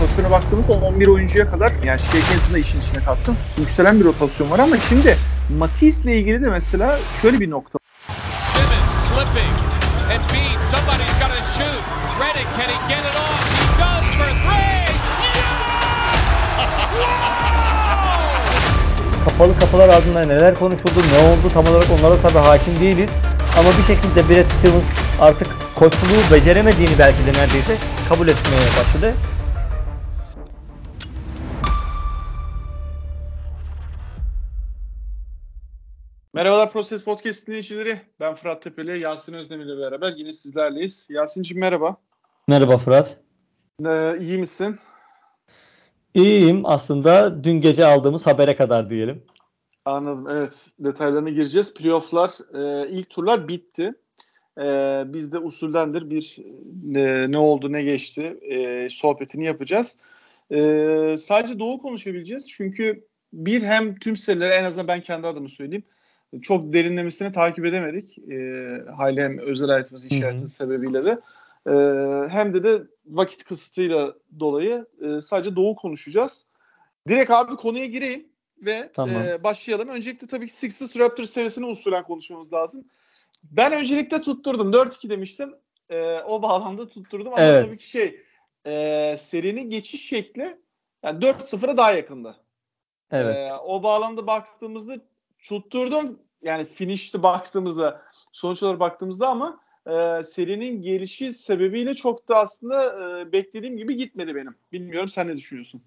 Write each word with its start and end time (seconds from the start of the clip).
rotasyona 0.00 0.30
baktığımızda 0.30 0.72
11 0.72 1.08
oyuncuya 1.08 1.50
kadar 1.50 1.72
yani 1.82 2.00
Gilgeous'u 2.12 2.52
da 2.52 2.58
işin 2.58 2.80
içine 2.80 3.00
kattım. 3.00 3.36
Yükselen 3.58 4.00
bir 4.00 4.04
rotasyon 4.04 4.50
var 4.50 4.58
ama 4.58 4.76
şimdi 4.88 5.16
Matisse 5.58 6.02
ile 6.02 6.18
ilgili 6.18 6.42
de 6.42 6.50
mesela 6.50 6.98
şöyle 7.22 7.40
bir 7.40 7.50
nokta 7.50 7.78
Simmons 8.52 8.92
slipping. 9.08 9.54
Embiid, 10.10 10.60
somebody's 10.72 11.14
got 11.20 11.30
to 11.36 11.42
shoot. 11.56 11.82
Redick, 12.20 12.48
can 12.56 12.68
he 12.68 12.78
get 12.88 13.04
it 13.10 13.16
off? 13.16 13.40
He 13.58 13.66
does 13.82 14.06
for 14.18 14.30
three. 14.42 14.80
Kapalı 19.24 19.58
kapılar 19.58 19.88
ardında 19.88 20.24
neler 20.24 20.54
konuşuldu, 20.54 21.00
ne 21.12 21.18
oldu 21.28 21.52
tam 21.54 21.66
olarak 21.66 21.86
onlara 21.98 22.16
tabii 22.22 22.38
hakim 22.38 22.80
değiliz. 22.80 23.10
Ama 23.58 23.68
bir 23.68 23.94
şekilde 23.94 24.28
Brad 24.28 24.50
Stevens 24.58 24.84
artık 25.20 25.48
koçluğu 25.74 26.34
beceremediğini 26.34 26.98
belki 26.98 27.26
de 27.26 27.32
neredeyse 27.40 27.76
kabul 28.08 28.28
etmeye 28.28 28.68
başladı. 28.80 29.14
Merhabalar 36.34 36.72
Proses 36.72 37.04
Podcast 37.04 37.46
dinleyicileri. 37.46 38.00
Ben 38.20 38.34
Fırat 38.34 38.62
Tepeli, 38.62 39.00
Yasin 39.00 39.34
Özdemir 39.34 39.64
ile 39.64 39.78
beraber 39.78 40.12
yine 40.16 40.32
sizlerleyiz. 40.32 41.06
Yasin'cim 41.10 41.60
merhaba. 41.60 41.96
Merhaba 42.48 42.78
Fırat. 42.78 43.16
Ee, 43.86 44.18
iyi 44.20 44.38
misin? 44.38 44.78
İyiyim 46.14 46.66
aslında 46.66 47.44
dün 47.44 47.60
gece 47.60 47.86
aldığımız 47.86 48.26
habere 48.26 48.56
kadar 48.56 48.90
diyelim. 48.90 49.22
Anladım. 49.84 50.28
Evet. 50.28 50.66
Detaylarına 50.78 51.30
gireceğiz. 51.30 51.74
Playoff'lar, 51.74 52.30
e, 52.54 52.88
ilk 52.88 53.10
turlar 53.10 53.48
bitti. 53.48 53.94
E, 54.60 55.02
biz 55.06 55.32
de 55.32 55.38
usuldendir 55.38 56.10
bir 56.10 56.36
e, 56.96 57.30
ne 57.32 57.38
oldu 57.38 57.72
ne 57.72 57.82
geçti 57.82 58.38
e, 58.42 58.88
sohbetini 58.90 59.44
yapacağız. 59.44 59.98
E, 60.50 61.16
sadece 61.18 61.58
Doğu 61.58 61.82
konuşabileceğiz. 61.82 62.48
Çünkü 62.50 63.06
bir 63.32 63.62
hem 63.62 63.98
tüm 63.98 64.16
serileri 64.16 64.52
en 64.52 64.64
azından 64.64 64.88
ben 64.88 65.00
kendi 65.00 65.26
adımı 65.26 65.48
söyleyeyim. 65.48 65.84
Çok 66.42 66.72
derinlemesine 66.72 67.32
takip 67.32 67.66
edemedik. 67.66 68.18
E, 68.18 68.34
hayli 68.96 69.22
hem 69.22 69.38
özel 69.38 69.68
hayatımız 69.68 70.06
iş 70.06 70.22
hayatı 70.22 70.48
sebebiyle 70.48 71.04
de. 71.04 71.18
E, 71.66 71.72
hem 72.28 72.54
de 72.54 72.64
de 72.64 72.82
vakit 73.06 73.44
kısıtıyla 73.44 74.14
dolayı 74.40 74.86
e, 75.00 75.20
sadece 75.20 75.56
Doğu 75.56 75.76
konuşacağız. 75.76 76.46
Direkt 77.08 77.30
abi 77.30 77.56
konuya 77.56 77.86
gireyim 77.86 78.26
ve 78.62 78.90
Tamam. 78.94 79.22
e, 79.22 79.44
başlayalım. 79.44 79.88
Öncelikle 79.88 80.26
tabii 80.26 80.46
ki 80.46 80.56
Sixers 80.56 80.98
Raptors 80.98 81.30
serisini 81.30 81.66
usulen 81.66 82.02
konuşmamız 82.04 82.52
lazım. 82.52 82.84
Ben 83.44 83.72
öncelikle 83.72 84.22
tutturdum. 84.22 84.72
4-2 84.72 85.10
demiştim. 85.10 85.54
E, 85.90 86.20
o 86.20 86.42
bağlamda 86.42 86.88
tutturdum 86.88 87.32
ama 87.32 87.42
Evet. 87.42 87.64
tabii 87.64 87.78
ki 87.78 87.90
şey 87.90 88.20
e, 88.66 89.16
serinin 89.18 89.70
geçiş 89.70 90.08
şekli 90.08 90.56
yani 91.02 91.24
4-0'a 91.24 91.76
daha 91.76 91.92
yakındı. 91.92 92.36
Evet. 93.10 93.36
E, 93.36 93.52
o 93.54 93.82
bağlamda 93.82 94.26
baktığımızda 94.26 94.96
tutturdum. 95.42 96.18
Yani 96.42 96.64
finish'te 96.64 97.22
baktığımızda 97.22 98.02
sonuç 98.32 98.62
olarak 98.62 98.80
baktığımızda 98.80 99.28
ama 99.28 99.60
e, 99.86 100.24
serinin 100.24 100.82
gelişi 100.82 101.34
sebebiyle 101.34 101.94
çok 101.94 102.28
da 102.28 102.36
aslında 102.36 102.84
e, 103.20 103.32
beklediğim 103.32 103.76
gibi 103.76 103.96
gitmedi 103.96 104.34
benim. 104.34 104.54
Bilmiyorum 104.72 105.08
sen 105.08 105.28
ne 105.28 105.36
düşünüyorsun? 105.36 105.82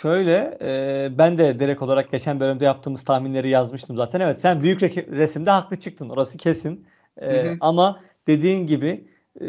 Şöyle 0.00 0.58
e, 0.60 1.08
ben 1.18 1.38
de 1.38 1.60
direkt 1.60 1.82
olarak 1.82 2.10
geçen 2.12 2.40
bölümde 2.40 2.64
yaptığımız 2.64 3.04
tahminleri 3.04 3.48
yazmıştım 3.48 3.96
zaten. 3.96 4.20
Evet 4.20 4.40
sen 4.40 4.60
büyük 4.62 4.82
re- 4.82 5.10
resimde 5.16 5.50
haklı 5.50 5.80
çıktın. 5.80 6.08
Orası 6.08 6.38
kesin. 6.38 6.86
E, 7.20 7.26
Hı 7.26 7.48
hı. 7.50 7.56
Ama 7.60 8.00
dediğin 8.26 8.66
gibi 8.66 9.08
e, 9.40 9.46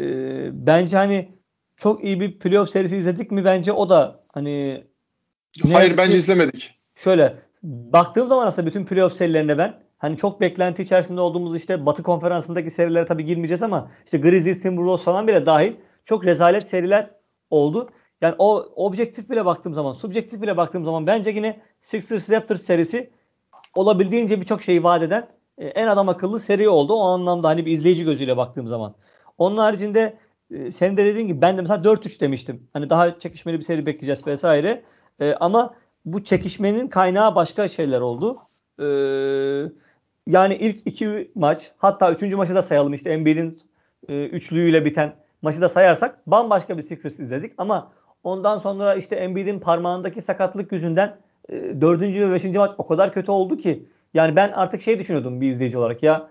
bence 0.66 0.96
hani 0.96 1.28
çok 1.76 2.04
iyi 2.04 2.20
bir 2.20 2.38
playoff 2.38 2.70
serisi 2.70 2.96
izledik 2.96 3.30
mi 3.30 3.44
bence 3.44 3.72
o 3.72 3.90
da 3.90 4.24
hani 4.28 4.84
Hayır 5.72 5.96
bence 5.96 6.12
ki- 6.12 6.18
izlemedik. 6.18 6.80
şöyle 6.94 7.34
baktığım 7.62 8.28
zaman 8.28 8.46
aslında 8.46 8.68
bütün 8.68 8.84
playoff 8.84 9.12
serilerine 9.12 9.58
ben 9.58 9.74
hani 9.98 10.16
çok 10.16 10.40
beklenti 10.40 10.82
içerisinde 10.82 11.20
olduğumuz 11.20 11.56
işte 11.56 11.86
Batı 11.86 12.02
konferansındaki 12.02 12.70
serilere 12.70 13.04
tabii 13.04 13.24
girmeyeceğiz 13.24 13.62
ama 13.62 13.90
işte 14.04 14.18
Grizzlies, 14.18 14.62
Timberwolves 14.62 15.04
falan 15.04 15.28
bile 15.28 15.46
dahil 15.46 15.72
çok 16.04 16.26
rezalet 16.26 16.66
seriler 16.66 17.10
oldu. 17.50 17.90
Yani 18.20 18.34
o 18.38 18.56
objektif 18.76 19.30
bile 19.30 19.44
baktığım 19.44 19.74
zaman, 19.74 19.92
subjektif 19.92 20.42
bile 20.42 20.56
baktığım 20.56 20.84
zaman 20.84 21.06
bence 21.06 21.30
yine 21.30 21.60
Sixers 21.80 22.30
Raptors 22.30 22.62
serisi 22.62 23.10
olabildiğince 23.74 24.40
birçok 24.40 24.62
şeyi 24.62 24.84
vaat 24.84 25.02
eden 25.02 25.28
e, 25.58 25.66
en 25.66 25.86
adam 25.86 26.08
akıllı 26.08 26.40
seri 26.40 26.68
oldu. 26.68 26.94
O 26.94 27.04
anlamda 27.04 27.48
hani 27.48 27.66
bir 27.66 27.72
izleyici 27.72 28.04
gözüyle 28.04 28.36
baktığım 28.36 28.68
zaman. 28.68 28.94
Onun 29.38 29.56
haricinde 29.56 30.18
e, 30.50 30.70
senin 30.70 30.96
de 30.96 31.04
dediğin 31.04 31.26
gibi 31.26 31.40
ben 31.40 31.56
de 31.56 31.60
mesela 31.60 31.84
4-3 31.84 32.20
demiştim. 32.20 32.68
Hani 32.72 32.90
daha 32.90 33.18
çekişmeli 33.18 33.58
bir 33.58 33.64
seri 33.64 33.86
bekleyeceğiz 33.86 34.26
vesaire. 34.26 34.82
E, 35.20 35.34
ama 35.34 35.74
bu 36.12 36.24
çekişmenin 36.24 36.88
kaynağı 36.88 37.34
başka 37.34 37.68
şeyler 37.68 38.00
oldu. 38.00 38.38
E, 38.78 38.86
yani 40.26 40.54
ilk 40.54 40.86
iki 40.86 41.30
maç 41.34 41.70
hatta 41.78 42.12
üçüncü 42.12 42.36
maçı 42.36 42.54
da 42.54 42.62
sayalım 42.62 42.94
işte 42.94 43.10
Embiid'in 43.10 43.62
e, 44.08 44.26
üçlüğüyle 44.26 44.84
biten 44.84 45.14
maçı 45.42 45.60
da 45.60 45.68
sayarsak 45.68 46.26
bambaşka 46.26 46.78
bir 46.78 46.82
Sixers 46.82 47.18
izledik 47.18 47.52
ama 47.58 47.92
ondan 48.24 48.58
sonra 48.58 48.94
işte 48.94 49.16
Embiid'in 49.16 49.60
parmağındaki 49.60 50.22
sakatlık 50.22 50.72
yüzünden 50.72 51.16
e, 51.48 51.80
dördüncü 51.80 52.28
ve 52.28 52.32
beşinci 52.32 52.58
maç 52.58 52.70
o 52.78 52.86
kadar 52.86 53.12
kötü 53.12 53.30
oldu 53.30 53.56
ki 53.56 53.86
yani 54.14 54.36
ben 54.36 54.52
artık 54.52 54.82
şey 54.82 54.98
düşünüyordum 54.98 55.40
bir 55.40 55.48
izleyici 55.48 55.78
olarak 55.78 56.02
ya 56.02 56.28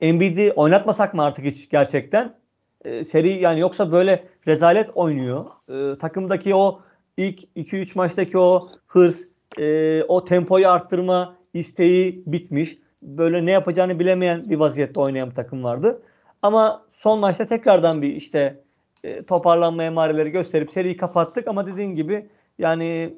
Embiid'i 0.00 0.52
oynatmasak 0.52 1.14
mı 1.14 1.24
artık 1.24 1.44
hiç 1.44 1.68
gerçekten 1.68 2.40
E, 2.84 3.04
seri 3.04 3.42
yani 3.42 3.60
yoksa 3.60 3.92
böyle 3.92 4.24
rezalet 4.46 4.90
oynuyor. 4.94 5.44
E, 5.68 5.98
takımdaki 5.98 6.54
o 6.54 6.80
ilk 7.20 7.44
2-3 7.56 7.90
maçtaki 7.94 8.38
o 8.38 8.68
hırs, 8.86 9.24
e, 9.58 10.02
o 10.02 10.24
tempoyu 10.24 10.68
arttırma 10.68 11.36
isteği 11.54 12.22
bitmiş. 12.26 12.78
Böyle 13.02 13.46
ne 13.46 13.50
yapacağını 13.50 13.98
bilemeyen 13.98 14.50
bir 14.50 14.56
vaziyette 14.56 15.00
oynayan 15.00 15.30
bir 15.30 15.34
takım 15.34 15.64
vardı. 15.64 16.02
Ama 16.42 16.86
son 16.90 17.18
maçta 17.18 17.46
tekrardan 17.46 18.02
bir 18.02 18.16
işte 18.16 18.60
e, 19.04 19.22
toparlanma 19.22 19.84
emareleri 19.84 20.30
gösterip 20.30 20.72
seriyi 20.72 20.96
kapattık 20.96 21.48
ama 21.48 21.66
dediğin 21.66 21.94
gibi 21.94 22.26
yani 22.58 23.14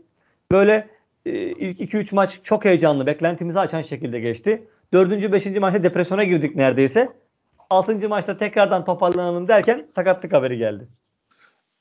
böyle 0.52 0.88
e, 1.26 1.32
ilk 1.32 1.80
2-3 1.80 2.14
maç 2.14 2.40
çok 2.44 2.64
heyecanlı, 2.64 3.06
beklentimizi 3.06 3.60
açan 3.60 3.82
şekilde 3.82 4.20
geçti. 4.20 4.68
4. 4.92 5.32
5. 5.32 5.46
maçta 5.46 5.82
depresyona 5.82 6.24
girdik 6.24 6.56
neredeyse. 6.56 7.08
6. 7.70 8.08
maçta 8.08 8.38
tekrardan 8.38 8.84
toparlanalım 8.84 9.48
derken 9.48 9.86
sakatlık 9.90 10.32
haberi 10.32 10.58
geldi. 10.58 10.88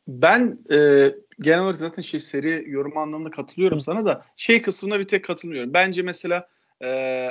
Ben 0.07 0.59
e, 0.71 1.09
genel 1.39 1.61
olarak 1.61 1.75
zaten 1.75 2.01
şey 2.01 2.19
seri 2.19 2.63
yorum 2.67 2.97
anlamında 2.97 3.31
katılıyorum 3.31 3.79
sana 3.79 4.05
da 4.05 4.25
şey 4.35 4.61
kısmına 4.61 4.99
bir 4.99 5.07
tek 5.07 5.25
katılmıyorum. 5.25 5.73
Bence 5.73 6.01
mesela 6.01 6.47
e, 6.83 7.29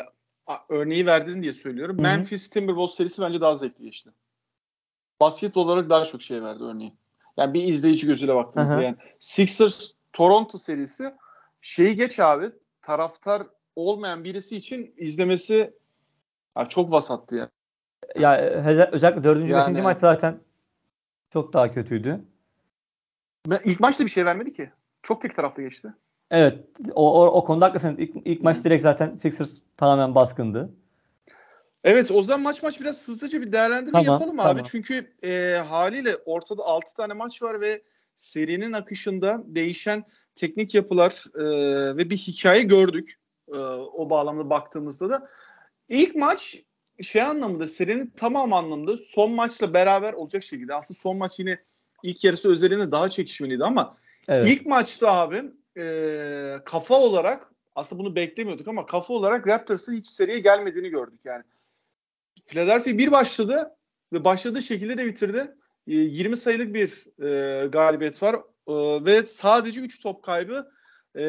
örneği 0.68 1.06
verdin 1.06 1.42
diye 1.42 1.52
söylüyorum. 1.52 1.96
Hı 1.96 2.00
hı. 2.00 2.02
Memphis 2.02 2.50
Timberwolves 2.50 2.94
serisi 2.94 3.22
bence 3.22 3.40
daha 3.40 3.54
zevkli 3.54 3.84
geçti. 3.84 4.10
Basket 5.20 5.56
olarak 5.56 5.90
daha 5.90 6.04
çok 6.04 6.22
şey 6.22 6.42
verdi 6.42 6.64
örneği. 6.64 6.92
Yani 7.36 7.54
bir 7.54 7.64
izleyici 7.64 8.06
gözüyle 8.06 8.34
baktığımızda 8.34 8.74
Hı 8.74 8.78
hı. 8.78 8.82
yani 8.82 8.96
Sixers 9.18 9.92
Toronto 10.12 10.58
serisi 10.58 11.14
şeyi 11.60 11.96
geç 11.96 12.18
abi 12.20 12.50
taraftar 12.82 13.42
olmayan 13.76 14.24
birisi 14.24 14.56
için 14.56 14.94
izlemesi 14.96 15.74
ya 16.58 16.68
çok 16.68 16.90
vasattı 16.90 17.36
ya. 17.36 17.50
Ya 18.16 18.36
e, 18.36 18.86
özellikle 18.92 19.24
4. 19.24 19.48
Yani- 19.48 19.76
5. 19.76 19.82
maç 19.82 19.98
zaten 19.98 20.40
çok 21.32 21.52
daha 21.52 21.72
kötüydü. 21.72 22.24
Ben, 23.46 23.60
ilk 23.64 23.80
maçta 23.80 24.04
bir 24.04 24.10
şey 24.10 24.24
vermedi 24.24 24.52
ki. 24.52 24.70
Çok 25.02 25.22
tek 25.22 25.36
taraflı 25.36 25.62
geçti. 25.62 25.94
Evet, 26.30 26.58
o, 26.94 27.22
o, 27.22 27.26
o 27.26 27.44
konuda 27.44 27.66
haklısın. 27.66 27.96
İlk, 27.98 28.16
ilk 28.24 28.42
maç 28.42 28.64
direkt 28.64 28.82
zaten 28.82 29.16
Sixers 29.16 29.58
tamamen 29.76 30.14
baskındı. 30.14 30.70
Evet 31.84 32.10
o 32.10 32.22
zaman 32.22 32.42
maç 32.42 32.62
maç 32.62 32.80
biraz 32.80 33.08
hızlıca 33.08 33.40
bir 33.40 33.52
değerlendirme 33.52 33.92
Tamam, 33.92 34.06
yapalım 34.06 34.40
abi. 34.40 34.48
tamam. 34.48 34.64
Çünkü 34.70 35.12
e, 35.22 35.56
haliyle 35.68 36.16
ortada 36.16 36.62
6 36.62 36.94
tane 36.94 37.12
maç 37.12 37.42
var 37.42 37.60
ve 37.60 37.82
serinin 38.16 38.72
akışında 38.72 39.42
değişen 39.46 40.04
teknik 40.34 40.74
yapılar 40.74 41.24
e, 41.34 41.46
ve 41.96 42.10
bir 42.10 42.16
hikaye 42.16 42.62
gördük. 42.62 43.18
E, 43.48 43.58
o 43.58 44.10
bağlamda 44.10 44.50
baktığımızda 44.50 45.10
da. 45.10 45.28
İlk 45.88 46.16
maç 46.16 46.62
şey 47.02 47.22
anlamında 47.22 47.68
serinin 47.68 48.12
tamam 48.16 48.52
anlamda 48.52 48.96
son 48.96 49.32
maçla 49.32 49.74
beraber 49.74 50.12
olacak 50.12 50.42
şekilde. 50.42 50.74
Aslında 50.74 50.98
son 50.98 51.16
maç 51.16 51.38
yine 51.38 51.58
ilk 52.02 52.24
yarısı 52.24 52.50
özelinde 52.50 52.92
daha 52.92 53.10
çekişmeliydi 53.10 53.64
ama 53.64 53.96
Evet. 54.28 54.46
İlk 54.48 54.66
maçta 54.66 55.12
abi 55.12 55.42
e, 55.78 56.56
kafa 56.64 56.94
olarak 57.00 57.52
aslında 57.74 58.02
bunu 58.02 58.16
beklemiyorduk 58.16 58.68
ama 58.68 58.86
kafa 58.86 59.14
olarak 59.14 59.46
Raptors'ın 59.46 59.94
hiç 59.94 60.06
seriye 60.06 60.38
gelmediğini 60.38 60.88
gördük 60.88 61.20
yani. 61.24 61.42
Philadelphia 62.46 62.98
bir 62.98 63.12
başladı 63.12 63.70
ve 64.12 64.24
başladığı 64.24 64.62
şekilde 64.62 64.98
de 64.98 65.06
bitirdi. 65.06 65.54
E, 65.86 65.92
20 65.94 66.36
sayılık 66.36 66.74
bir 66.74 67.06
e, 67.24 67.66
galibiyet 67.66 68.22
var 68.22 68.36
E, 68.68 69.04
ve 69.04 69.24
sadece 69.24 69.80
3 69.80 70.02
top 70.02 70.22
kaybı. 70.22 70.70
E, 71.18 71.24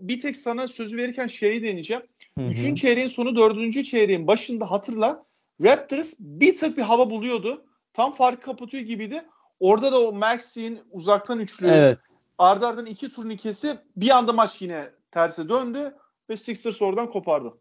bir 0.00 0.20
tek 0.20 0.36
sana 0.36 0.68
sözü 0.68 0.96
verirken 0.96 1.26
şeyi 1.26 1.62
deneyeceğim. 1.62 2.02
Hı 2.38 2.44
hı. 2.44 2.48
Üçüncü 2.48 2.80
çeyreğin 2.80 3.08
sonu 3.08 3.36
dördüncü 3.36 3.84
çeyreğin 3.84 4.26
başında 4.26 4.70
hatırla 4.70 5.24
Raptors 5.62 6.14
bir 6.18 6.56
tık 6.56 6.76
bir 6.76 6.82
hava 6.82 7.10
buluyordu. 7.10 7.66
Tam 7.92 8.12
farkı 8.12 8.40
kapatıyor 8.40 8.82
gibiydi. 8.82 9.22
Orada 9.60 9.92
da 9.92 10.00
o 10.00 10.12
Maxi'nin 10.12 10.80
uzaktan 10.90 11.38
üçlü 11.38 11.68
Evet. 11.68 11.98
ardı 12.38 12.66
ardına 12.66 12.88
iki 12.88 13.12
turnikesi 13.12 13.78
bir 13.96 14.10
anda 14.10 14.32
maç 14.32 14.62
yine 14.62 14.90
terse 15.10 15.48
döndü 15.48 15.94
ve 16.30 16.36
Sixers 16.36 16.82
oradan 16.82 17.10
kopardı. 17.10 17.52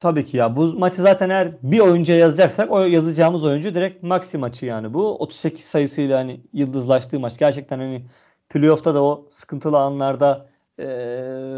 Tabii 0.00 0.24
ki 0.24 0.36
ya. 0.36 0.56
Bu 0.56 0.66
maçı 0.66 1.02
zaten 1.02 1.30
eğer 1.30 1.52
bir 1.62 1.80
oyuncuya 1.80 2.18
yazacaksak 2.18 2.72
o 2.72 2.80
yazacağımız 2.80 3.44
oyuncu 3.44 3.74
direkt 3.74 4.02
Maxi 4.02 4.38
maçı 4.38 4.66
yani 4.66 4.94
bu. 4.94 5.18
38 5.18 5.64
sayısıyla 5.64 6.18
hani 6.18 6.40
yıldızlaştığı 6.52 7.20
maç. 7.20 7.38
Gerçekten 7.38 7.78
hani 7.78 8.06
playoff'ta 8.48 8.94
da 8.94 9.02
o 9.02 9.28
sıkıntılı 9.32 9.78
anlarda 9.78 10.48
e, 10.78 10.86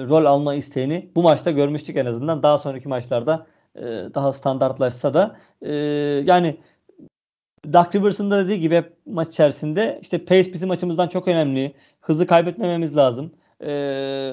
rol 0.08 0.24
alma 0.24 0.54
isteğini 0.54 1.10
bu 1.16 1.22
maçta 1.22 1.50
görmüştük 1.50 1.96
en 1.96 2.06
azından. 2.06 2.42
Daha 2.42 2.58
sonraki 2.58 2.88
maçlarda 2.88 3.46
e, 3.74 3.82
daha 4.14 4.32
standartlaşsa 4.32 5.14
da 5.14 5.36
e, 5.62 5.74
yani 6.24 6.60
Doug 7.72 7.94
Rivers'ın 7.94 8.30
da 8.30 8.44
dediği 8.44 8.60
gibi 8.60 8.84
maç 9.06 9.28
içerisinde 9.28 9.98
işte 10.02 10.24
pace 10.24 10.52
bizim 10.52 10.70
açımızdan 10.70 11.08
çok 11.08 11.28
önemli. 11.28 11.74
Hızı 12.00 12.26
kaybetmememiz 12.26 12.96
lazım. 12.96 13.32
E, 13.64 14.32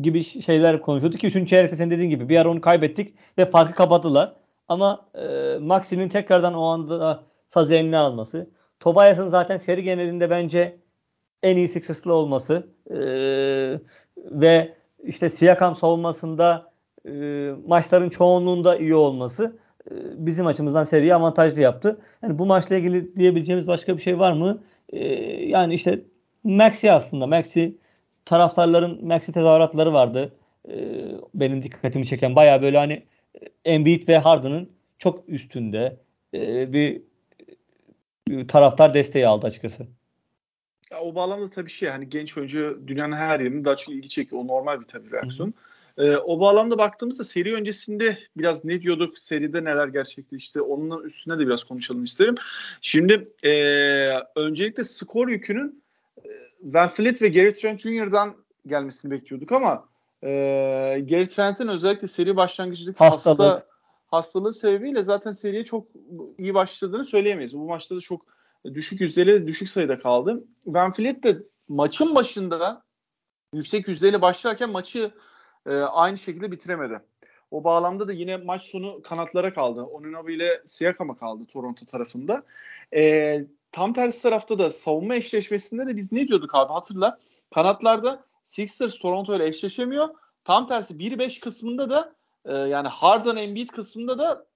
gibi 0.00 0.24
şeyler 0.24 0.82
konuşuyorduk 0.82 1.20
ki 1.20 1.26
3. 1.26 1.48
çeyrekte 1.48 1.76
senin 1.76 1.90
dediğin 1.90 2.10
gibi 2.10 2.28
bir 2.28 2.36
ara 2.36 2.50
onu 2.50 2.60
kaybettik 2.60 3.14
ve 3.38 3.50
farkı 3.50 3.74
kapattılar. 3.74 4.32
Ama 4.68 5.06
e, 5.14 5.58
Maxi'nin 5.60 6.08
tekrardan 6.08 6.54
o 6.54 6.64
anda 6.64 7.22
sazı 7.48 7.74
eline 7.74 7.96
alması. 7.96 8.50
Tobias'ın 8.80 9.28
zaten 9.28 9.56
seri 9.56 9.82
genelinde 9.82 10.30
bence 10.30 10.76
en 11.42 11.56
iyi 11.56 11.68
Sixers'lı 11.68 12.14
olması 12.14 12.66
e, 12.90 12.96
ve 14.16 14.74
işte 15.04 15.28
Siakam 15.28 15.76
savunmasında 15.76 16.72
e, 17.08 17.10
maçların 17.66 18.08
çoğunluğunda 18.08 18.76
iyi 18.76 18.94
olması 18.94 19.56
bizim 20.14 20.46
açımızdan 20.46 20.84
seriyi 20.84 21.14
avantajlı 21.14 21.60
yaptı. 21.60 22.00
Yani 22.22 22.38
bu 22.38 22.46
maçla 22.46 22.76
ilgili 22.76 23.16
diyebileceğimiz 23.16 23.66
başka 23.66 23.96
bir 23.96 24.02
şey 24.02 24.18
var 24.18 24.32
mı? 24.32 24.62
E, 24.88 25.06
yani 25.46 25.74
işte 25.74 26.00
Maxi 26.44 26.92
aslında. 26.92 27.26
Maxi 27.26 27.76
taraftarların 28.24 29.06
Maxi 29.06 29.32
tezahüratları 29.32 29.92
vardı. 29.92 30.32
E, 30.68 30.74
benim 31.34 31.62
dikkatimi 31.62 32.06
çeken 32.06 32.36
baya 32.36 32.62
böyle 32.62 32.78
hani 32.78 33.02
Embiid 33.64 34.08
ve 34.08 34.18
Harden'ın 34.18 34.70
çok 34.98 35.28
üstünde 35.28 35.96
e, 36.34 36.72
bir, 36.72 37.02
bir 38.28 38.48
taraftar 38.48 38.94
desteği 38.94 39.26
aldı 39.26 39.46
açıkçası. 39.46 39.86
Ya 40.90 41.00
o 41.00 41.14
bağlamda 41.14 41.50
tabii 41.50 41.70
şey 41.70 41.88
hani 41.88 42.08
genç 42.08 42.38
oyuncu 42.38 42.82
dünyanın 42.86 43.16
her 43.16 43.40
yerinde 43.40 43.64
daha 43.64 43.76
çok 43.76 43.94
ilgi 43.94 44.08
çekiyor. 44.08 44.42
O 44.42 44.46
normal 44.46 44.80
bir 44.80 44.84
tabii 44.84 45.12
reaksiyon. 45.12 45.54
Ee, 45.98 46.16
o 46.16 46.40
bağlamda 46.40 46.78
baktığımızda 46.78 47.24
seri 47.24 47.54
öncesinde 47.54 48.18
biraz 48.36 48.64
ne 48.64 48.82
diyorduk, 48.82 49.18
seride 49.18 49.64
neler 49.64 49.88
gerçekleşti, 49.88 50.60
onun 50.60 51.04
üstüne 51.04 51.38
de 51.38 51.46
biraz 51.46 51.64
konuşalım 51.64 52.04
isterim. 52.04 52.34
Şimdi 52.80 53.28
e, 53.44 53.52
öncelikle 54.36 54.84
skor 54.84 55.28
yükünün 55.28 55.84
e, 56.24 56.28
Van 56.62 56.88
Fleet 56.88 57.22
ve 57.22 57.28
Gary 57.28 57.52
Trent 57.52 57.80
Jr.'dan 57.80 58.34
gelmesini 58.66 59.10
bekliyorduk 59.10 59.52
ama 59.52 59.88
e, 60.22 60.28
Gary 61.08 61.26
Trent'in 61.26 61.68
özellikle 61.68 62.06
seri 62.06 62.36
başlangıcındaki 62.36 62.98
Hastalık. 62.98 63.40
hasta 63.40 63.66
hastalığı 64.06 64.52
sebebiyle 64.52 65.02
zaten 65.02 65.32
seriye 65.32 65.64
çok 65.64 65.86
iyi 66.38 66.54
başladığını 66.54 67.04
söyleyemeyiz. 67.04 67.54
Bu 67.54 67.68
maçta 67.68 67.96
da 67.96 68.00
çok 68.00 68.26
düşük 68.74 69.00
yüzdeli, 69.00 69.46
düşük 69.46 69.68
sayıda 69.68 69.98
kaldı. 69.98 70.44
Van 70.66 70.92
Fleet 70.92 71.24
de 71.24 71.38
maçın 71.68 72.14
başında 72.14 72.82
yüksek 73.54 73.88
yüzdeyle 73.88 74.22
başlarken 74.22 74.70
maçı 74.70 75.12
e, 75.66 75.74
aynı 75.74 76.18
şekilde 76.18 76.50
bitiremedi. 76.50 77.00
O 77.50 77.64
bağlamda 77.64 78.08
da 78.08 78.12
yine 78.12 78.36
maç 78.36 78.64
sonu 78.64 79.02
kanatlara 79.02 79.54
kaldı. 79.54 79.82
Onunabi 79.82 80.34
ile 80.34 80.62
Siakam'a 80.64 81.16
kaldı 81.16 81.44
Toronto 81.44 81.86
tarafında. 81.86 82.42
E, 82.94 83.44
tam 83.72 83.92
tersi 83.92 84.22
tarafta 84.22 84.58
da 84.58 84.70
savunma 84.70 85.14
eşleşmesinde 85.14 85.86
de 85.86 85.96
biz 85.96 86.12
ne 86.12 86.28
diyorduk 86.28 86.54
abi 86.54 86.72
hatırla. 86.72 87.18
Kanatlarda 87.54 88.24
Sixers 88.42 88.98
Toronto 88.98 89.36
ile 89.36 89.46
eşleşemiyor. 89.46 90.08
Tam 90.44 90.68
tersi 90.68 90.94
1-5 90.94 91.40
kısmında 91.40 91.90
da 91.90 92.14
e, 92.44 92.52
yani 92.52 92.88
Harden 92.88 93.36
Embiid 93.36 93.68
kısmında 93.68 94.18
da 94.18 94.46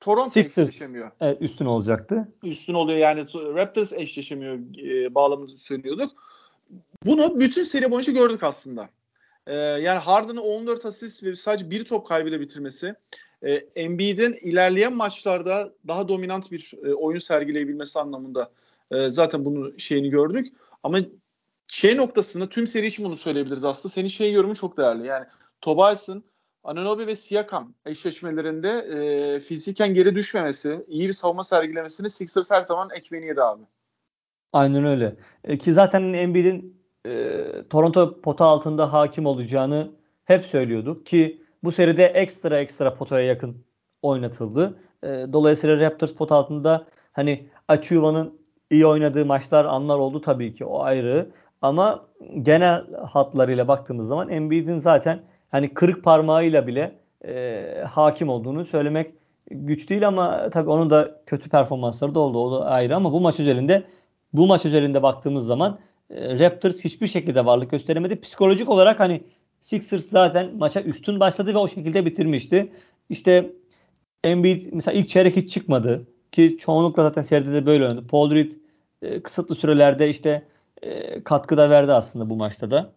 Toronto 0.00 0.30
Sixers, 0.30 0.68
eşleşemiyor. 0.68 1.10
Evet, 1.20 1.42
üstün 1.42 1.66
olacaktı. 1.66 2.28
Üstün 2.44 2.74
oluyor 2.74 2.98
yani 2.98 3.24
Raptors 3.34 3.92
eşleşemiyor 3.92 4.58
e, 4.78 5.14
bağlamını 5.14 5.58
söylüyorduk. 5.58 6.12
Bunu 7.04 7.40
bütün 7.40 7.64
seri 7.64 7.90
boyunca 7.90 8.12
gördük 8.12 8.42
aslında. 8.42 8.88
E, 9.50 9.54
yani 9.56 9.98
Harden'ın 9.98 10.36
14 10.36 10.86
asist 10.86 11.24
ve 11.24 11.36
sadece 11.36 11.70
bir 11.70 11.84
top 11.84 12.06
kaybıyla 12.06 12.40
bitirmesi. 12.40 12.94
E, 13.42 13.52
Embiid'in 13.54 14.32
ilerleyen 14.42 14.96
maçlarda 14.96 15.72
daha 15.88 16.08
dominant 16.08 16.52
bir 16.52 16.72
e, 16.84 16.94
oyun 16.94 17.18
sergileyebilmesi 17.18 17.98
anlamında 17.98 18.50
e, 18.90 19.08
zaten 19.08 19.44
bunu 19.44 19.80
şeyini 19.80 20.10
gördük. 20.10 20.46
Ama 20.82 20.98
şey 21.68 21.96
noktasında 21.96 22.48
tüm 22.48 22.66
seri 22.66 22.86
için 22.86 23.04
bunu 23.04 23.16
söyleyebiliriz 23.16 23.64
aslında. 23.64 23.92
Senin 23.92 24.08
şey 24.08 24.32
yorumun 24.32 24.54
çok 24.54 24.76
değerli. 24.76 25.06
Yani 25.06 25.26
Tobias'ın 25.60 26.24
Ananobi 26.64 27.06
ve 27.06 27.16
Siakam 27.16 27.74
eşleşmelerinde 27.86 28.70
e, 28.70 29.40
fiziken 29.40 29.94
geri 29.94 30.14
düşmemesi, 30.14 30.84
iyi 30.88 31.08
bir 31.08 31.12
savunma 31.12 31.44
sergilemesini 31.44 32.10
Sixers 32.10 32.50
her 32.50 32.62
zaman 32.62 32.90
ekmeğini 32.94 33.26
yedi 33.26 33.42
abi. 33.42 33.62
Aynen 34.52 34.84
öyle. 34.84 35.16
E, 35.44 35.58
ki 35.58 35.72
zaten 35.72 36.12
Embiid'in 36.12 36.79
e, 37.06 37.44
Toronto 37.70 38.20
pota 38.20 38.44
altında 38.44 38.92
hakim 38.92 39.26
olacağını 39.26 39.90
hep 40.24 40.44
söylüyorduk 40.44 41.06
ki 41.06 41.42
bu 41.64 41.72
seride 41.72 42.04
ekstra 42.04 42.60
ekstra 42.60 42.94
potaya 42.94 43.26
yakın 43.26 43.64
oynatıldı. 44.02 44.78
E, 45.02 45.06
dolayısıyla 45.08 45.80
Raptors 45.80 46.14
pot 46.14 46.32
altında 46.32 46.86
hani 47.12 47.48
Achuva'nın 47.68 48.40
iyi 48.70 48.86
oynadığı 48.86 49.26
maçlar 49.26 49.64
anlar 49.64 49.98
oldu 49.98 50.20
tabii 50.20 50.54
ki 50.54 50.64
o 50.64 50.82
ayrı. 50.82 51.30
Ama 51.62 52.06
genel 52.42 52.94
hatlarıyla 52.94 53.68
baktığımız 53.68 54.06
zaman 54.08 54.28
Embiid'in 54.28 54.78
zaten 54.78 55.20
hani 55.50 55.74
kırık 55.74 56.04
parmağıyla 56.04 56.66
bile 56.66 56.98
e, 57.24 57.84
hakim 57.90 58.28
olduğunu 58.28 58.64
söylemek 58.64 59.14
güç 59.50 59.90
değil 59.90 60.08
ama 60.08 60.50
tabii 60.50 60.70
onun 60.70 60.90
da 60.90 61.22
kötü 61.26 61.50
performansları 61.50 62.14
da 62.14 62.20
oldu. 62.20 62.38
O 62.38 62.60
da 62.60 62.64
ayrı 62.66 62.96
ama 62.96 63.12
bu 63.12 63.20
maç 63.20 63.40
üzerinde 63.40 63.82
bu 64.32 64.46
maç 64.46 64.64
üzerinde 64.64 65.02
baktığımız 65.02 65.46
zaman 65.46 65.78
e, 66.10 66.38
Raptors 66.38 66.76
hiçbir 66.76 67.06
şekilde 67.06 67.44
varlık 67.44 67.70
gösteremedi. 67.70 68.20
Psikolojik 68.20 68.68
olarak 68.68 69.00
hani 69.00 69.22
Sixers 69.60 70.08
zaten 70.08 70.56
maça 70.56 70.82
üstün 70.82 71.20
başladı 71.20 71.54
ve 71.54 71.58
o 71.58 71.68
şekilde 71.68 72.06
bitirmişti. 72.06 72.72
İşte 73.10 73.52
Embiid 74.24 74.66
mesela 74.72 74.98
ilk 74.98 75.08
çeyrek 75.08 75.36
hiç 75.36 75.52
çıkmadı 75.52 76.06
ki 76.32 76.58
çoğunlukla 76.60 77.02
zaten 77.02 77.22
seride 77.22 77.52
de 77.52 77.66
böyle 77.66 77.84
oynadı. 77.84 78.06
Paul 78.06 78.30
Reed 78.34 78.52
e, 79.02 79.22
kısıtlı 79.22 79.54
sürelerde 79.54 80.10
işte 80.10 80.46
e, 80.82 81.22
katkı 81.24 81.56
da 81.56 81.70
verdi 81.70 81.92
aslında 81.92 82.30
bu 82.30 82.36
maçta 82.36 82.70
da. 82.70 82.92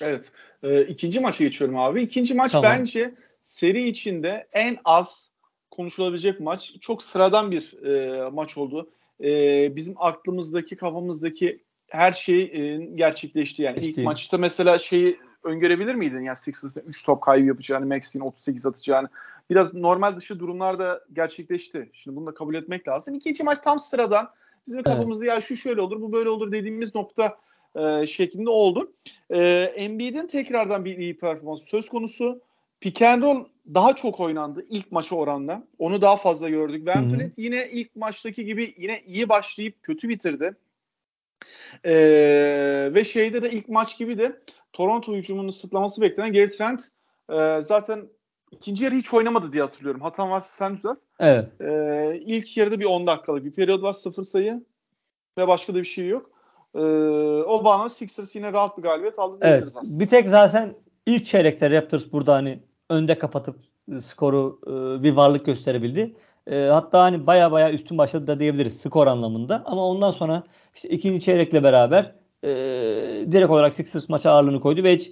Evet. 0.00 0.32
E, 0.62 0.82
ikinci 0.82 1.20
maça 1.20 1.44
geçiyorum 1.44 1.76
abi. 1.78 2.02
İkinci 2.02 2.34
maç 2.34 2.52
tamam. 2.52 2.70
bence 2.70 3.14
seri 3.40 3.88
içinde 3.88 4.48
en 4.52 4.78
az 4.84 5.30
konuşulabilecek 5.70 6.40
maç. 6.40 6.72
Çok 6.80 7.02
sıradan 7.02 7.50
bir 7.50 7.82
e, 7.84 8.30
maç 8.30 8.58
oldu. 8.58 8.90
E, 9.24 9.76
bizim 9.76 9.94
aklımızdaki, 9.98 10.76
kafamızdaki 10.76 11.62
her 11.88 12.12
şey 12.12 12.42
e, 12.42 12.76
gerçekleşti. 12.94 13.62
Yani 13.62 13.78
işte. 13.78 13.90
ilk 13.90 13.98
maçta 13.98 14.38
mesela 14.38 14.78
şeyi 14.78 15.18
öngörebilir 15.44 15.94
miydin? 15.94 16.20
Yani 16.20 16.36
Sixers'ın 16.36 16.82
3 16.86 17.04
top 17.04 17.22
kaybı 17.22 17.46
yapacağını, 17.46 17.86
Max'in 17.86 18.20
38 18.20 18.66
atacağını. 18.66 19.08
Biraz 19.50 19.74
normal 19.74 20.16
dışı 20.16 20.40
durumlarda 20.40 21.04
gerçekleşti. 21.12 21.90
Şimdi 21.92 22.16
bunu 22.16 22.26
da 22.26 22.34
kabul 22.34 22.54
etmek 22.54 22.88
lazım. 22.88 23.14
İkinci 23.14 23.42
maç 23.42 23.58
tam 23.64 23.78
sıradan. 23.78 24.30
Bizim 24.66 24.78
evet. 24.78 24.86
kafamızda 24.86 25.24
ya 25.24 25.40
şu 25.40 25.56
şöyle 25.56 25.80
olur, 25.80 26.00
bu 26.00 26.12
böyle 26.12 26.28
olur 26.28 26.52
dediğimiz 26.52 26.94
nokta 26.94 27.36
e, 27.76 28.06
şeklinde 28.06 28.50
oldu. 28.50 28.92
E, 29.30 29.38
Embiid'in 29.76 30.26
tekrardan 30.26 30.84
bir 30.84 30.98
iyi 30.98 31.18
performans 31.18 31.62
söz 31.62 31.88
konusu. 31.88 32.40
Pick 32.80 33.02
and 33.02 33.22
roll 33.22 33.44
daha 33.74 33.96
çok 33.96 34.20
oynandı 34.20 34.66
ilk 34.68 34.92
maça 34.92 35.16
oranla. 35.16 35.62
Onu 35.78 36.02
daha 36.02 36.16
fazla 36.16 36.48
gördük. 36.48 36.88
Fleet 36.92 37.38
yine 37.38 37.68
ilk 37.70 37.96
maçtaki 37.96 38.44
gibi 38.44 38.74
yine 38.78 39.00
iyi 39.06 39.28
başlayıp 39.28 39.82
kötü 39.82 40.08
bitirdi. 40.08 40.56
Ee, 41.84 42.90
ve 42.94 43.04
şeyde 43.04 43.42
de 43.42 43.50
ilk 43.50 43.68
maç 43.68 43.98
gibi 43.98 44.18
de 44.18 44.40
Toronto 44.72 45.14
hücumunun 45.14 45.50
sıtlaması 45.50 46.00
beklenen 46.00 46.32
Gary 46.32 46.48
Trent 46.48 46.84
e, 47.32 47.62
zaten 47.62 48.08
ikinci 48.50 48.84
yarı 48.84 48.94
hiç 48.94 49.14
oynamadı 49.14 49.52
diye 49.52 49.62
hatırlıyorum. 49.62 50.00
Hatam 50.00 50.30
varsa 50.30 50.48
sen 50.48 50.76
düzelt. 50.76 50.98
Evet. 51.20 51.48
Ee, 51.60 52.20
ilk 52.20 52.56
yarıda 52.56 52.80
bir 52.80 52.84
10 52.84 53.06
dakikalık 53.06 53.44
bir 53.44 53.52
periyod 53.52 53.82
var. 53.82 53.92
Sıfır 53.92 54.24
sayı 54.24 54.64
ve 55.38 55.48
başka 55.48 55.74
da 55.74 55.78
bir 55.78 55.84
şey 55.84 56.08
yok. 56.08 56.30
Ee, 56.74 56.78
o 57.46 57.64
bana 57.64 57.90
Sixers 57.90 58.36
yine 58.36 58.52
rahat 58.52 58.78
bir 58.78 58.82
galibiyet 58.82 59.18
aldı 59.18 59.38
evet. 59.40 59.64
aslında. 59.66 60.00
Bir 60.00 60.08
tek 60.08 60.28
zaten 60.28 60.74
ilk 61.06 61.24
çeyrekte 61.24 61.70
Raptors 61.70 62.12
burada 62.12 62.34
hani 62.34 62.58
önde 62.90 63.18
kapatıp 63.18 63.56
e, 63.96 64.00
skoru 64.00 64.60
e, 64.66 65.02
bir 65.02 65.12
varlık 65.12 65.46
gösterebildi. 65.46 66.14
E, 66.46 66.56
hatta 66.60 67.02
hani 67.02 67.26
baya 67.26 67.52
baya 67.52 67.72
üstün 67.72 67.98
başladı 67.98 68.26
da 68.26 68.40
diyebiliriz 68.40 68.80
skor 68.80 69.06
anlamında. 69.06 69.62
Ama 69.64 69.86
ondan 69.86 70.10
sonra 70.10 70.42
işte 70.74 70.88
ikinci 70.88 71.24
çeyrekle 71.24 71.62
beraber 71.62 72.14
e, 72.44 72.48
direkt 73.32 73.50
olarak 73.50 73.74
Sixers 73.74 74.08
maça 74.08 74.30
ağırlığını 74.30 74.60
koydu 74.60 74.82
ve 74.82 74.96
hiç 74.96 75.10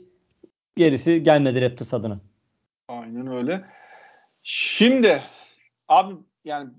gerisi 0.76 1.22
gelmedi 1.22 1.60
Raptors 1.60 1.94
adına. 1.94 2.18
Aynen 2.88 3.26
öyle. 3.26 3.64
Şimdi 4.42 5.22
abi 5.88 6.14
yani 6.44 6.70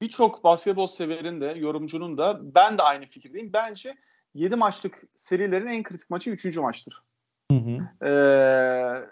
birçok 0.00 0.44
basketbol 0.44 0.86
severin 0.86 1.40
de 1.40 1.46
yorumcunun 1.46 2.18
da 2.18 2.54
ben 2.54 2.78
de 2.78 2.82
aynı 2.82 3.06
fikirdeyim. 3.06 3.52
Bence 3.52 3.94
7 4.34 4.56
maçlık 4.56 5.02
serilerin 5.14 5.66
en 5.66 5.82
kritik 5.82 6.10
maçı 6.10 6.30
3. 6.30 6.56
maçtır. 6.56 7.02
Hı 7.50 7.56
hı. 7.58 8.06
Ee, 8.06 9.06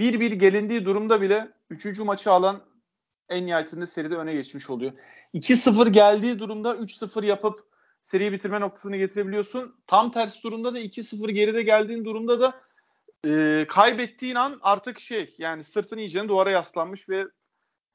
1-1 0.00 0.34
gelindiği 0.34 0.84
durumda 0.84 1.20
bile 1.20 1.48
3. 1.70 1.98
maçı 1.98 2.30
alan 2.30 2.60
en 3.28 3.46
nihayetinde 3.46 3.86
seride 3.86 4.16
öne 4.16 4.32
geçmiş 4.32 4.70
oluyor. 4.70 4.92
2-0 5.34 5.88
geldiği 5.88 6.38
durumda 6.38 6.74
3-0 6.74 7.26
yapıp 7.26 7.68
seriyi 8.02 8.32
bitirme 8.32 8.60
noktasını 8.60 8.96
getirebiliyorsun. 8.96 9.74
Tam 9.86 10.12
ters 10.12 10.42
durumda 10.42 10.74
da 10.74 10.80
2-0 10.80 11.30
geride 11.30 11.62
geldiğin 11.62 12.04
durumda 12.04 12.40
da 12.40 12.60
e, 13.26 13.66
kaybettiğin 13.68 14.34
an 14.34 14.58
artık 14.62 15.00
şey 15.00 15.34
yani 15.38 15.64
sırtın 15.64 15.98
iyice 15.98 16.28
duvara 16.28 16.50
yaslanmış 16.50 17.08
ve 17.08 17.24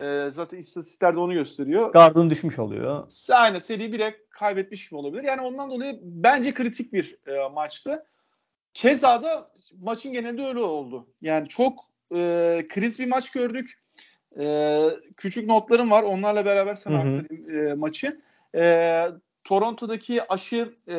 e, 0.01 0.29
zaten 0.31 0.57
istatistikler 0.57 1.15
de 1.15 1.19
onu 1.19 1.33
gösteriyor. 1.33 1.93
Gardın 1.93 2.29
düşmüş 2.29 2.59
oluyor. 2.59 3.11
Aynı 3.31 3.61
seriyi 3.61 3.93
bile 3.93 4.17
kaybetmiş 4.29 4.89
gibi 4.89 4.95
olabilir. 4.95 5.23
Yani 5.23 5.41
ondan 5.41 5.69
dolayı 5.69 5.99
bence 6.01 6.53
kritik 6.53 6.93
bir 6.93 7.17
e, 7.27 7.49
maçtı. 7.49 8.05
Keza 8.73 9.23
da 9.23 9.51
maçın 9.81 10.13
genelinde 10.13 10.45
öyle 10.45 10.59
oldu. 10.59 11.07
Yani 11.21 11.47
çok 11.47 11.92
e, 12.13 12.65
kriz 12.69 12.99
bir 12.99 13.07
maç 13.07 13.31
gördük. 13.31 13.79
E, 14.39 14.85
küçük 15.17 15.47
notlarım 15.47 15.91
var. 15.91 16.03
Onlarla 16.03 16.45
beraber 16.45 16.75
sana 16.75 16.97
aktarayım 16.97 17.67
e, 17.67 17.73
maçı. 17.73 18.21
E, 18.55 19.05
Toronto'daki 19.43 20.31
aşı 20.31 20.75
e, 20.87 20.95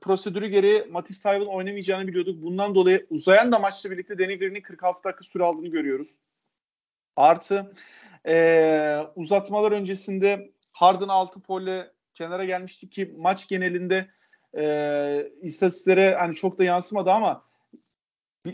prosedürü 0.00 0.46
gereği 0.46 0.84
Matisse 0.90 1.30
Thybulle 1.30 1.50
oynamayacağını 1.50 2.06
biliyorduk. 2.06 2.42
Bundan 2.42 2.74
dolayı 2.74 3.06
uzayan 3.10 3.52
da 3.52 3.58
maçla 3.58 3.90
birlikte 3.90 4.18
Danny 4.18 4.38
Green'in 4.38 4.60
46 4.60 5.04
dakika 5.04 5.24
süre 5.24 5.44
aldığını 5.44 5.68
görüyoruz. 5.68 6.10
Artı 7.16 7.72
e, 8.26 8.98
uzatmalar 9.16 9.72
öncesinde 9.72 10.50
Harden 10.72 11.08
6 11.08 11.40
folle 11.40 11.90
kenara 12.14 12.44
gelmişti 12.44 12.88
ki 12.88 13.14
maç 13.18 13.48
genelinde 13.48 14.06
e, 14.58 15.32
istatistiklere 15.42 16.14
hani 16.14 16.34
çok 16.34 16.58
da 16.58 16.64
yansımadı 16.64 17.10
ama 17.10 17.44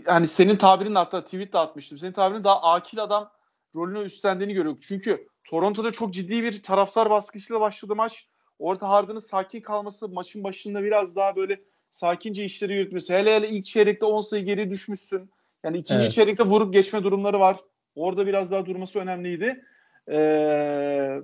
hani 0.04 0.28
senin 0.28 0.56
tabirinle 0.56 0.98
hatta 0.98 1.24
tweet 1.24 1.52
de 1.52 1.58
atmıştım. 1.58 1.98
Senin 1.98 2.12
tabirin 2.12 2.44
daha 2.44 2.62
akil 2.62 3.02
adam 3.02 3.30
rolünü 3.74 4.02
üstlendiğini 4.02 4.54
görüyoruz. 4.54 4.84
Çünkü 4.88 5.28
Toronto'da 5.44 5.92
çok 5.92 6.14
ciddi 6.14 6.42
bir 6.42 6.62
taraftar 6.62 7.10
baskısıyla 7.10 7.60
başladı 7.60 7.96
maç. 7.96 8.26
Orta 8.58 8.88
Harden'ın 8.88 9.18
sakin 9.18 9.60
kalması 9.60 10.08
maçın 10.08 10.44
başında 10.44 10.82
biraz 10.82 11.16
daha 11.16 11.36
böyle 11.36 11.60
sakince 11.90 12.44
işleri 12.44 12.74
yürütmesi. 12.74 13.14
Hele 13.14 13.36
hele 13.36 13.48
ilk 13.48 13.64
çeyrekte 13.64 14.06
10 14.06 14.20
sayı 14.20 14.44
geri 14.44 14.70
düşmüşsün. 14.70 15.30
Yani 15.64 15.78
ikinci 15.78 16.02
evet. 16.02 16.12
çeyrekte 16.12 16.44
vurup 16.44 16.72
geçme 16.72 17.02
durumları 17.02 17.40
var. 17.40 17.60
Orada 17.94 18.26
biraz 18.26 18.50
daha 18.50 18.66
durması 18.66 18.98
önemliydi. 18.98 19.64
Ee, 20.10 21.20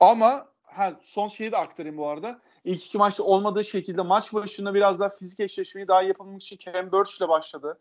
ama 0.00 0.48
ha, 0.62 0.92
son 1.02 1.28
şeyi 1.28 1.52
de 1.52 1.56
aktarayım 1.56 1.98
bu 1.98 2.08
arada. 2.08 2.40
İlk 2.64 2.86
iki 2.86 2.98
maçta 2.98 3.22
olmadığı 3.22 3.64
şekilde 3.64 4.02
maç 4.02 4.32
başında 4.32 4.74
biraz 4.74 5.00
daha 5.00 5.08
fizik 5.08 5.40
eşleşmeyi 5.40 5.88
daha 5.88 6.02
yapabilmek 6.02 6.42
için 6.42 6.56
Cam 6.56 6.92
Birch 6.92 7.18
ile 7.18 7.28
başladı. 7.28 7.80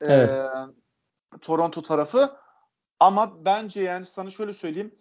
Ee, 0.00 0.12
evet. 0.12 0.32
Toronto 1.40 1.82
tarafı. 1.82 2.36
Ama 3.00 3.44
bence 3.44 3.82
yani 3.82 4.06
sana 4.06 4.30
şöyle 4.30 4.54
söyleyeyim. 4.54 4.94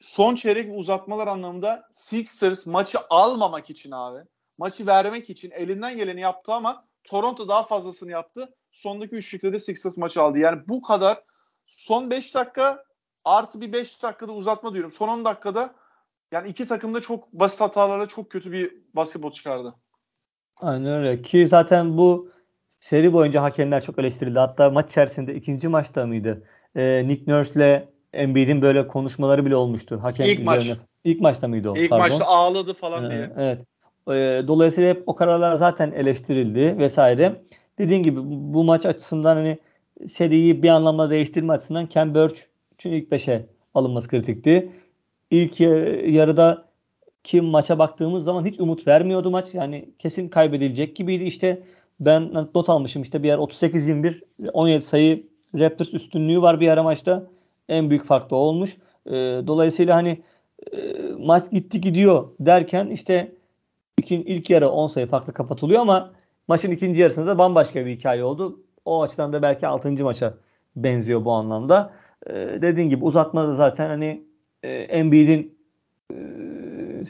Son 0.00 0.34
çeyrek 0.34 0.78
uzatmalar 0.78 1.26
anlamında 1.26 1.88
Sixers 1.92 2.66
maçı 2.66 2.98
almamak 3.10 3.70
için 3.70 3.90
abi. 3.90 4.18
Maçı 4.58 4.86
vermek 4.86 5.30
için 5.30 5.50
elinden 5.50 5.96
geleni 5.96 6.20
yaptı 6.20 6.52
ama 6.52 6.84
Toronto 7.04 7.48
daha 7.48 7.62
fazlasını 7.62 8.10
yaptı. 8.10 8.54
Sondaki 8.72 9.16
üçlükte 9.16 9.52
de 9.52 9.58
Sixers 9.58 9.96
maçı 9.96 10.22
aldı. 10.22 10.38
Yani 10.38 10.68
bu 10.68 10.82
kadar 10.82 11.24
son 11.66 12.10
5 12.10 12.34
dakika 12.34 12.84
artı 13.24 13.60
bir 13.60 13.72
5 13.72 14.02
dakikada 14.02 14.32
uzatma 14.32 14.74
diyorum. 14.74 14.92
Son 14.92 15.08
10 15.08 15.24
dakikada 15.24 15.74
yani 16.32 16.48
iki 16.48 16.66
takım 16.66 16.94
da 16.94 17.00
çok 17.00 17.32
basit 17.32 17.60
hatalarla 17.60 18.08
çok 18.08 18.30
kötü 18.30 18.52
bir 18.52 18.74
basketbol 18.94 19.30
çıkardı. 19.30 19.74
Aynen 20.60 20.92
öyle. 20.92 21.22
Ki 21.22 21.46
zaten 21.46 21.98
bu 21.98 22.30
seri 22.80 23.12
boyunca 23.12 23.42
hakemler 23.42 23.82
çok 23.82 23.98
eleştirildi. 23.98 24.38
Hatta 24.38 24.70
maç 24.70 24.90
içerisinde 24.90 25.34
ikinci 25.34 25.68
maçta 25.68 26.06
mıydı? 26.06 26.42
Ee, 26.76 27.04
Nick 27.06 27.32
Nurse'le 27.32 27.88
Embiid'in 28.12 28.62
böyle 28.62 28.86
konuşmaları 28.86 29.46
bile 29.46 29.56
olmuştu. 29.56 29.98
Hakem 30.02 30.26
İlk 30.26 30.44
maç. 30.44 30.70
İlk 31.04 31.20
maçta 31.20 31.48
mıydı 31.48 31.70
o? 31.70 31.76
İlk 31.76 31.90
Pardon. 31.90 32.08
maçta 32.08 32.24
ağladı 32.24 32.74
falan 32.74 33.04
ee, 33.04 33.10
diye. 33.10 33.32
Evet. 33.36 33.58
Ee, 34.08 34.48
dolayısıyla 34.48 34.90
hep 34.90 35.02
o 35.06 35.14
kararlar 35.14 35.54
zaten 35.54 35.92
eleştirildi 35.92 36.78
vesaire. 36.78 37.42
Dediğin 37.78 38.02
gibi 38.02 38.20
bu, 38.20 38.54
bu 38.54 38.64
maç 38.64 38.86
açısından 38.86 39.36
hani 39.36 39.58
seriyi 40.08 40.62
bir 40.62 40.68
anlamda 40.68 41.10
değiştirme 41.10 41.52
açısından 41.52 41.86
Ken 41.86 42.14
Burch'ün 42.14 42.92
ilk 42.92 43.10
beşe 43.10 43.46
alınması 43.74 44.08
kritikti. 44.08 44.72
İlk 45.30 45.60
yarıda 46.10 46.68
kim 47.24 47.44
maça 47.44 47.78
baktığımız 47.78 48.24
zaman 48.24 48.44
hiç 48.46 48.60
umut 48.60 48.86
vermiyordu 48.86 49.30
maç. 49.30 49.46
Yani 49.52 49.90
kesin 49.98 50.28
kaybedilecek 50.28 50.96
gibiydi. 50.96 51.24
İşte 51.24 51.62
ben 52.00 52.34
not 52.54 52.68
almışım 52.68 53.02
işte 53.02 53.22
bir 53.22 53.28
yer 53.28 53.38
38-21 53.38 54.22
17 54.52 54.84
sayı 54.84 55.26
Raptors 55.54 55.94
üstünlüğü 55.94 56.42
var 56.42 56.60
bir 56.60 56.68
ara 56.68 56.82
maçta. 56.82 57.26
En 57.68 57.90
büyük 57.90 58.04
fark 58.04 58.30
da 58.30 58.36
olmuş. 58.36 58.76
E, 59.06 59.12
dolayısıyla 59.46 59.96
hani 59.96 60.22
e, 60.72 60.94
maç 61.18 61.50
gitti 61.50 61.80
gidiyor 61.80 62.28
derken 62.40 62.86
işte 62.86 63.32
ilk, 63.98 64.10
ilk 64.10 64.50
yarı 64.50 64.70
10 64.70 64.86
sayı 64.86 65.06
farklı 65.06 65.32
kapatılıyor 65.32 65.80
ama 65.80 66.10
maçın 66.48 66.70
ikinci 66.70 67.00
yarısında 67.00 67.26
da 67.26 67.38
bambaşka 67.38 67.86
bir 67.86 67.96
hikaye 67.96 68.24
oldu. 68.24 68.60
O 68.84 69.02
açıdan 69.02 69.32
da 69.32 69.42
belki 69.42 69.66
6. 69.66 69.90
maça 70.04 70.34
benziyor 70.76 71.24
bu 71.24 71.32
anlamda. 71.32 71.92
E, 72.26 72.34
dediğin 72.34 72.88
gibi 72.88 73.04
uzatmada 73.04 73.54
zaten 73.54 73.88
hani 73.88 74.27
e, 74.62 74.68
Embiid'in 74.70 75.58
e, 76.12 76.16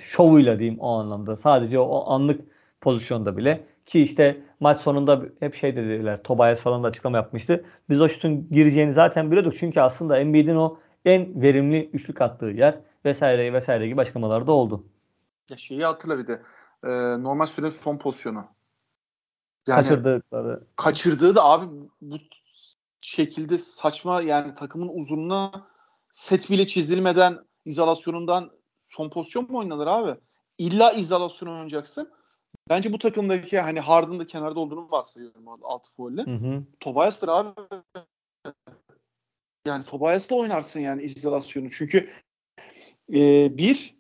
şovuyla 0.03 0.59
diyeyim 0.59 0.81
o 0.81 0.89
anlamda. 0.89 1.37
Sadece 1.37 1.79
o 1.79 2.11
anlık 2.11 2.41
pozisyonda 2.81 3.37
bile 3.37 3.65
ki 3.87 4.03
işte 4.03 4.41
maç 4.61 4.81
sonunda 4.81 5.23
hep 5.41 5.55
şey 5.55 5.77
dediler. 5.77 6.23
Tobias 6.23 6.63
falan 6.63 6.83
da 6.83 6.89
açıklama 6.89 7.17
yapmıştı. 7.17 7.65
Biz 7.91 8.01
o 8.01 8.09
şutun 8.09 8.49
gireceğini 8.51 8.93
zaten 8.93 9.31
biliyorduk. 9.31 9.59
Çünkü 9.59 9.81
aslında 9.81 10.19
Embiid'in 10.19 10.57
o 10.57 10.79
en 11.05 11.43
verimli 11.43 11.91
üçlük 11.93 12.21
attığı 12.21 12.47
yer 12.47 12.79
vesaire 13.05 13.53
vesaire 13.53 13.89
gibi 13.89 14.01
açıklamalar 14.01 14.47
da 14.47 14.53
oldu. 14.53 14.85
Ya 15.51 15.57
şeyi 15.57 15.85
hatırla 15.85 16.19
bir 16.19 16.27
de. 16.27 16.43
E, 16.85 16.89
normal 17.23 17.47
süre 17.47 17.71
son 17.71 17.99
pozisyonu. 17.99 18.45
Yani, 19.67 19.83
kaçırdıkları. 19.83 20.65
Kaçırdığı 20.77 21.35
da 21.35 21.45
abi 21.45 21.67
bu 22.01 22.17
şekilde 23.01 23.59
saçma 23.59 24.23
yani 24.23 24.55
takımın 24.55 24.89
uzunluğuna 24.89 25.67
set 26.11 26.51
bile 26.51 26.67
çizilmeden 26.67 27.39
izolasyonundan 27.65 28.51
son 28.87 29.11
pozisyon 29.11 29.53
mu 29.53 29.59
oynanır 29.59 29.87
abi? 29.87 30.21
İlla 30.59 30.93
izolasyon 30.93 31.49
oynayacaksın. 31.49 32.13
Bence 32.69 32.93
bu 32.93 32.99
takımdaki 32.99 33.59
hani 33.59 33.81
Harden'ın 33.81 34.21
da 34.21 34.27
kenarda 34.27 34.61
olduğunu 34.61 34.91
varsayıyorum 34.91 35.49
altı 35.63 35.95
folle. 35.95 36.25
Tobias'tır 36.81 37.29
abi. 37.29 37.51
Yani 39.67 39.85
Tobias'la 39.85 40.37
oynarsın 40.37 40.81
yani 40.81 41.03
izolasyonu. 41.03 41.71
Çünkü 41.71 42.11
e, 43.13 43.57
bir 43.59 43.97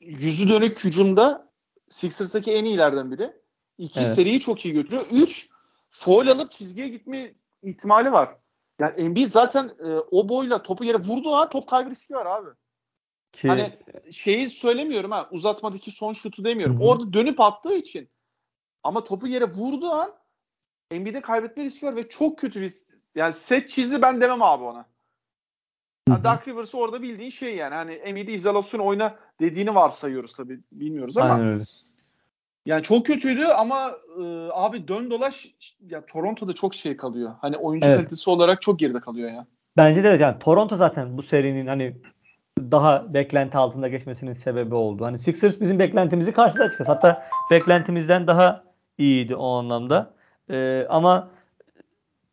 yüzü 0.00 0.48
dönük 0.48 0.84
hücumda 0.84 1.52
Sixers'taki 1.88 2.52
en 2.52 2.64
iyilerden 2.64 3.10
biri. 3.10 3.32
İki 3.78 4.00
evet. 4.00 4.14
seriyi 4.14 4.40
çok 4.40 4.64
iyi 4.64 4.74
götürüyor. 4.74 5.06
Üç 5.12 5.48
foul 5.90 6.26
alıp 6.26 6.52
çizgiye 6.52 6.88
gitme 6.88 7.34
ihtimali 7.62 8.12
var. 8.12 8.36
Yani 8.78 8.96
Embiid 8.96 9.28
zaten 9.28 9.72
e, 9.86 9.92
o 10.10 10.28
boyla 10.28 10.62
topu 10.62 10.84
yere 10.84 10.98
vurduğu 10.98 11.34
an 11.34 11.50
top 11.50 11.68
kaybı 11.68 11.90
riski 11.90 12.14
var 12.14 12.26
abi. 12.26 12.50
Ki... 13.32 13.48
Hani 13.48 13.78
şeyi 14.10 14.50
söylemiyorum 14.50 15.10
ha 15.10 15.28
uzatmadaki 15.30 15.90
son 15.90 16.12
şutu 16.12 16.44
demiyorum. 16.44 16.76
Hı-hı. 16.76 16.84
Orada 16.84 17.12
dönüp 17.12 17.40
attığı 17.40 17.74
için 17.74 18.08
ama 18.82 19.04
topu 19.04 19.26
yere 19.26 19.44
vurduğu 19.44 19.90
an 19.90 20.14
Embiid'e 20.90 21.20
kaybetme 21.20 21.64
riski 21.64 21.86
var 21.86 21.96
ve 21.96 22.08
çok 22.08 22.38
kötü 22.38 22.60
bir 22.60 22.74
yani 23.14 23.32
set 23.32 23.70
çizdi 23.70 24.02
ben 24.02 24.20
demem 24.20 24.42
abi 24.42 24.64
ona. 24.64 24.86
Yani 26.08 26.24
Dark 26.24 26.48
Rivers'ı 26.48 26.78
orada 26.78 27.02
bildiğin 27.02 27.30
şey 27.30 27.56
yani. 27.56 27.74
Hani 27.74 27.92
Embiid'i 27.92 28.32
izolasyon 28.32 28.80
oyna 28.80 29.18
dediğini 29.40 29.74
varsayıyoruz 29.74 30.34
tabii. 30.34 30.60
Bilmiyoruz 30.72 31.16
ama. 31.16 31.34
Aynen 31.34 31.48
öyle. 31.48 31.64
Yani 32.66 32.82
çok 32.82 33.06
kötüydü 33.06 33.44
ama 33.44 33.90
e, 34.18 34.22
abi 34.52 34.88
dön 34.88 35.10
dolaş 35.10 35.54
ya 35.80 36.06
Toronto'da 36.06 36.52
çok 36.52 36.74
şey 36.74 36.96
kalıyor. 36.96 37.34
Hani 37.40 37.56
oyuncu 37.56 37.88
evet. 37.88 37.96
kalitesi 37.96 38.30
olarak 38.30 38.62
çok 38.62 38.78
geride 38.78 39.00
kalıyor 39.00 39.30
ya. 39.30 39.46
Bence 39.76 40.04
de 40.04 40.08
evet 40.08 40.20
yani 40.20 40.38
Toronto 40.38 40.76
zaten 40.76 41.18
bu 41.18 41.22
serinin 41.22 41.66
hani 41.66 41.96
daha 42.58 43.14
beklenti 43.14 43.58
altında 43.58 43.88
geçmesinin 43.88 44.32
sebebi 44.32 44.74
oldu. 44.74 45.04
Hani 45.04 45.18
Sixers 45.18 45.60
bizim 45.60 45.78
beklentimizi 45.78 46.32
karşıladı 46.32 46.64
açıkçası. 46.64 46.92
Hatta 46.92 47.28
beklentimizden 47.50 48.26
daha 48.26 48.64
iyiydi 48.98 49.36
o 49.36 49.46
anlamda. 49.46 50.14
Ee, 50.50 50.86
ama 50.88 51.30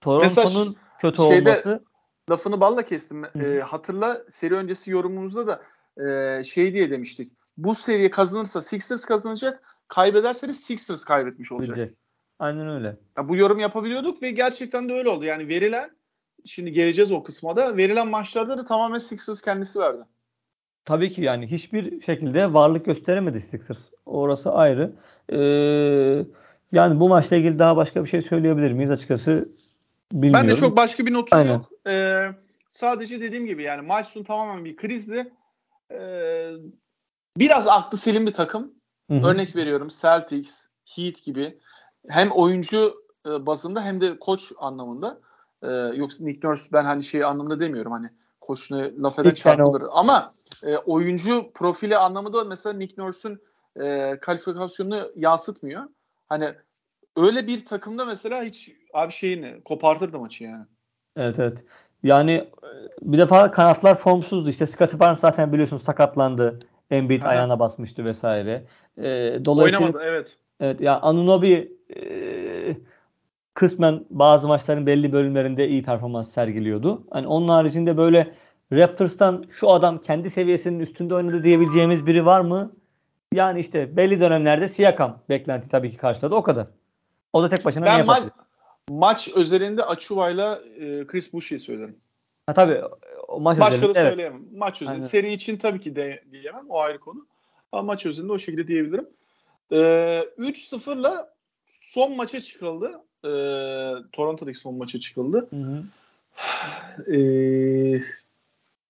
Toronto'nun 0.02 0.76
kötü 1.00 1.18
şeyde, 1.18 1.50
olması 1.50 1.84
lafını 2.30 2.62
balla 2.62 2.82
kestim. 2.82 3.26
E, 3.26 3.60
hatırla 3.60 4.22
seri 4.30 4.56
öncesi 4.56 4.92
yorumumuzda 4.92 5.48
da 5.48 5.62
e, 6.06 6.44
şey 6.44 6.74
diye 6.74 6.92
demiştik. 6.92 7.34
Bu 7.58 7.76
seriye 7.76 8.12
kazanırsa 8.12 8.62
Sixers 8.62 9.06
kazanacak. 9.06 9.71
Kaybederse 9.92 10.48
de 10.48 10.54
Sixers 10.54 11.04
kaybetmiş 11.04 11.52
olacak. 11.52 11.76
Bilecek. 11.76 11.98
Aynen 12.40 12.70
öyle. 12.70 12.98
Ya 13.18 13.30
bu 13.30 13.36
yorum 13.36 13.60
yapabiliyorduk 13.60 14.22
ve 14.22 14.32
gerçekten 14.32 14.90
de 14.90 14.94
öyle 14.94 15.10
oldu. 15.10 15.26
Yani 15.26 15.48
verilen 15.48 15.90
şimdi 16.46 16.72
geleceğiz 16.72 17.12
o 17.12 17.24
kısma 17.24 17.58
da 17.58 17.78
verilen 17.78 18.08
maçlarda 18.08 18.58
da 18.58 18.66
tamamen 18.66 19.00
Sixers 19.00 19.42
kendisi 19.42 19.80
verdi. 19.80 20.02
Tabii 20.86 21.12
ki 21.12 21.22
yani 21.22 21.48
hiçbir 21.48 22.02
şekilde 22.02 22.54
varlık 22.54 22.86
gösteremedi 22.86 23.40
Sixers. 23.42 23.80
Orası 24.06 24.52
ayrı. 24.52 24.94
Ee, 25.30 25.38
yani 26.72 27.00
bu 27.00 27.10
maçla 27.10 27.36
ilgili 27.36 27.60
daha 27.60 27.78
başka 27.78 28.04
bir 28.04 28.10
şey 28.10 28.22
söyleyebilir 28.22 28.72
miyiz 28.72 28.92
açıkçası 28.92 29.50
bilmiyorum. 30.12 30.48
Ben 30.48 30.56
de 30.56 30.60
çok 30.60 30.78
başka 30.78 31.06
bir 31.06 31.14
notum 31.14 31.40
Aynen. 31.40 31.54
yok. 31.54 31.70
Ee, 31.88 32.28
sadece 32.70 33.22
dediğim 33.22 33.46
gibi 33.46 33.64
yani 33.64 33.82
maç 33.82 34.08
sonu 34.08 34.24
tamamen 34.24 34.66
bir 34.66 34.76
krizdi. 34.76 35.34
Ee, 35.92 36.52
biraz 37.38 37.68
aklı 37.68 37.98
selim 37.98 38.28
bir 38.28 38.34
takım. 38.34 38.81
Hı 39.12 39.15
hı. 39.15 39.27
Örnek 39.27 39.56
veriyorum 39.56 39.88
Celtics, 40.01 40.65
Heat 40.86 41.24
gibi 41.24 41.60
hem 42.08 42.32
oyuncu 42.32 43.03
e, 43.25 43.46
bazında 43.46 43.84
hem 43.84 44.01
de 44.01 44.20
koç 44.20 44.51
anlamında. 44.58 45.20
Ee, 45.63 45.68
yoksa 45.96 46.24
Nick 46.24 46.48
Nurse 46.48 46.70
ben 46.74 46.86
hani 46.86 47.03
şey 47.03 47.24
anlamında 47.24 47.60
demiyorum 47.60 47.91
hani 47.91 48.10
koçuna 48.41 48.89
laf 49.03 49.20
eden 49.20 49.34
çarpılır. 49.34 49.84
Ama 49.91 50.34
e, 50.63 50.77
oyuncu 50.77 51.51
profili 51.53 51.98
anlamında 51.98 52.44
mesela 52.44 52.74
Nick 52.74 53.01
Nurse'un 53.01 53.39
e, 53.82 54.18
kalifikasyonunu 54.22 55.12
yansıtmıyor. 55.15 55.84
Hani 56.30 56.53
öyle 57.18 57.48
bir 57.48 57.65
takımda 57.65 58.06
mesela 58.06 58.44
hiç 58.44 58.72
abi 58.94 59.12
şeyini 59.12 59.62
kopartırdı 59.65 60.20
maçı 60.20 60.44
yani. 60.44 60.65
Evet 61.15 61.39
evet. 61.39 61.63
Yani 62.03 62.32
e, 62.32 62.50
bir 63.01 63.18
defa 63.18 63.51
kanatlar 63.51 63.98
formsuzdu. 63.98 64.50
İşte 64.50 64.65
Scottie 64.65 65.00
Barnes 65.00 65.20
zaten 65.20 65.53
biliyorsunuz 65.53 65.84
sakatlandı. 65.84 66.60
Embiid 66.92 67.24
Aha. 67.24 67.30
ayağına 67.30 67.60
basmıştı 67.60 68.06
vesaire. 68.06 68.64
Ee, 68.98 69.40
dolayısıyla 69.46 69.86
Oynamadı 69.88 70.04
evet. 70.04 70.38
evet 70.60 70.82
ya 70.82 71.00
Anunoby 71.00 71.54
e, 71.96 72.78
kısmen 73.54 74.06
bazı 74.10 74.48
maçların 74.48 74.86
belli 74.86 75.14
bölümlerinde 75.14 75.68
iyi 75.68 75.84
performans 75.84 76.32
sergiliyordu. 76.32 77.04
Hani 77.12 77.28
onun 77.28 77.48
haricinde 77.48 77.98
böyle 77.98 78.34
Raptors'tan 78.74 79.46
şu 79.50 79.70
adam 79.70 80.02
kendi 80.02 80.30
seviyesinin 80.30 80.80
üstünde 80.80 81.16
oynadı 81.16 81.44
diyebileceğimiz 81.44 82.06
biri 82.06 82.26
var 82.26 82.42
mı? 82.42 82.72
Yani 83.34 83.60
işte 83.60 83.98
belli 83.98 84.20
dönemlerde 84.20 84.68
Siakam 84.68 85.20
beklenti 85.30 85.70
tabii 85.70 85.92
ki 85.92 85.98
karşıladı 85.98 86.36
o 86.36 86.44
kadar. 86.44 86.68
O 87.34 87.44
da 87.44 87.50
tek 87.50 87.66
başına 87.66 87.84
ne 87.84 87.86
Ben 87.86 87.96
ma- 87.96 87.98
yapabilir? 88.00 88.32
maç 88.90 89.30
özelinde 89.36 89.84
Achuva'yla 89.84 90.60
e, 90.80 91.08
Chris 91.08 91.34
Boucher'i 91.34 91.60
söylerim. 91.60 91.96
Ha, 92.48 92.54
tabii 92.54 92.82
maç 93.40 93.60
Başka 93.60 93.72
da 93.74 93.78
özelinde, 93.78 94.00
evet. 94.00 94.10
söyleyemem. 94.10 94.42
Maç 94.56 94.76
özelinde. 94.76 94.92
Aynen. 94.92 95.08
Seri 95.08 95.34
için 95.34 95.58
tabii 95.58 95.80
ki 95.80 95.96
de 95.96 96.24
diyemem. 96.32 96.66
O 96.70 96.80
ayrı 96.80 97.00
konu. 97.00 97.26
Ama 97.72 97.84
maç 97.84 98.06
özelinde 98.06 98.32
o 98.34 98.40
şekilde 98.40 98.68
diyebilirim. 98.68 99.08
Ee, 99.72 99.76
3-0'la 100.38 101.34
son 101.68 102.16
maça 102.16 102.42
çıkıldı. 102.42 102.92
Ee, 103.26 103.30
Toronto'daki 104.12 104.60
son 104.60 104.76
maça 104.76 105.00
çıkıldı. 105.00 105.48
Hı 105.50 105.56
hı. 105.56 105.84
Ee, 107.16 108.02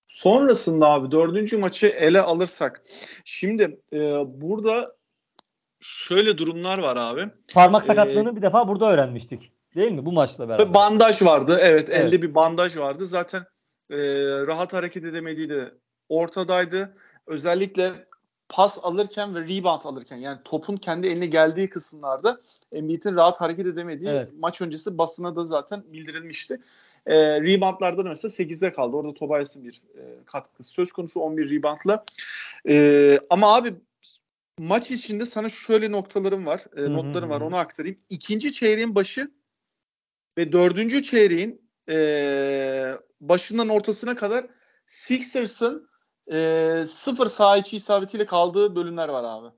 sonrasında 0.07 0.87
abi 0.87 1.11
dördüncü 1.11 1.57
maçı 1.57 1.87
ele 1.87 2.21
alırsak. 2.21 2.83
Şimdi 3.25 3.79
e, 3.93 3.99
burada 4.25 4.95
şöyle 5.79 6.37
durumlar 6.37 6.77
var 6.77 6.97
abi. 6.97 7.25
Parmak 7.53 7.83
Ee, 7.83 7.87
sakatlığını 7.87 8.35
bir 8.35 8.41
defa 8.41 8.67
burada 8.67 8.91
öğrenmiştik. 8.91 9.51
Değil 9.75 9.91
mi? 9.91 10.05
Bu 10.05 10.11
maçla 10.11 10.49
beraber. 10.49 10.73
Bandaj 10.73 11.21
vardı. 11.21 11.57
Evet, 11.61 11.89
Evet. 11.91 12.05
elde 12.05 12.21
bir 12.21 12.35
bandaj 12.35 12.77
vardı. 12.77 13.05
Zaten 13.05 13.43
e, 13.91 13.97
rahat 14.47 14.73
hareket 14.73 15.05
edemediği 15.05 15.49
de 15.49 15.71
ortadaydı. 16.09 16.97
Özellikle 17.27 18.05
pas 18.49 18.79
alırken 18.83 19.35
ve 19.35 19.39
rebound 19.41 19.81
alırken 19.83 20.17
yani 20.17 20.39
topun 20.45 20.77
kendi 20.77 21.07
eline 21.07 21.25
geldiği 21.25 21.69
kısımlarda 21.69 22.41
Embiid'in 22.71 23.15
rahat 23.15 23.41
hareket 23.41 23.65
edemediği 23.65 24.09
Evet. 24.09 24.29
maç 24.39 24.61
öncesi 24.61 24.97
basına 24.97 25.35
da 25.35 25.45
zaten 25.45 25.83
bildirilmişti. 25.93 26.61
E, 27.05 27.41
reboundlarda 27.41 28.05
da 28.05 28.09
mesela 28.09 28.31
8'de 28.31 28.73
kaldı. 28.73 28.95
Orada 28.95 29.13
Tobias'ın 29.13 29.65
bir 29.65 29.81
e, 29.95 30.01
katkısı 30.25 30.69
söz 30.69 30.91
konusu 30.91 31.19
11 31.19 31.49
reboundla. 31.49 32.05
E, 32.69 33.19
ama 33.29 33.55
abi 33.55 33.73
maç 34.59 34.91
içinde 34.91 35.25
sana 35.25 35.49
şöyle 35.49 35.91
noktalarım 35.91 36.45
var. 36.45 36.65
e, 36.77 36.93
notlarım 36.93 37.29
var 37.29 37.41
onu 37.41 37.55
aktarayım. 37.55 37.97
İkinci 38.09 38.51
çeyreğin 38.51 38.95
başı 38.95 39.31
ve 40.37 40.51
dördüncü 40.51 41.03
çeyreğin 41.03 41.60
e, 41.89 42.93
başından 43.21 43.69
ortasına 43.69 44.15
kadar 44.15 44.45
Sixers'ın 44.87 45.89
e, 46.31 46.83
sıfır 46.87 47.27
saha 47.27 47.57
içi 47.57 47.77
isabetiyle 47.77 48.25
kaldığı 48.25 48.75
bölümler 48.75 49.09
var 49.09 49.23
abi. 49.23 49.55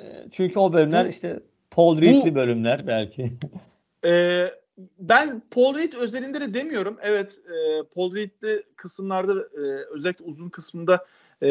Ee, 0.00 0.26
Çünkü 0.32 0.58
o 0.58 0.72
bölümler 0.72 1.04
Bu- 1.04 1.10
işte 1.10 1.40
Paul 1.70 2.00
Reed'li 2.00 2.34
bölümler 2.34 2.86
belki. 2.86 3.32
E, 4.04 4.44
ben 4.98 5.42
Paul 5.50 5.74
Reed 5.74 5.92
özelinde 5.92 6.40
de 6.40 6.54
demiyorum. 6.54 6.98
Evet 7.02 7.38
e, 7.48 7.82
Paul 7.94 8.14
Reed'li 8.14 8.62
kısımlarda 8.76 9.40
e, 9.42 9.60
özellikle 9.90 10.24
uzun 10.24 10.48
kısmında 10.48 11.06
e, 11.42 11.48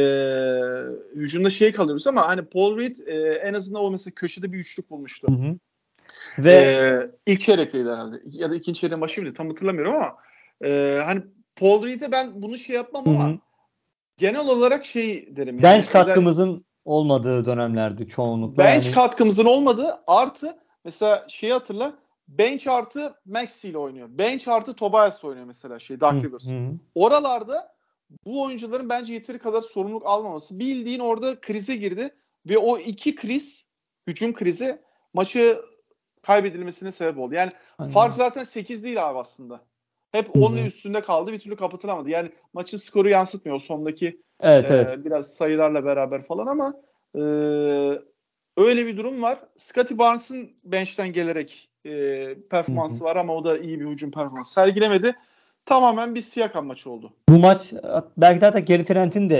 hücumda 1.15 1.50
şey 1.50 1.72
kalıyoruz 1.72 2.08
ama 2.08 2.28
hani 2.28 2.46
Paul 2.46 2.78
Reed 2.78 2.96
e, 3.08 3.34
en 3.34 3.54
azından 3.54 3.84
o 3.84 3.91
mesela 3.91 4.13
köşede 4.15 4.52
bir 4.52 4.58
üçlük 4.58 4.89
bulmuştu. 4.89 5.28
Hı 5.28 5.32
hı. 5.32 5.58
Ve 6.39 6.52
Ee, 6.54 7.12
ilk 7.32 7.41
çeyrekteydi 7.41 7.89
herhalde. 7.89 8.21
Ya 8.26 8.52
da 8.52 8.56
ikinci 8.56 8.80
çeyreğin 8.80 9.02
başı 9.02 9.21
mıydı? 9.21 9.34
Tam 9.34 9.48
hatırlamıyorum 9.50 9.93
ama 9.95 10.15
e, 10.65 11.00
hani 11.06 11.21
Paul 11.56 11.86
Reed'e 11.86 12.12
ben 12.12 12.41
bunu 12.41 12.58
şey 12.58 12.76
yapmam 12.76 13.08
ama 13.08 13.30
hı. 13.30 13.38
genel 14.17 14.48
olarak 14.48 14.86
şey 14.86 15.36
derim. 15.36 15.63
bench 15.63 15.80
özel- 15.80 15.91
katkımızın 15.91 16.65
olmadığı 16.86 17.45
dönemlerdi 17.45 18.08
çoğunlukla. 18.08 18.63
bench 18.63 18.86
Yani- 18.86 18.95
katkımızın 18.95 19.45
olmadığı 19.45 19.95
artı 20.08 20.58
mesela 20.86 21.26
şeyi 21.30 21.54
hatırla 21.54 21.93
bench 22.28 22.67
artı 22.67 23.13
Maxi 23.26 23.69
ile 23.69 23.78
oynuyor. 23.78 24.08
Bench 24.12 24.48
artı 24.48 24.74
Tobias 24.74 25.24
oynuyor 25.24 25.45
mesela 25.45 25.80
şey 25.80 26.00
Hı 26.00 26.06
Rivers. 26.06 26.45
Oralarda 26.95 27.76
bu 28.26 28.41
oyuncuların 28.43 28.89
bence 28.89 29.13
yeteri 29.13 29.39
kadar 29.39 29.62
sorumluluk 29.62 30.06
almaması. 30.06 30.60
Bildiğin 30.60 31.00
orada 31.00 31.39
krize 31.41 31.76
girdi 31.76 32.15
ve 32.50 32.58
o 32.58 32.78
iki 32.78 33.15
kriz, 33.15 33.65
hücum 34.08 34.34
krizi 34.34 34.82
maçı 35.13 35.62
kaybedilmesine 36.26 36.92
sebep 36.92 37.20
oldu. 37.20 37.34
Yani 37.34 37.52
Aynen. 37.80 37.94
fark 37.94 38.14
zaten 38.14 38.44
8 38.44 38.84
değil 38.84 39.10
abi 39.10 39.20
aslında. 39.20 39.62
Hep. 40.12 40.36
10'un 40.36 40.66
üstünde 40.66 41.02
kaldı. 41.02 41.32
Bir 41.32 41.40
türlü 41.40 41.56
kapatılamadı. 41.56 42.10
Yani 42.10 42.30
maçın 42.54 42.78
skoru 42.78 43.10
yansıtmıyor. 43.10 43.60
Sondaki 43.60 44.22
Evet 44.40 44.72
e, 44.72 44.74
evet. 44.74 45.06
biraz 45.06 45.34
sayılarla 45.34 45.86
beraber 45.86 46.22
falan 46.24 46.48
ama 46.48 46.74
e, 47.16 47.22
öyle 48.58 48.86
bir 48.86 48.98
durum 48.98 49.22
var. 49.22 49.40
Scottie 49.56 49.98
Barnes'ın 49.98 50.52
bench'ten 50.64 51.14
gelerek 51.14 51.70
e, 51.86 52.28
performansı 52.50 53.04
var 53.04 53.16
ama 53.16 53.36
o 53.36 53.44
da 53.44 53.58
iyi 53.58 53.80
bir 53.80 53.86
hücum 53.86 54.12
performansı 54.12 54.54
sergilemedi. 54.54 55.16
Tamamen 55.66 56.16
bir 56.16 56.22
Siakam 56.22 56.66
maçı 56.66 56.90
oldu. 56.92 57.14
Bu 57.30 57.40
maç 57.40 57.74
belki 58.18 58.42
de 58.42 58.46
hatta 58.46 58.60
Gary 58.60 58.84
Trent'in 58.84 59.30
de 59.30 59.38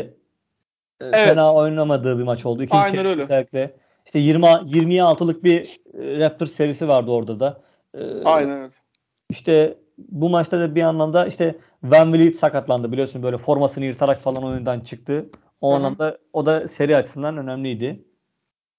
e, 1.02 1.06
Evet. 1.06 1.16
fena 1.16 1.54
oynamadığı 1.54 2.20
bir 2.20 2.24
maç 2.24 2.46
oldu. 2.46 2.64
İkinci 2.64 2.82
Aynen 2.82 3.06
öyle. 3.06 3.24
Özellikle 3.24 3.76
işte 4.06 4.20
20 4.20 4.46
20'ye 4.46 5.02
6'lık 5.02 5.44
bir 5.44 5.80
e, 5.94 6.20
Raptors 6.20 6.52
serisi 6.52 6.88
vardı 6.88 7.12
orada 7.12 7.40
da. 7.40 7.62
E, 7.94 8.24
Aynen 8.24 8.58
evet. 8.58 8.82
İşte 9.30 9.78
bu 9.98 10.30
maçta 10.30 10.60
da 10.60 10.76
bir 10.76 10.84
anlamda 10.84 11.28
işte 11.28 11.56
Van 11.84 12.14
Vliet 12.14 12.36
sakatlandı 12.36 12.92
biliyorsun 12.92 13.24
böyle 13.24 13.38
formasını 13.38 13.86
yırtarak 13.86 14.22
falan 14.22 14.44
oyundan 14.44 14.80
çıktı. 14.80 15.30
O 15.62 15.70
Hı 15.70 15.74
hı. 15.74 15.78
anlamda 15.78 16.18
o 16.34 16.46
da 16.46 16.68
seri 16.68 16.96
açısından 16.96 17.38
önemliydi. 17.38 18.06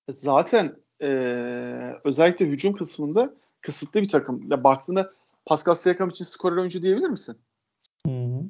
Zaten 0.08 0.76
e, 1.02 1.08
özellikle 2.04 2.46
hücum 2.46 2.72
kısmında 2.72 3.34
kısıtlı 3.60 4.02
bir 4.02 4.08
takım. 4.08 4.50
Ya 4.50 4.64
baktığında 4.64 5.12
Pascal 5.46 5.74
Siakam 5.74 6.08
için 6.08 6.24
skorer 6.24 6.56
oyuncu 6.56 6.82
diyebilir 6.82 7.08
misin? 7.08 7.36
Hı 8.06 8.12
hı. 8.12 8.42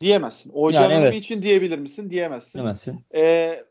Diyemezsin. 0.00 0.50
OG 0.54 0.74
Yani 0.74 0.92
evet. 0.92 1.14
için 1.14 1.42
diyebilir 1.42 1.78
misin? 1.78 2.10
Diyemezsin. 2.10 2.58
Demezsin. 2.58 3.04
Ee, 3.14 3.64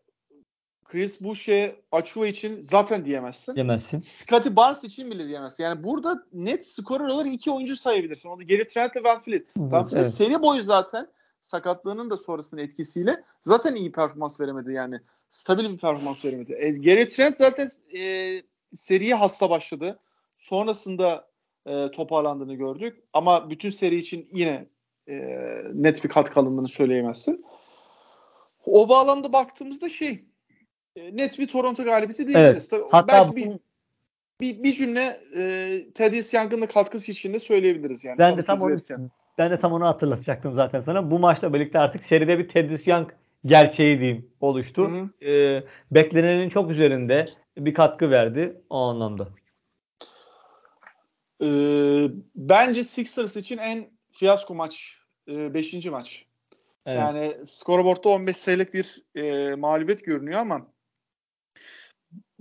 Chris 0.90 1.22
Boucher, 1.22 1.76
Achua 1.92 2.28
için 2.28 2.64
zaten 2.64 3.06
diyemezsin. 3.06 3.56
Demezsin. 3.56 4.00
Scottie 4.00 4.56
Barnes 4.56 4.84
için 4.84 5.12
bile 5.12 5.28
diyemezsin. 5.28 5.64
Yani 5.64 5.84
burada 5.84 6.24
net 6.34 6.68
skorer 6.68 7.06
olarak 7.06 7.34
iki 7.34 7.52
oyuncu 7.52 7.76
sayabilirsin. 7.76 8.30
O 8.30 8.40
da 8.40 8.44
Gary 8.44 8.68
Trent 8.68 8.96
ile 8.96 9.04
Van 9.04 9.22
Fleet. 9.22 9.48
Van 9.58 9.86
Fleet 9.86 10.04
evet. 10.04 10.14
seri 10.14 10.42
boyu 10.42 10.62
zaten 10.62 11.08
sakatlığının 11.42 12.10
da 12.10 12.18
sonrasının 12.18 12.62
etkisiyle 12.62 13.24
zaten 13.42 13.76
iyi 13.76 13.92
performans 13.92 14.42
veremedi 14.42 14.74
yani. 14.74 15.00
Stabil 15.30 15.70
bir 15.70 15.78
performans 15.78 16.26
veremedi. 16.26 16.54
E, 16.60 16.72
Gary 16.72 17.08
Trent 17.08 17.38
zaten 17.38 17.70
e, 17.98 18.42
seriye 18.74 19.16
hasta 19.16 19.50
başladı. 19.50 20.00
Sonrasında 20.38 21.28
e, 21.66 21.92
toparlandığını 21.92 22.54
gördük. 22.54 23.04
Ama 23.14 23.50
bütün 23.50 23.70
seri 23.70 23.96
için 23.96 24.28
yine 24.32 24.68
e, 25.08 25.16
net 25.74 26.04
bir 26.04 26.10
katkı 26.10 26.40
alındığını 26.40 26.70
söyleyemezsin. 26.70 27.46
O 28.66 28.90
bağlamda 28.90 29.34
baktığımızda 29.34 29.90
şey 29.90 30.30
net 31.14 31.40
bir 31.40 31.48
Toronto 31.48 31.84
galibiyeti 31.84 32.28
diyebiliriz. 32.28 32.68
Tabii 32.68 32.84
Hatta 32.92 33.08
belki 33.08 33.36
bir, 33.36 33.52
bir, 34.42 34.64
bir 34.64 34.74
cümle 34.74 35.18
e, 35.36 35.94
Thaddeus 35.96 36.34
Young'ın 36.34 36.62
da 36.62 36.68
katkısı 36.68 37.12
için 37.12 37.34
de 37.34 37.40
söyleyebiliriz 37.40 38.04
yani. 38.04 38.18
ben 38.18 38.38
de 38.38 38.44
tam 38.44 38.62
onu 38.62 38.78
ben 39.38 39.52
de 39.52 39.60
tam 39.60 39.74
onu 39.74 39.86
hatırlatacaktım 39.86 40.54
zaten 40.54 40.80
sana. 40.80 41.12
Bu 41.12 41.20
maçla 41.20 41.54
birlikte 41.54 41.80
artık 41.80 42.04
seride 42.04 42.40
bir 42.40 42.50
Thaddeus 42.50 42.88
Young 42.88 43.10
gerçeği 43.46 44.00
diyeyim 44.00 44.32
oluştu. 44.42 44.92
Hı 44.92 45.02
hı. 45.26 45.30
Ee, 45.30 45.64
beklenenin 45.92 46.50
çok 46.50 46.72
üzerinde 46.72 47.30
bir 47.58 47.74
katkı 47.74 48.12
verdi 48.12 48.62
o 48.70 48.78
anlamda. 48.78 49.28
E, 51.42 51.48
bence 52.36 52.84
Sixers 52.84 53.36
için 53.36 53.58
en 53.58 53.90
fiyasko 54.12 54.56
maç 54.56 54.98
5. 55.28 55.86
maç. 55.86 56.26
Evet. 56.86 57.00
Yani 57.00 57.46
skorboardta 57.46 58.10
15 58.10 58.38
sayılık 58.38 58.74
bir 58.74 59.04
e, 59.16 59.56
mağlubiyet 59.56 60.06
görünüyor 60.06 60.40
ama 60.40 60.68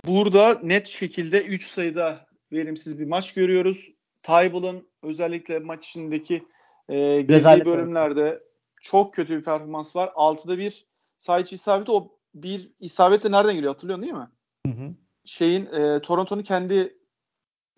burada 0.08 0.60
net 0.62 0.86
şekilde 0.86 1.44
3 1.44 1.66
sayıda 1.66 2.26
verimsiz 2.52 2.98
bir 2.98 3.06
maç 3.06 3.34
görüyoruz. 3.34 3.90
Tybal'ın 4.22 4.88
özellikle 5.02 5.58
maç 5.58 5.86
içindeki 5.86 6.44
e, 6.88 7.22
girdiği 7.22 7.64
bölümlerde 7.64 8.24
var. 8.24 8.38
çok 8.80 9.14
kötü 9.14 9.38
bir 9.38 9.44
performans 9.44 9.96
var. 9.96 10.08
6'da 10.08 10.58
bir 10.58 10.86
sayı 11.18 11.44
isabeti 11.50 11.92
o 11.92 12.18
bir 12.34 12.70
isabet 12.80 13.24
de 13.24 13.30
nereden 13.30 13.54
geliyor 13.54 13.72
hatırlıyorsun 13.72 14.02
değil 14.02 14.14
mi? 14.14 14.28
Hı 14.66 14.72
hı. 14.72 14.94
Şeyin 15.24 15.66
e, 15.66 16.00
Toronto'nun 16.00 16.42
kendi 16.42 16.98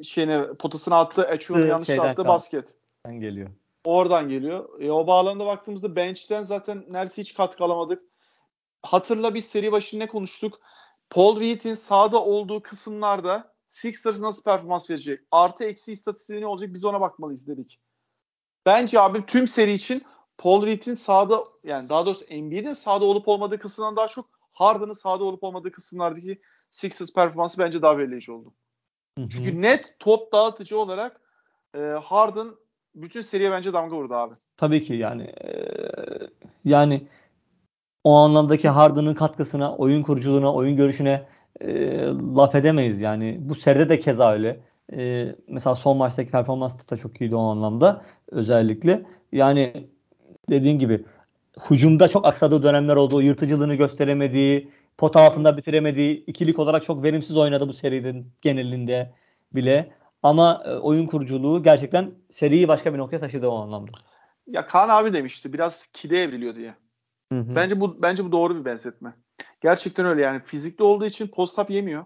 şeyine 0.03 0.47
potasına 0.59 0.99
attı, 0.99 1.27
Echu'nun 1.31 1.67
yanlışlıkla 1.67 2.03
attığı 2.03 2.29
basket. 2.29 2.75
geliyor. 3.21 3.51
Oradan 3.85 4.29
geliyor. 4.29 4.81
E, 4.81 4.91
o 4.91 5.07
bağlamda 5.07 5.47
baktığımızda 5.47 5.97
bench'ten 5.97 6.43
zaten 6.43 6.85
neredeyse 6.89 7.23
hiç 7.23 7.35
katkı 7.35 7.65
alamadık. 7.65 8.03
Hatırla 8.83 9.35
biz 9.35 9.45
seri 9.45 9.73
başında 9.73 10.05
ne 10.05 10.09
konuştuk? 10.09 10.61
Paul 11.11 11.41
Reed'in 11.41 11.75
sahada 11.75 12.25
olduğu 12.25 12.63
kısımlarda 12.63 13.55
Sixers 13.71 14.21
nasıl 14.21 14.43
performans 14.43 14.91
verecek? 14.91 15.21
Artı 15.31 15.65
eksi 15.65 15.93
istatistiği 15.93 16.41
ne 16.41 16.47
olacak? 16.47 16.75
Biz 16.75 16.85
ona 16.85 17.01
bakmalıyız 17.01 17.49
dedik. 17.49 17.81
Bence 18.67 19.01
abi 19.01 19.27
tüm 19.27 19.47
seri 19.49 19.73
için 19.73 20.03
Paul 20.39 20.67
Reed'in 20.67 20.95
sahada 20.95 21.41
yani 21.65 21.89
daha 21.89 22.07
doğrusu 22.07 22.25
NBA'de 22.25 22.75
sahada 22.75 23.05
olup 23.05 23.29
olmadığı 23.29 23.59
kısımdan 23.59 23.97
daha 23.97 24.09
çok 24.09 24.27
Harden'ın 24.53 24.93
sahada 24.93 25.25
olup 25.25 25.45
olmadığı 25.45 25.73
kısımlardaki 25.73 26.41
Sixers 26.71 27.13
performansı 27.13 27.59
bence 27.59 27.83
daha 27.83 27.99
belirleyici 27.99 28.33
oldu. 28.33 28.55
Hı 29.19 29.25
hı. 29.25 29.29
Çünkü 29.29 29.63
net 29.63 29.97
top 29.99 30.33
dağıtıcı 30.33 30.79
olarak 30.79 31.21
e, 31.75 31.79
Harden 31.79 32.49
bütün 32.95 33.21
seriye 33.21 33.51
bence 33.51 33.73
damga 33.73 33.97
vurdu 33.97 34.15
abi. 34.15 34.35
Tabii 34.57 34.83
ki 34.83 34.95
yani 34.95 35.23
e, 35.23 35.51
yani 36.65 37.09
o 38.05 38.15
anlamdaki 38.17 38.69
Harden'ın 38.69 39.15
katkısına, 39.15 39.77
oyun 39.77 40.03
kuruculuğuna, 40.03 40.55
oyun 40.55 40.77
görüşüne 40.77 41.27
e, 41.61 41.97
laf 42.37 42.55
edemeyiz 42.55 43.01
yani. 43.01 43.37
Bu 43.41 43.55
seride 43.55 43.89
de 43.89 44.01
keza 44.01 44.33
öyle. 44.33 44.61
E, 44.97 45.35
mesela 45.49 45.75
son 45.75 45.97
maçtaki 45.97 46.31
performans 46.31 46.75
da 46.91 46.97
çok 46.97 47.21
iyiydi 47.21 47.37
o 47.37 47.41
anlamda 47.41 48.03
özellikle. 48.31 49.07
Yani 49.33 49.89
dediğin 50.51 50.79
gibi 50.79 51.05
hücumda 51.71 52.09
çok 52.09 52.27
aksadığı 52.27 52.63
dönemler 52.63 52.97
oldu. 52.97 53.23
Yırtıcılığını 53.23 53.75
gösteremediği, 53.75 54.71
pot 54.99 55.17
altında 55.17 55.57
bitiremediği, 55.57 56.25
ikilik 56.27 56.59
olarak 56.59 56.85
çok 56.85 57.03
verimsiz 57.03 57.37
oynadı 57.37 57.69
bu 57.69 57.73
serinin 57.73 58.33
genelinde 58.43 59.15
bile. 59.55 59.91
Ama 60.23 60.63
e, 60.65 60.71
oyun 60.71 61.07
kuruculuğu 61.07 61.63
gerçekten 61.63 62.11
seriyi 62.31 62.69
başka 62.69 62.93
bir 62.93 62.99
noktaya 62.99 63.19
taşıdı 63.21 63.49
o 63.49 63.57
anlamda. 63.57 63.91
Ya 64.47 64.67
Kaan 64.67 64.89
abi 64.89 65.13
demişti 65.13 65.53
biraz 65.53 65.87
kide 65.87 66.23
evriliyor 66.23 66.55
diye. 66.55 66.75
Hı 67.33 67.39
hı. 67.39 67.55
Bence 67.55 67.81
bu 67.81 68.03
bence 68.03 68.25
bu 68.25 68.33
doğru 68.33 68.61
bir 68.61 68.65
benzetme. 68.65 69.15
Gerçekten 69.61 70.07
öyle 70.07 70.23
yani 70.23 70.41
fizikli 70.41 70.83
olduğu 70.83 71.07
için 71.07 71.29
post 71.29 71.59
up 71.59 71.71
yemiyor. 71.71 72.05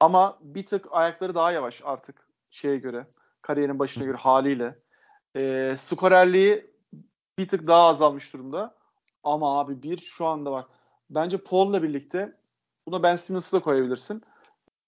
Ama 0.00 0.38
bir 0.40 0.66
tık 0.66 0.86
ayakları 0.90 1.34
daha 1.34 1.52
yavaş 1.52 1.80
artık 1.84 2.28
şeye 2.50 2.76
göre. 2.76 3.06
Kariyerin 3.42 3.78
başına 3.78 4.04
göre 4.04 4.16
haliyle. 4.16 4.78
E, 5.36 5.74
skorerliği 5.78 6.70
bir 7.38 7.48
tık 7.48 7.66
daha 7.66 7.88
azalmış 7.88 8.32
durumda. 8.32 8.74
Ama 9.22 9.60
abi 9.60 9.82
bir 9.82 9.98
şu 9.98 10.26
anda 10.26 10.52
bak. 10.52 10.68
Bence 11.10 11.38
Paul'la 11.38 11.82
birlikte 11.82 12.36
buna 12.86 13.02
Ben 13.02 13.16
Simmons'ı 13.16 13.56
da 13.56 13.62
koyabilirsin. 13.62 14.22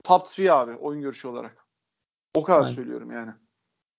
Top 0.04 0.26
3 0.26 0.40
abi 0.40 0.72
oyun 0.72 1.02
görüşü 1.02 1.28
olarak. 1.28 1.66
O 2.34 2.42
kadar 2.42 2.62
Aynen. 2.62 2.74
söylüyorum 2.74 3.10
yani. 3.10 3.32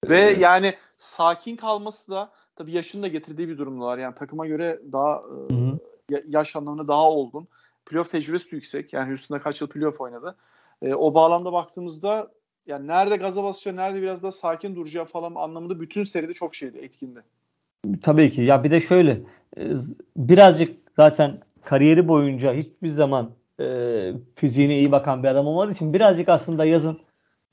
Ve 0.06 0.20
yani 0.20 0.78
sakin 0.98 1.56
kalması 1.56 2.12
da 2.12 2.32
tabii 2.56 2.72
yaşın 2.72 3.04
da 3.04 3.08
getirdiği 3.08 3.50
bir 3.50 3.58
durum 3.58 3.82
var. 3.82 3.98
Yani 3.98 4.16
takıma 4.16 4.48
göre 4.48 4.80
daha 4.92 5.24
e, 6.12 6.24
yaş 6.28 6.56
anlamında 6.56 6.88
daha 6.88 7.12
olgun. 7.12 7.48
Playoff 7.86 8.12
tecrübesi 8.12 8.56
yüksek. 8.56 8.94
Yani 8.94 9.10
Houston'da 9.10 9.42
kaç 9.42 9.62
yıl 9.62 9.68
playoff 9.68 10.02
oynadı. 10.02 10.36
E, 10.82 10.94
o 10.94 11.14
bağlamda 11.14 11.54
baktığımızda 11.54 12.32
yani 12.68 12.88
nerede 12.88 13.16
gaza 13.16 13.44
basıyor, 13.44 13.76
nerede 13.76 14.02
biraz 14.02 14.24
daha 14.24 14.32
sakin 14.32 14.76
duracağı 14.76 15.06
falan 15.06 15.36
anlamında 15.36 15.80
bütün 15.80 16.04
seride 16.04 16.34
çok 16.34 16.56
şeydi, 16.56 16.78
etkindi. 16.78 17.24
Tabii 18.02 18.32
ki. 18.32 18.42
Ya 18.42 18.64
bir 18.64 18.72
de 18.72 18.82
şöyle 18.82 19.22
e, 19.58 19.72
birazcık 20.18 20.78
zaten 20.96 21.40
kariyeri 21.64 22.08
boyunca 22.08 22.54
hiçbir 22.54 22.88
zaman 22.88 23.32
e, 23.60 23.66
fiziğine 24.36 24.78
iyi 24.78 24.92
bakan 24.92 25.24
bir 25.24 25.28
adam 25.28 25.48
olmadığı 25.48 25.72
için 25.72 25.94
birazcık 25.94 26.30
aslında 26.30 26.66
yazın 26.66 27.00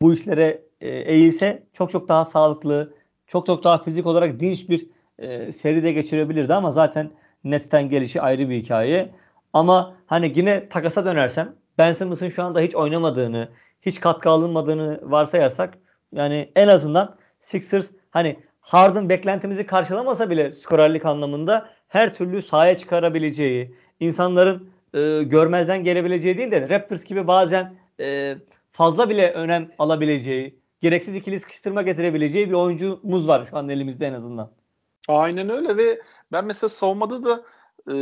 bu 0.02 0.14
işlere 0.14 0.62
e, 0.80 0.88
eğilse 0.88 1.62
çok 1.72 1.90
çok 1.90 2.08
daha 2.08 2.24
sağlıklı, 2.24 2.94
çok 3.32 3.46
çok 3.46 3.64
daha 3.64 3.82
fizik 3.82 4.06
olarak 4.06 4.40
dinç 4.40 4.68
bir 4.68 4.86
e, 5.18 5.52
seride 5.52 5.92
geçirebilirdi 5.92 6.54
ama 6.54 6.70
zaten 6.70 7.10
Nets'ten 7.44 7.88
gelişi 7.88 8.20
ayrı 8.20 8.50
bir 8.50 8.62
hikaye. 8.62 9.10
Ama 9.52 9.96
hani 10.06 10.32
yine 10.36 10.68
takasa 10.68 11.04
dönersem 11.04 11.54
Ben 11.78 11.92
Simmons'ın 11.92 12.28
şu 12.28 12.42
anda 12.42 12.60
hiç 12.60 12.74
oynamadığını, 12.74 13.48
hiç 13.82 14.00
katkı 14.00 14.30
alınmadığını 14.30 15.00
varsayarsak 15.02 15.78
yani 16.12 16.50
en 16.56 16.68
azından 16.68 17.16
Sixers 17.40 17.90
hani 18.10 18.36
Harden 18.60 19.08
beklentimizi 19.08 19.66
karşılamasa 19.66 20.30
bile 20.30 20.52
skorerlik 20.52 21.04
anlamında 21.04 21.68
her 21.88 22.14
türlü 22.14 22.42
sahaya 22.42 22.76
çıkarabileceği, 22.76 23.74
insanların 24.00 24.70
e, 24.94 25.22
görmezden 25.22 25.84
gelebileceği 25.84 26.38
değil 26.38 26.50
de 26.50 26.68
Raptors 26.68 27.04
gibi 27.04 27.26
bazen 27.26 27.74
e, 28.00 28.36
fazla 28.72 29.10
bile 29.10 29.32
önem 29.32 29.68
alabileceği, 29.78 30.59
gereksiz 30.80 31.16
ikili 31.16 31.40
sıkıştırma 31.40 31.82
getirebileceği 31.82 32.48
bir 32.48 32.54
oyuncumuz 32.54 33.28
var 33.28 33.46
şu 33.50 33.56
an 33.56 33.68
elimizde 33.68 34.06
en 34.06 34.12
azından. 34.12 34.50
Aynen 35.08 35.48
öyle 35.48 35.76
ve 35.76 36.02
ben 36.32 36.44
mesela 36.44 36.68
savunmada 36.68 37.24
da 37.24 37.44
e, 37.92 37.94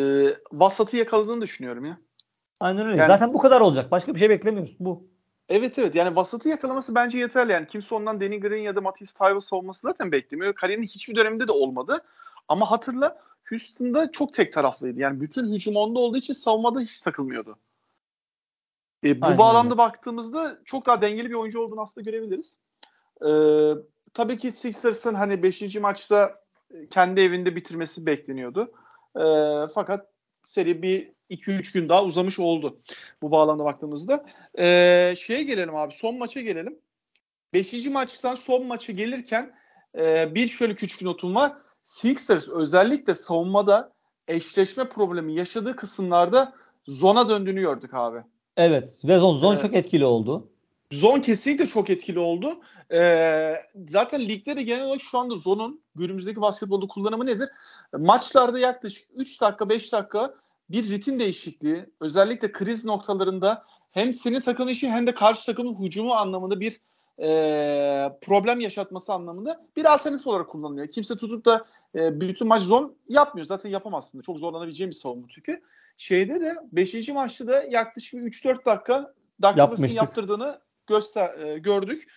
vasatı 0.53 0.97
yakaladığını 0.97 1.41
düşünüyorum 1.41 1.85
ya. 1.85 1.99
Aynen 2.61 2.87
öyle. 2.87 2.97
Yani, 2.97 3.09
Zaten 3.09 3.35
bu 3.35 3.39
kadar 3.39 3.61
olacak. 3.61 3.91
Başka 3.91 4.15
bir 4.15 4.19
şey 4.19 4.31
beklemiyoruz. 4.31 4.77
Bu. 4.81 5.07
Evet 5.49 5.79
evet 5.79 5.95
yani 5.95 6.17
vasatı 6.17 6.49
yakalaması 6.49 6.95
bence 6.95 7.19
yeterli. 7.19 7.53
Yani 7.53 7.67
kimse 7.67 7.95
ondan 7.95 8.21
Danny 8.21 8.41
Green 8.41 8.63
ya 8.63 8.77
da 8.77 8.81
Matisse 8.81 9.19
Thybulle 9.19 9.41
savunması 9.41 9.81
zaten 9.81 10.13
beklemiyor. 10.13 10.55
Kariyerinin 10.55 10.87
hiçbir 10.87 11.15
döneminde 11.15 11.49
de 11.49 11.53
olmadı. 11.53 12.05
Ama 12.49 12.71
hatırla 12.71 13.19
Houston'da 13.49 14.13
çok 14.13 14.35
tek 14.35 14.53
taraflıydı. 14.53 15.01
Yani 15.01 15.21
bütün 15.21 15.53
hücum 15.53 15.77
onda 15.77 15.99
olduğu 15.99 16.17
için 16.17 16.35
savunmada 16.35 16.81
hiç 16.81 17.01
takılmıyordu. 17.01 17.59
E, 19.05 19.21
bu 19.21 19.27
Aynen 19.27 19.39
bağlamda 19.39 19.75
öyle. 19.75 19.79
baktığımızda 19.79 20.59
çok 20.65 20.87
daha 20.87 21.03
dengeli 21.03 21.31
bir 21.31 21.35
oyuncu 21.35 21.61
olduğunu 21.61 21.81
aslında 21.81 22.11
görebiliriz. 22.11 22.59
E, 23.27 23.31
tabii 24.15 24.39
ki 24.39 24.53
Sixers'ın 24.53 25.15
hani 25.15 25.43
5. 25.43 25.77
maçta 25.77 26.41
kendi 26.91 27.21
evinde 27.21 27.57
bitirmesi 27.57 28.07
bekleniyordu. 28.07 28.73
E, 29.17 29.25
fakat 29.75 30.07
seri 30.45 30.83
bir 30.83 31.13
2-3 31.31 31.75
gün 31.75 31.89
daha 31.89 32.05
uzamış 32.05 32.39
oldu 32.39 32.81
bu 33.23 33.31
bağlamda 33.31 33.65
baktığımızda. 33.65 34.27
E, 34.59 35.15
şeye 35.19 35.43
gelelim 35.43 35.77
abi 35.77 35.95
son 35.95 36.19
maça 36.19 36.41
gelelim. 36.41 36.79
5. 37.53 37.87
maçtan 37.87 38.35
son 38.35 38.67
maça 38.67 38.93
gelirken 38.93 39.55
e, 39.99 40.35
bir 40.35 40.49
şöyle 40.49 40.75
küçük 40.75 41.03
notum 41.03 41.35
var. 41.35 41.53
Sixers 41.85 42.49
özellikle 42.49 43.15
savunmada 43.15 43.93
eşleşme 44.29 44.89
problemi 44.89 45.35
yaşadığı 45.35 45.77
kısımlarda 45.77 46.53
zona 46.87 47.29
döndüğünü 47.29 47.61
gördük 47.61 47.95
abi. 47.95 48.19
Evet 48.57 48.99
ve 49.05 49.19
zon, 49.19 49.39
zon 49.39 49.53
evet. 49.53 49.63
çok 49.63 49.75
etkili 49.75 50.05
oldu. 50.05 50.49
Zon 50.93 51.21
kesinlikle 51.21 51.67
çok 51.67 51.91
etkili 51.91 52.19
oldu. 52.19 52.61
Ee, 52.93 53.55
zaten 53.89 54.21
ligde 54.21 54.57
de 54.57 54.63
genel 54.63 54.85
olarak 54.85 55.01
şu 55.01 55.19
anda 55.19 55.37
zonun 55.37 55.81
günümüzdeki 55.95 56.41
basketbolda 56.41 56.87
kullanımı 56.87 57.27
nedir? 57.27 57.49
Maçlarda 57.93 58.59
yaklaşık 58.59 59.09
3 59.15 59.41
dakika 59.41 59.69
5 59.69 59.93
dakika 59.93 60.35
bir 60.71 60.91
ritim 60.91 61.19
değişikliği 61.19 61.87
özellikle 62.01 62.53
kriz 62.53 62.85
noktalarında 62.85 63.65
hem 63.91 64.15
senin 64.15 64.41
takımın 64.41 64.71
işi 64.71 64.91
hem 64.91 65.07
de 65.07 65.15
karşı 65.15 65.47
takımın 65.47 65.75
hücumu 65.75 66.13
anlamında 66.13 66.61
bir 66.61 66.81
e, 67.19 67.29
problem 68.21 68.61
yaşatması 68.61 69.13
anlamında 69.13 69.67
bir 69.77 69.95
alternatif 69.95 70.27
olarak 70.27 70.49
kullanılıyor. 70.49 70.87
Kimse 70.87 71.17
tutup 71.17 71.45
da 71.45 71.67
e, 71.95 72.21
bütün 72.21 72.49
maç 72.49 72.63
zon 72.63 72.97
yapmıyor. 73.09 73.47
Zaten 73.47 73.71
yapamazsın. 73.71 74.21
Çok 74.21 74.39
zorlanabileceğim 74.39 74.91
bir 74.91 74.97
savunma 74.97 75.27
tipi. 75.27 75.63
Şeyde 75.97 76.41
de 76.41 76.55
5. 76.73 77.09
maçta 77.09 77.47
da 77.47 77.63
yaklaşık 77.63 78.15
3-4 78.15 78.65
dakika 78.65 79.15
Douglas'ın 79.43 79.89
yaptırdığını 79.89 80.61
göster 80.89 81.39
e, 81.39 81.59
gördük. 81.59 82.09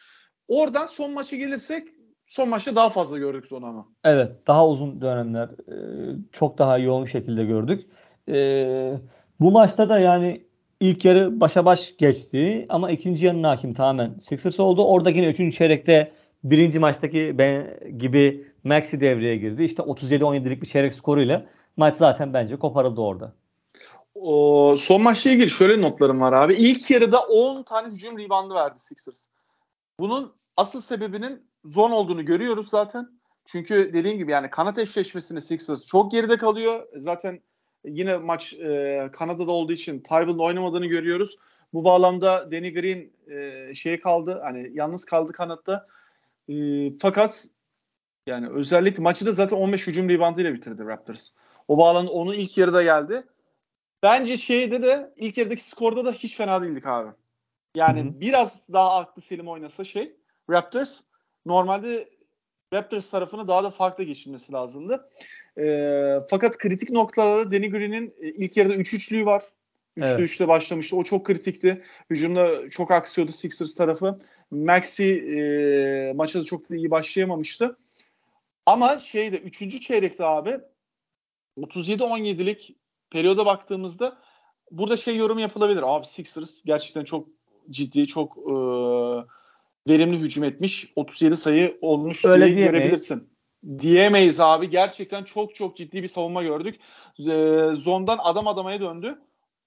Oradan 0.48 0.86
son 0.86 1.12
maça 1.12 1.36
gelirsek 1.36 1.88
son 2.26 2.50
maçta 2.50 2.76
daha 2.76 2.90
fazla 2.90 3.18
gördük 3.18 3.48
zonu 3.48 3.66
ama. 3.66 3.88
Evet 4.04 4.48
daha 4.48 4.68
uzun 4.68 5.02
dönemler 5.02 5.48
e, 5.48 5.76
çok 6.32 6.58
daha 6.58 6.78
yoğun 6.78 7.06
şekilde 7.06 7.46
gördük. 7.46 7.86
E, 8.30 8.94
bu 9.40 9.52
maçta 9.52 9.90
da 9.90 10.00
yani 10.00 10.46
ilk 10.80 11.06
yarı 11.06 11.40
başa 11.40 11.66
baş 11.66 11.98
geçti 11.98 12.66
ama 12.70 12.92
ikinci 12.92 13.26
yarının 13.26 13.44
hakim 13.44 13.74
tamamen 13.74 14.20
Sixers 14.20 14.60
oldu. 14.60 14.84
Orada 14.86 15.10
yine 15.10 15.28
üçüncü 15.28 15.58
çeyrekte 15.58 16.12
birinci 16.44 16.80
maçtaki 16.80 17.36
ben 17.38 17.80
gibi 17.98 18.52
Maxi 18.64 19.02
devreye 19.02 19.38
girdi. 19.38 19.64
İşte 19.64 19.84
37-17'lik 19.84 20.62
bir 20.62 20.68
çeyrek 20.68 20.94
skoruyla 20.94 21.46
maç 21.78 21.98
zaten 21.98 22.34
bence 22.34 22.56
koparıldı 22.56 23.02
orada. 23.02 23.34
O, 24.24 24.76
son 24.78 25.02
maçla 25.02 25.32
ilgili 25.32 25.50
şöyle 25.50 25.82
notlarım 25.82 26.22
var 26.22 26.34
abi. 26.34 26.54
İlk 26.54 26.92
yarıda 26.92 27.20
10 27.22 27.64
tane 27.64 27.94
hücum 27.94 28.18
reboundu 28.20 28.56
verdi 28.56 28.80
Sixers. 28.80 29.28
Bunun 30.00 30.36
asıl 30.58 30.82
sebebinin 30.82 31.48
zon 31.66 31.92
olduğunu 31.92 32.26
görüyoruz 32.26 32.70
zaten. 32.70 33.10
Çünkü 33.46 33.92
dediğim 33.94 34.18
gibi 34.18 34.32
yani 34.32 34.50
kanat 34.50 34.78
eşleşmesinde 34.78 35.42
Sixers 35.42 35.86
çok 35.86 36.12
geride 36.12 36.38
kalıyor. 36.38 36.84
Zaten 36.94 37.42
yine 37.86 38.18
maç 38.18 38.54
e, 38.54 39.10
Kanada'da 39.14 39.52
olduğu 39.52 39.74
için 39.74 40.00
Tyball'ın 40.00 40.40
oynamadığını 40.40 40.86
görüyoruz. 40.86 41.38
Bu 41.74 41.84
bağlamda 41.84 42.52
Danny 42.52 42.74
Green 42.74 43.12
e, 43.36 43.74
şeye 43.74 44.00
kaldı. 44.00 44.42
Hani 44.44 44.72
yalnız 44.74 45.06
kaldı 45.06 45.32
kanatta. 45.32 45.88
E, 46.50 46.54
fakat 46.98 47.46
yani 48.28 48.50
özellikle 48.50 49.04
maçı 49.04 49.26
da 49.26 49.32
zaten 49.32 49.58
15 49.58 49.88
hücum 49.88 50.10
reboundıyla 50.10 50.54
bitirdi 50.54 50.86
Raptors. 50.86 51.30
O 51.68 51.78
bağlamda 51.78 52.12
onu 52.12 52.36
ilk 52.36 52.58
yarıda 52.58 52.84
geldi. 52.84 53.24
Bence 54.04 54.38
şeyde 54.38 54.84
de 54.84 55.14
ilk 55.18 55.38
yarıdaki 55.38 55.64
skorda 55.64 56.06
da 56.06 56.12
hiç 56.12 56.36
fena 56.36 56.64
değildik 56.64 56.88
abi. 56.88 57.12
Yani 57.76 58.00
hı 58.00 58.04
hı. 58.04 58.22
biraz 58.22 58.74
daha 58.74 58.98
aklı 58.98 59.22
selim 59.22 59.48
oynasa 59.48 59.84
şey 59.84 60.16
Raptors 60.50 61.00
normalde 61.46 62.10
Raptors 62.74 63.10
tarafını 63.10 63.48
daha 63.48 63.64
da 63.64 63.72
farklı 63.72 64.04
geçirmesi 64.04 64.54
lazımdı. 64.54 65.10
E, 65.58 65.66
fakat 66.30 66.58
kritik 66.58 66.90
noktalarda 66.90 67.52
Danny 67.52 67.70
Green'in 67.70 68.16
e, 68.22 68.30
ilk 68.30 68.58
yarıda 68.58 68.76
3-3'lüğü 68.76 69.26
var. 69.26 69.44
3'te 69.98 70.12
evet. 70.12 70.20
3'te 70.20 70.48
başlamıştı. 70.48 70.96
O 70.96 71.04
çok 71.04 71.26
kritikti. 71.26 71.84
Hücumda 72.10 72.70
çok 72.70 72.92
aksıyordu 72.92 73.32
Sixers 73.32 73.76
tarafı. 73.76 74.20
Maxi 74.52 75.06
e, 75.06 76.14
maça 76.14 76.40
da 76.40 76.44
çok 76.44 76.70
da 76.70 76.76
iyi 76.76 76.92
başlayamamıştı. 76.92 77.78
Ama 78.66 79.00
şeyde 79.00 79.38
3. 79.38 79.82
çeyrekte 79.82 80.26
abi 80.26 80.60
37-17'lik 81.58 82.76
periyoda 83.12 83.46
baktığımızda 83.46 84.18
burada 84.72 84.98
şey 84.98 85.16
yorum 85.16 85.40
yapılabilir. 85.40 85.84
Abi 85.86 86.06
Sixers 86.06 86.52
gerçekten 86.66 87.04
çok 87.04 87.28
ciddi, 87.70 88.08
çok 88.08 88.38
e, 88.38 88.54
verimli 89.88 90.20
hücum 90.20 90.44
etmiş. 90.44 90.92
37 90.96 91.38
sayı 91.38 91.78
olmuş 91.82 92.26
Öyle 92.26 92.46
diye 92.46 92.56
diyemeyiz. 92.56 92.82
görebilirsin. 92.82 93.30
Diyemeyiz 93.80 94.40
abi. 94.40 94.70
Gerçekten 94.70 95.24
çok 95.24 95.56
çok 95.56 95.78
ciddi 95.78 96.04
bir 96.04 96.08
savunma 96.08 96.44
gördük. 96.44 96.80
E, 97.20 97.68
zondan 97.74 98.18
adam 98.22 98.48
adamaya 98.48 98.82
döndü. 98.82 99.22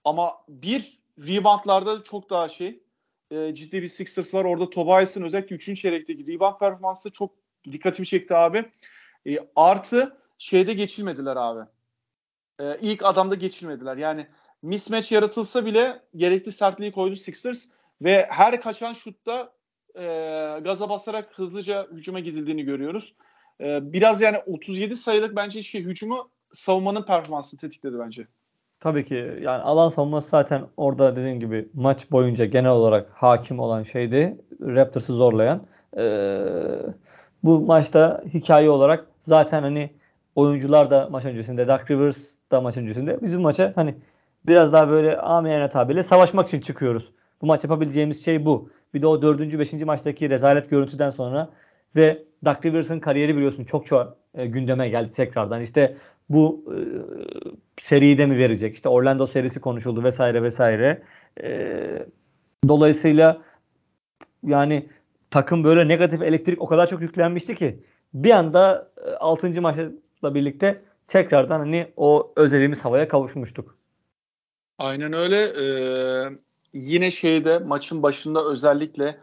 Ama 0.04 0.32
bir 0.48 0.98
reboundlarda 1.18 2.04
çok 2.04 2.30
daha 2.30 2.48
şey 2.48 2.80
e, 3.30 3.54
ciddi 3.54 3.82
bir 3.82 3.88
Sixers 3.88 4.34
var. 4.34 4.44
Orada 4.44 4.70
Tobias'ın 4.70 5.22
özellikle 5.22 5.56
3. 5.56 5.80
çeyrekteki 5.80 6.26
rebound 6.26 6.58
performansı 6.58 7.10
çok 7.10 7.30
dikkatimi 7.72 8.06
çekti 8.06 8.34
abi. 8.34 8.64
E, 9.26 9.38
artı 9.56 10.16
şeyde 10.38 10.74
geçilmediler 10.74 11.36
abi. 11.36 11.60
E, 12.60 12.78
ilk 12.80 13.04
adamda 13.04 13.34
geçilmediler. 13.34 13.96
Yani 13.96 14.26
mismatch 14.62 15.12
yaratılsa 15.12 15.66
bile 15.66 16.00
gerekli 16.16 16.52
sertliği 16.52 16.92
koydu 16.92 17.16
Sixers 17.16 17.64
ve 18.02 18.26
her 18.28 18.60
kaçan 18.60 18.92
şutta 18.92 19.52
e, 19.94 20.02
gaza 20.64 20.88
basarak 20.88 21.38
hızlıca 21.38 21.86
hücuma 21.92 22.20
gidildiğini 22.20 22.62
görüyoruz. 22.62 23.14
E, 23.60 23.92
biraz 23.92 24.20
yani 24.20 24.38
37 24.46 24.96
sayılık 24.96 25.36
bence 25.36 25.62
şey 25.62 25.84
hücumu 25.84 26.30
savunmanın 26.52 27.02
performansını 27.02 27.60
tetikledi 27.60 27.98
bence. 27.98 28.26
Tabii 28.80 29.04
ki 29.04 29.14
yani 29.40 29.62
alan 29.62 29.88
savunması 29.88 30.28
zaten 30.28 30.62
orada 30.76 31.16
dediğim 31.16 31.40
gibi 31.40 31.68
maç 31.74 32.10
boyunca 32.10 32.44
genel 32.44 32.70
olarak 32.70 33.10
hakim 33.14 33.58
olan 33.60 33.82
şeydi. 33.82 34.38
Raptors'ı 34.60 35.14
zorlayan. 35.14 35.66
Ee, 35.96 36.36
bu 37.44 37.60
maçta 37.60 38.24
hikaye 38.34 38.70
olarak 38.70 39.06
zaten 39.26 39.62
hani 39.62 39.90
oyuncular 40.34 40.90
da 40.90 41.08
maç 41.10 41.24
öncesinde, 41.24 41.68
Dark 41.68 41.90
Rivers 41.90 42.33
da 42.54 42.60
maç 42.60 42.76
öncesinde 42.76 43.18
bizim 43.22 43.40
maça 43.40 43.72
hani 43.76 43.94
biraz 44.46 44.72
daha 44.72 44.88
böyle 44.88 45.18
amiyane 45.18 45.70
tabirle 45.70 46.02
savaşmak 46.02 46.48
için 46.48 46.60
çıkıyoruz. 46.60 47.12
Bu 47.42 47.46
maç 47.46 47.64
yapabileceğimiz 47.64 48.24
şey 48.24 48.44
bu. 48.44 48.70
Bir 48.94 49.02
de 49.02 49.06
o 49.06 49.22
dördüncü, 49.22 49.58
beşinci 49.58 49.84
maçtaki 49.84 50.30
rezalet 50.30 50.70
görüntüden 50.70 51.10
sonra 51.10 51.50
ve 51.96 52.22
Doug 52.44 52.64
Rivers'ın 52.64 53.00
kariyeri 53.00 53.36
biliyorsun 53.36 53.64
çok 53.64 53.86
çok 53.86 54.16
e, 54.34 54.46
gündeme 54.46 54.88
geldi 54.88 55.12
tekrardan. 55.12 55.62
İşte 55.62 55.96
bu 56.28 56.64
e, 56.72 56.78
seriyi 57.82 58.18
de 58.18 58.26
mi 58.26 58.38
verecek? 58.38 58.74
İşte 58.74 58.88
Orlando 58.88 59.26
serisi 59.26 59.60
konuşuldu 59.60 60.04
vesaire 60.04 60.42
vesaire. 60.42 61.02
E, 61.42 61.82
dolayısıyla 62.68 63.42
yani 64.44 64.88
takım 65.30 65.64
böyle 65.64 65.88
negatif 65.88 66.22
elektrik 66.22 66.62
o 66.62 66.66
kadar 66.66 66.86
çok 66.86 67.00
yüklenmişti 67.00 67.54
ki 67.54 67.80
bir 68.14 68.30
anda 68.30 68.90
e, 69.06 69.10
6. 69.10 69.60
maçla 69.60 70.34
birlikte 70.34 70.82
tekrardan 71.08 71.58
hani 71.58 71.92
o 71.96 72.32
özlediğimiz 72.36 72.84
havaya 72.84 73.08
kavuşmuştuk. 73.08 73.78
Aynen 74.78 75.12
öyle. 75.12 75.36
Ee, 75.36 76.30
yine 76.72 77.10
şeyde 77.10 77.58
maçın 77.58 78.02
başında 78.02 78.44
özellikle 78.44 79.18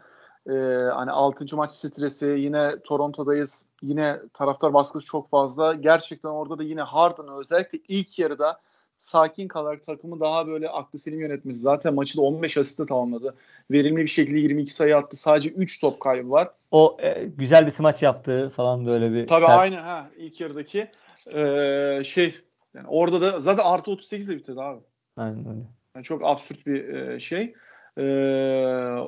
e, 0.46 0.52
hani 0.94 1.10
6. 1.10 1.56
maç 1.56 1.72
stresi 1.72 2.26
yine 2.26 2.70
Toronto'dayız. 2.84 3.66
Yine 3.82 4.20
taraftar 4.34 4.74
baskısı 4.74 5.06
çok 5.06 5.30
fazla. 5.30 5.74
Gerçekten 5.74 6.28
orada 6.28 6.58
da 6.58 6.62
yine 6.62 6.80
Harden 6.82 7.28
özellikle 7.28 7.78
ilk 7.88 8.18
yarıda 8.18 8.60
sakin 8.96 9.48
kalarak 9.48 9.84
takımı 9.84 10.20
daha 10.20 10.46
böyle 10.46 10.68
aklı 10.68 10.98
selim 10.98 11.20
yönetmesi. 11.20 11.60
Zaten 11.60 11.94
maçı 11.94 12.18
da 12.18 12.22
15 12.22 12.56
asiste 12.56 12.86
tamamladı. 12.86 13.34
Verimli 13.70 14.02
bir 14.02 14.08
şekilde 14.08 14.38
22 14.38 14.74
sayı 14.74 14.96
attı. 14.96 15.16
Sadece 15.16 15.48
3 15.48 15.80
top 15.80 16.00
kaybı 16.00 16.30
var. 16.30 16.50
O 16.70 16.96
e, 17.00 17.24
güzel 17.24 17.66
bir 17.66 17.70
smaç 17.70 18.02
yaptı 18.02 18.52
falan 18.56 18.86
böyle 18.86 19.12
bir. 19.12 19.26
Tabii 19.26 19.46
sert. 19.46 19.58
aynı 19.58 19.76
ha 19.76 20.06
ilk 20.16 20.40
yarıdaki 20.40 20.88
e, 21.26 22.04
şey 22.04 22.34
yani 22.74 22.86
orada 22.88 23.20
da 23.20 23.40
zaten 23.40 23.64
artı 23.64 23.90
38 23.90 24.28
de 24.28 24.36
bitirdi 24.36 24.60
abi. 24.60 24.80
Aynen 25.16 25.48
öyle. 25.48 25.60
Yani 25.94 26.04
çok 26.04 26.24
absürt 26.24 26.66
bir 26.66 26.94
e, 26.94 27.20
şey. 27.20 27.54
E, 27.98 28.04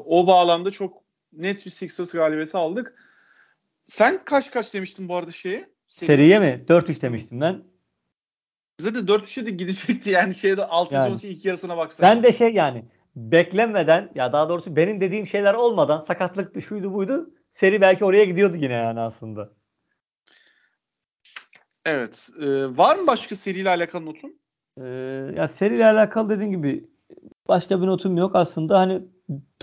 o 0.04 0.26
bağlamda 0.26 0.70
çok 0.70 1.02
net 1.32 1.66
bir 1.66 1.70
Sixers 1.70 2.12
galibiyeti 2.12 2.56
aldık. 2.56 2.94
Sen 3.86 4.24
kaç 4.24 4.50
kaç 4.50 4.74
demiştin 4.74 5.08
bu 5.08 5.16
arada 5.16 5.32
şeye? 5.32 5.68
Seriye 5.88 6.38
mi? 6.38 6.64
4-3 6.68 7.02
demiştim 7.02 7.40
ben. 7.40 7.62
De 8.80 8.88
4-3'e 8.88 9.46
de 9.46 9.50
gidecekti 9.50 10.10
yani 10.10 10.34
şeyde 10.34 10.64
6. 10.64 10.94
yani. 10.94 11.16
ilk 11.22 11.44
yarısına 11.44 11.76
baksak. 11.76 12.02
Ben 12.02 12.22
de 12.22 12.32
şey 12.32 12.54
yani 12.54 12.84
beklenmeden 13.16 14.10
ya 14.14 14.32
daha 14.32 14.48
doğrusu 14.48 14.76
benim 14.76 15.00
dediğim 15.00 15.26
şeyler 15.26 15.54
olmadan 15.54 16.04
sakatlık 16.08 16.66
şuydu 16.68 16.94
buydu 16.94 17.30
seri 17.50 17.80
belki 17.80 18.04
oraya 18.04 18.24
gidiyordu 18.24 18.56
yine 18.56 18.72
yani 18.72 19.00
aslında. 19.00 19.50
Evet. 21.84 22.28
Ee, 22.40 22.76
var 22.76 22.96
mı 22.96 23.06
başka 23.06 23.36
seriyle 23.36 23.68
alakalı 23.68 24.06
notun? 24.06 24.38
Ee, 24.80 24.84
ya 25.36 25.48
seriyle 25.48 25.86
alakalı 25.86 26.28
dediğim 26.28 26.52
gibi 26.52 26.88
başka 27.48 27.82
bir 27.82 27.86
notum 27.86 28.16
yok 28.16 28.36
aslında. 28.36 28.78
Hani 28.78 29.02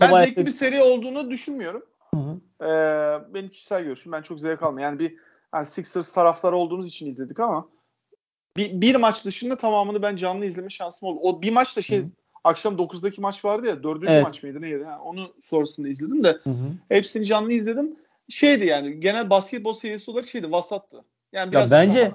ben 0.01 0.09
zevkli 0.09 0.45
bir 0.45 0.51
seri 0.51 0.81
olduğunu 0.81 1.31
düşünmüyorum. 1.31 1.83
Hı 2.13 2.19
hı. 2.19 2.41
Ee, 2.65 3.33
benim 3.33 3.49
kişisel 3.49 3.83
görüşüm. 3.83 4.11
Ben 4.11 4.21
çok 4.21 4.39
zevk 4.39 4.63
almıyorum. 4.63 4.83
Yani 4.83 4.99
bir 4.99 5.17
yani 5.55 5.65
Sixers 5.65 6.13
taraftarı 6.13 6.55
olduğumuz 6.55 6.87
için 6.87 7.05
izledik 7.05 7.39
ama 7.39 7.67
bir, 8.57 8.81
bir 8.81 8.95
maç 8.95 9.25
dışında 9.25 9.55
tamamını 9.55 10.01
ben 10.01 10.15
canlı 10.15 10.45
izleme 10.45 10.69
şansım 10.69 11.09
oldu. 11.09 11.19
O 11.21 11.41
bir 11.41 11.51
maç 11.51 11.77
da 11.77 11.81
şey 11.81 11.99
hı 11.99 12.03
hı. 12.03 12.09
akşam 12.43 12.75
9'daki 12.75 13.21
maç 13.21 13.45
vardı 13.45 13.67
ya. 13.67 13.83
Dördüncü 13.83 14.13
evet. 14.13 14.23
maç 14.23 14.43
mıydı 14.43 14.61
neydi? 14.61 14.83
Ha, 14.83 14.99
onu 15.03 15.33
sonrasında 15.43 15.87
izledim 15.87 16.23
de 16.23 16.37
hı 16.43 16.49
hı. 16.49 16.73
hepsini 16.89 17.25
canlı 17.25 17.53
izledim. 17.53 17.95
Şeydi 18.29 18.65
yani 18.65 18.99
genel 18.99 19.29
basketbol 19.29 19.73
seviyesi 19.73 20.11
olarak 20.11 20.27
şeydi 20.27 20.51
vasattı. 20.51 21.03
Yani 21.31 21.51
biraz 21.51 21.71
ya 21.71 21.77
bence 21.77 22.11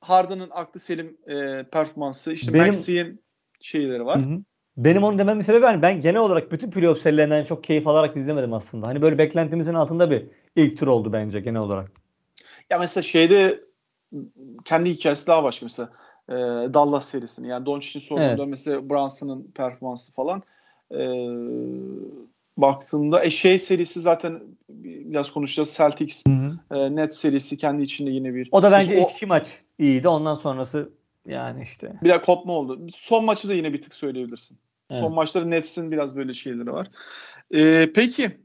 Harden'ın 0.00 0.50
aklı 0.50 0.80
selim 0.80 1.16
e, 1.26 1.64
performansı 1.72 2.32
işte 2.32 2.54
benim, 2.54 2.66
Maxi'nin 2.66 3.22
şeyleri 3.60 4.06
var. 4.06 4.18
Hı 4.18 4.22
hı. 4.22 4.40
Benim 4.76 5.02
onu 5.02 5.18
dememin 5.18 5.40
sebebi 5.40 5.64
hani 5.64 5.82
ben 5.82 6.00
genel 6.00 6.20
olarak 6.20 6.52
bütün 6.52 6.70
playoff 6.70 7.00
serilerinden 7.00 7.44
çok 7.44 7.64
keyif 7.64 7.86
alarak 7.86 8.16
izlemedim 8.16 8.52
aslında. 8.52 8.86
Hani 8.86 9.02
böyle 9.02 9.18
beklentimizin 9.18 9.74
altında 9.74 10.10
bir 10.10 10.26
ilk 10.56 10.78
tur 10.78 10.86
oldu 10.86 11.12
bence 11.12 11.40
genel 11.40 11.60
olarak. 11.60 11.90
Ya 12.70 12.78
mesela 12.78 13.02
şeyde 13.02 13.60
kendi 14.64 14.90
hikayesi 14.90 15.26
daha 15.26 15.44
başka 15.44 15.66
mesela 15.66 15.90
e, 16.28 16.34
Dallas 16.74 17.08
serisini 17.08 17.48
yani 17.48 17.66
Doncic'in 17.66 18.00
sorduğunda 18.00 18.42
evet. 18.42 18.48
mesela 18.48 18.90
Brunson'ın 18.90 19.50
performansı 19.54 20.12
falan 20.12 20.42
e, 20.90 20.98
baktığımda 22.60 23.24
e, 23.24 23.30
şey 23.30 23.58
serisi 23.58 24.00
zaten 24.00 24.42
biraz 24.68 25.32
konuşacağız 25.32 25.74
Celtics 25.76 26.22
hı 26.26 26.32
hı. 26.32 26.76
E, 26.76 26.96
net 26.96 27.16
serisi 27.16 27.58
kendi 27.58 27.82
içinde 27.82 28.10
yine 28.10 28.34
bir. 28.34 28.48
O 28.52 28.62
da 28.62 28.72
bence 28.72 28.86
işte 28.86 29.00
ilk 29.00 29.10
iki 29.10 29.26
maç 29.26 29.48
iyiydi 29.78 30.08
ondan 30.08 30.34
sonrası 30.34 30.90
yani 31.26 31.62
işte. 31.62 31.92
Bir 32.02 32.18
kopma 32.18 32.52
oldu. 32.52 32.86
Son 32.92 33.24
maçı 33.24 33.48
da 33.48 33.54
yine 33.54 33.72
bir 33.72 33.82
tık 33.82 33.94
söyleyebilirsin. 33.94 34.58
Evet. 34.90 35.00
Son 35.00 35.14
maçları 35.14 35.50
Nets'in 35.50 35.90
biraz 35.90 36.16
böyle 36.16 36.34
şeyleri 36.34 36.72
var. 36.72 36.88
Ee, 37.54 37.90
peki. 37.94 38.40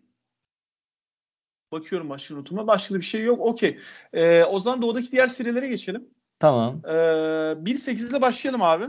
Bakıyorum 1.71 2.09
başka 2.09 2.35
notuma. 2.35 2.67
Başka 2.67 2.95
bir 2.95 3.01
şey 3.01 3.23
yok. 3.23 3.39
Okey. 3.39 3.79
Ee, 4.13 4.43
o 4.43 4.59
zaman 4.59 4.81
doğudaki 4.81 5.11
diğer 5.11 5.27
serilere 5.27 5.67
geçelim. 5.67 6.07
Tamam. 6.39 6.81
Ee, 6.85 6.89
1.8 6.89 8.11
ile 8.11 8.21
başlayalım 8.21 8.61
abi. 8.61 8.85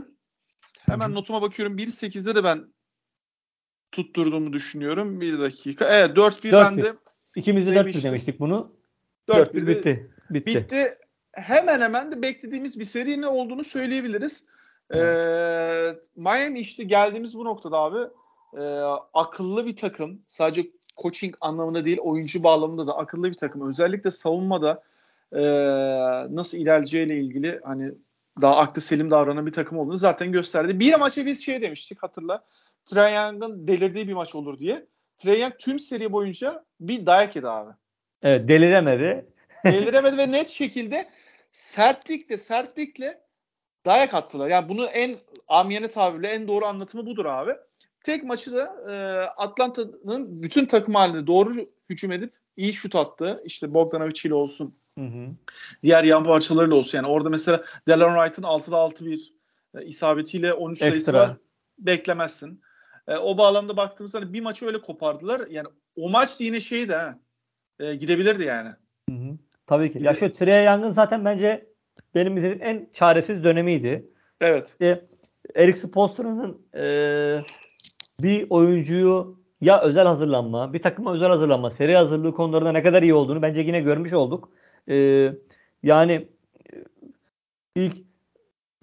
Hemen 0.85 1.07
Hı-hı. 1.07 1.15
notuma 1.15 1.41
bakıyorum. 1.41 1.77
1.8'de 1.77 2.35
de 2.35 2.43
ben 2.43 2.65
tutturduğumu 3.97 4.53
düşünüyorum. 4.53 5.21
Bir 5.21 5.39
dakika. 5.39 5.85
Evet 5.85 6.17
4-1 6.17 6.51
bende. 6.51 6.93
İkimiz 7.35 7.67
de 7.67 7.71
4-1 7.71 8.03
demiştik 8.03 8.39
bunu. 8.39 8.71
4-1 9.29 9.67
bitti. 9.67 10.11
Bitti. 10.29 10.55
Bitti. 10.55 10.97
Hemen 11.31 11.81
hemen 11.81 12.11
de 12.11 12.21
beklediğimiz 12.21 12.79
bir 12.79 12.85
seri 12.85 13.21
ne 13.21 13.27
olduğunu 13.27 13.63
söyleyebiliriz. 13.63 14.45
Ee, 14.95 15.95
Miami 16.15 16.59
işte 16.59 16.83
geldiğimiz 16.83 17.37
bu 17.37 17.45
noktada 17.45 17.77
abi 17.77 17.99
e, 18.57 18.63
akıllı 19.13 19.65
bir 19.65 19.75
takım. 19.75 20.21
Sadece 20.27 20.67
coaching 21.01 21.35
anlamında 21.41 21.85
değil 21.85 21.97
oyuncu 21.97 22.43
bağlamında 22.43 22.87
da 22.87 22.97
akıllı 22.97 23.29
bir 23.29 23.37
takım. 23.37 23.69
Özellikle 23.69 24.11
savunmada 24.11 24.83
e, 25.31 25.41
nasıl 26.35 26.57
ilerleyeceğiyle 26.57 27.19
ilgili 27.19 27.59
hani 27.63 27.91
daha 28.41 28.57
aklı 28.57 28.81
selim 28.81 29.11
davranan 29.11 29.45
bir 29.45 29.51
takım 29.51 29.77
olduğunu 29.77 29.97
zaten 29.97 30.31
gösterdi. 30.31 30.79
Bir 30.79 30.95
maça 30.95 31.25
biz 31.25 31.45
şey 31.45 31.61
demiştik 31.61 32.03
hatırla. 32.03 32.43
Trae 32.87 33.15
Young'ın 33.15 33.67
delirdiği 33.67 34.07
bir 34.07 34.13
maç 34.13 34.35
olur 34.35 34.59
diye. 34.59 34.85
Trae 35.17 35.39
Young 35.39 35.53
tüm 35.59 35.79
seri 35.79 36.11
boyunca 36.11 36.65
bir 36.79 37.05
dayak 37.05 37.35
yedi 37.35 37.47
abi. 37.47 37.71
Evet 38.21 38.47
deliremedi. 38.47 39.25
deliremedi 39.65 40.17
ve 40.17 40.31
net 40.31 40.49
şekilde 40.49 41.09
sertlikle 41.51 42.37
sertlikle 42.37 43.21
dayak 43.85 44.13
attılar. 44.13 44.49
Yani 44.49 44.69
bunu 44.69 44.85
en 44.85 45.15
amiyane 45.47 45.87
tabirle 45.87 46.27
en 46.27 46.47
doğru 46.47 46.65
anlatımı 46.65 47.05
budur 47.05 47.25
abi. 47.25 47.51
Tek 48.03 48.23
maçı 48.23 48.53
da 48.53 48.75
e, 48.89 48.93
Atlanta'nın 49.37 50.43
bütün 50.43 50.65
takım 50.65 50.95
halinde 50.95 51.27
doğru 51.27 51.53
hücum 51.89 52.11
edip 52.11 52.33
iyi 52.57 52.73
şut 52.73 52.95
attı. 52.95 53.41
İşte 53.45 53.73
Bogdanovic 53.73 54.21
ile 54.23 54.33
olsun. 54.33 54.75
Hı 54.97 55.05
hı. 55.05 55.27
Diğer 55.83 56.03
yan 56.03 56.23
parçalarıyla 56.23 56.75
olsun. 56.75 56.97
Yani 56.97 57.07
orada 57.07 57.29
mesela 57.29 57.63
Delon 57.87 58.15
Wright'ın 58.15 58.43
6'da 58.43 58.77
6 58.77 59.05
bir 59.05 59.33
e, 59.75 59.85
isabetiyle 59.85 60.53
13 60.53 60.79
sayısı 60.79 61.13
var. 61.13 61.37
Beklemezsin. 61.79 62.61
E, 63.07 63.17
o 63.17 63.37
bağlamda 63.37 63.77
baktığımızda 63.77 64.19
hani 64.19 64.33
bir 64.33 64.41
maçı 64.41 64.65
öyle 64.65 64.81
kopardılar. 64.81 65.47
Yani 65.47 65.67
o 65.95 66.09
maç 66.09 66.35
yine 66.39 66.59
şeydi 66.59 66.93
ha. 66.93 67.19
E, 67.79 67.95
gidebilirdi 67.95 68.43
yani. 68.43 68.69
Hı 69.09 69.15
hı. 69.15 69.37
Tabii 69.67 69.91
ki. 69.91 70.03
Ya 70.03 70.13
şu 70.13 70.33
Trey 70.33 70.65
Young'ın 70.65 70.91
zaten 70.91 71.25
bence 71.25 71.65
benim 72.15 72.37
izlediğim 72.37 72.63
en 72.63 72.89
çaresiz 72.93 73.43
dönemiydi. 73.43 74.09
Evet. 74.41 74.67
İşte 74.67 75.05
Eric 75.55 75.79
Spoelstra'nın 75.79 76.61
e, 76.75 76.83
bir 78.19 78.47
oyuncuyu 78.49 79.37
ya 79.61 79.81
özel 79.81 80.05
hazırlanma, 80.05 80.73
bir 80.73 80.81
takıma 80.81 81.13
özel 81.13 81.29
hazırlanma, 81.29 81.71
seri 81.71 81.95
hazırlığı 81.95 82.33
konularında 82.33 82.71
ne 82.71 82.83
kadar 82.83 83.03
iyi 83.03 83.13
olduğunu 83.13 83.41
bence 83.41 83.61
yine 83.61 83.81
görmüş 83.81 84.13
olduk. 84.13 84.49
E, 84.89 84.95
yani 85.83 86.27
ilk 87.75 87.97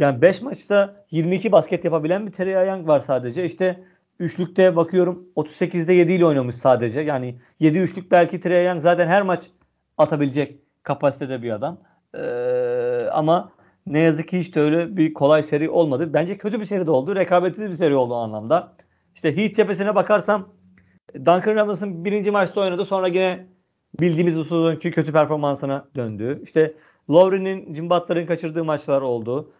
yani 0.00 0.22
5 0.22 0.42
maçta 0.42 1.06
22 1.10 1.52
basket 1.52 1.84
yapabilen 1.84 2.26
bir 2.26 2.32
Trey 2.32 2.66
Young 2.66 2.88
var 2.88 3.00
sadece. 3.00 3.44
İşte 3.44 3.84
üçlükte 4.18 4.76
bakıyorum 4.76 5.26
38'de 5.36 5.92
7 5.92 6.12
ile 6.12 6.26
oynamış 6.26 6.56
sadece. 6.56 7.00
Yani 7.00 7.38
7 7.60 7.78
üçlük 7.78 8.10
belki 8.10 8.40
Trey 8.40 8.66
Young 8.66 8.82
zaten 8.82 9.08
her 9.08 9.22
maç 9.22 9.50
atabilecek 9.98 10.58
kapasitede 10.82 11.42
bir 11.42 11.50
adam. 11.50 11.78
Ee, 12.14 13.08
ama 13.12 13.52
ne 13.86 14.00
yazık 14.00 14.28
ki 14.28 14.38
hiç 14.38 14.54
de 14.54 14.60
öyle 14.60 14.96
bir 14.96 15.14
kolay 15.14 15.42
seri 15.42 15.70
olmadı. 15.70 16.14
Bence 16.14 16.38
kötü 16.38 16.60
bir 16.60 16.64
seri 16.64 16.86
de 16.86 16.90
oldu. 16.90 17.16
Rekabetsiz 17.16 17.70
bir 17.70 17.76
seri 17.76 17.94
oldu 17.94 18.14
o 18.14 18.16
anlamda. 18.16 18.72
İşte 19.14 19.36
Heat 19.36 19.56
cephesine 19.56 19.94
bakarsam 19.94 20.48
Duncan 21.14 21.56
Robinson 21.56 22.04
birinci 22.04 22.30
maçta 22.30 22.60
oynadı. 22.60 22.84
Sonra 22.84 23.08
yine 23.08 23.46
bildiğimiz 24.00 24.38
usulünki 24.38 24.90
kötü 24.90 25.12
performansına 25.12 25.88
döndü. 25.96 26.40
İşte 26.42 26.74
Lowry'nin 27.10 27.74
Jim 27.74 27.90
Butler'ın 27.90 28.26
kaçırdığı 28.26 28.64
maçlar 28.64 29.00
oldu. 29.00 29.52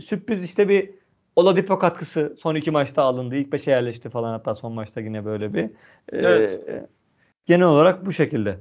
Sürpriz 0.00 0.44
işte 0.44 0.68
bir 0.68 0.90
Oladipo 1.36 1.78
katkısı 1.78 2.36
son 2.40 2.54
iki 2.54 2.70
maçta 2.70 3.02
alındı. 3.02 3.36
İlk 3.36 3.52
beşe 3.52 3.70
yerleşti 3.70 4.10
falan 4.10 4.32
hatta 4.32 4.54
son 4.54 4.72
maçta 4.72 5.00
yine 5.00 5.24
böyle 5.24 5.54
bir. 5.54 5.70
Evet. 6.12 6.60
Ee, 6.68 6.86
genel 7.46 7.66
olarak 7.66 8.06
bu 8.06 8.12
şekilde. 8.12 8.58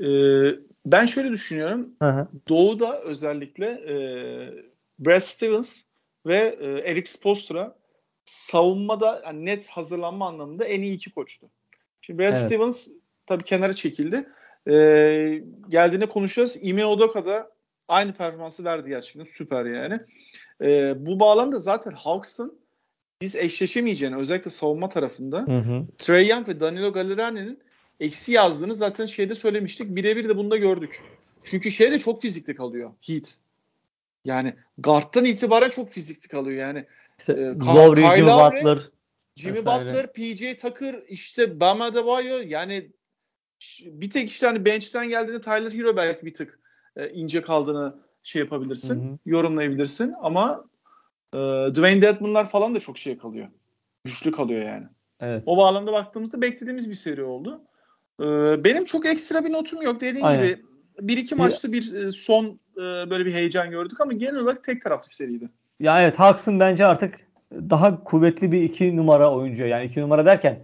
Ee, 0.00 0.58
ben 0.86 1.06
şöyle 1.06 1.30
düşünüyorum. 1.30 1.88
Hı 2.02 2.08
hı. 2.08 2.28
Doğu'da 2.48 3.00
özellikle 3.00 3.66
e, 3.66 3.94
Brad 4.98 5.20
Stevens 5.20 5.82
ve 6.26 6.56
e, 6.60 6.90
Eric 6.90 7.10
Spoelstra 7.10 7.76
savunmada 8.24 9.20
yani 9.26 9.44
net 9.44 9.68
hazırlanma 9.68 10.28
anlamında 10.28 10.64
en 10.64 10.82
iyi 10.82 10.94
iki 10.94 11.10
koçtu. 11.10 11.50
Şimdi 12.00 12.18
Brad 12.18 12.32
evet. 12.32 12.36
Stevens 12.36 12.88
tabii 13.26 13.44
kenara 13.44 13.74
çekildi. 13.74 14.28
E, 14.66 15.42
geldiğinde 15.68 16.08
konuşacağız. 16.08 16.58
Ime 16.60 16.86
Odoka 16.86 17.26
da 17.26 17.50
aynı 17.88 18.12
performansı 18.12 18.64
verdi 18.64 18.88
gerçekten. 18.88 19.24
Süper 19.24 19.64
yani. 19.64 20.00
E, 20.62 20.94
bu 21.06 21.20
bağlamda 21.20 21.58
zaten 21.58 21.92
Hawks'ın 21.92 22.60
biz 23.20 23.36
eşleşemeyeceğini 23.36 24.16
özellikle 24.16 24.50
savunma 24.50 24.88
tarafında 24.88 25.40
hı 25.40 25.58
hı. 25.58 25.86
Trey 25.98 26.28
Young 26.28 26.48
ve 26.48 26.60
Danilo 26.60 26.92
Gallinari'nin 26.92 27.58
eksi 28.00 28.32
yazdığını 28.32 28.74
zaten 28.74 29.06
şeyde 29.06 29.34
söylemiştik. 29.34 29.96
Birebir 29.96 30.28
de 30.28 30.36
bunu 30.36 30.50
da 30.50 30.56
gördük. 30.56 31.02
Çünkü 31.42 31.70
şey 31.70 31.90
de 31.90 31.98
çok 31.98 32.22
fizikli 32.22 32.54
kalıyor 32.54 32.90
Heat. 33.00 33.36
Yani 34.24 34.54
guard'tan 34.78 35.24
itibaren 35.24 35.70
çok 35.70 35.92
fizikli 35.92 36.28
kalıyor 36.28 36.58
yani. 36.58 36.84
İşte, 37.18 37.32
e, 37.32 37.36
Lowry, 37.36 38.00
Jimmy 38.00 38.26
Butler. 38.26 38.90
Jimmy 39.36 39.58
Butler, 39.58 40.12
PJ 40.12 40.60
Tucker, 40.60 41.02
işte 41.08 41.60
Bam 41.60 41.80
Adebayo 41.80 42.40
yani 42.46 42.90
bir 43.84 44.10
tek 44.10 44.30
işte 44.30 44.46
hani 44.46 44.64
bench'ten 44.64 45.08
geldiğinde 45.08 45.40
Tyler 45.40 45.72
Hero 45.72 45.96
belki 45.96 46.26
bir 46.26 46.34
tık 46.34 46.60
e, 46.96 47.08
ince 47.08 47.42
kaldığını 47.42 47.94
şey 48.22 48.42
yapabilirsin, 48.42 49.00
hı 49.00 49.12
hı. 49.12 49.18
yorumlayabilirsin 49.26 50.14
ama 50.22 50.64
e, 51.34 51.38
Dwayne 51.74 52.02
Dedman'lar 52.02 52.48
falan 52.48 52.74
da 52.74 52.80
çok 52.80 52.98
şey 52.98 53.18
kalıyor. 53.18 53.48
Güçlü 54.04 54.32
kalıyor 54.32 54.62
yani. 54.62 54.86
Evet. 55.20 55.42
O 55.46 55.56
bağlamda 55.56 55.92
baktığımızda 55.92 56.42
beklediğimiz 56.42 56.90
bir 56.90 56.94
seri 56.94 57.22
oldu. 57.22 57.60
Ee, 58.20 58.64
benim 58.64 58.84
çok 58.84 59.06
ekstra 59.06 59.44
bir 59.44 59.52
notum 59.52 59.82
yok. 59.82 60.00
Dediğim 60.00 60.26
Aynen. 60.26 60.44
gibi 60.44 60.62
bir 61.00 61.16
iki 61.16 61.34
maçta 61.34 61.72
bir 61.72 61.94
e, 61.94 62.12
son 62.12 62.44
e, 62.76 62.80
böyle 62.80 63.26
bir 63.26 63.34
heyecan 63.34 63.70
gördük 63.70 64.00
ama 64.00 64.12
genel 64.12 64.36
olarak 64.36 64.64
tek 64.64 64.82
taraflı 64.82 65.08
bir 65.08 65.14
seriydi. 65.14 65.48
Ya 65.80 66.02
evet 66.02 66.18
Hawks'ın 66.18 66.60
bence 66.60 66.86
artık 66.86 67.14
daha 67.52 68.04
kuvvetli 68.04 68.52
bir 68.52 68.62
iki 68.62 68.96
numara 68.96 69.34
oyuncu. 69.34 69.66
Yani 69.66 69.84
iki 69.84 70.00
numara 70.00 70.26
derken 70.26 70.58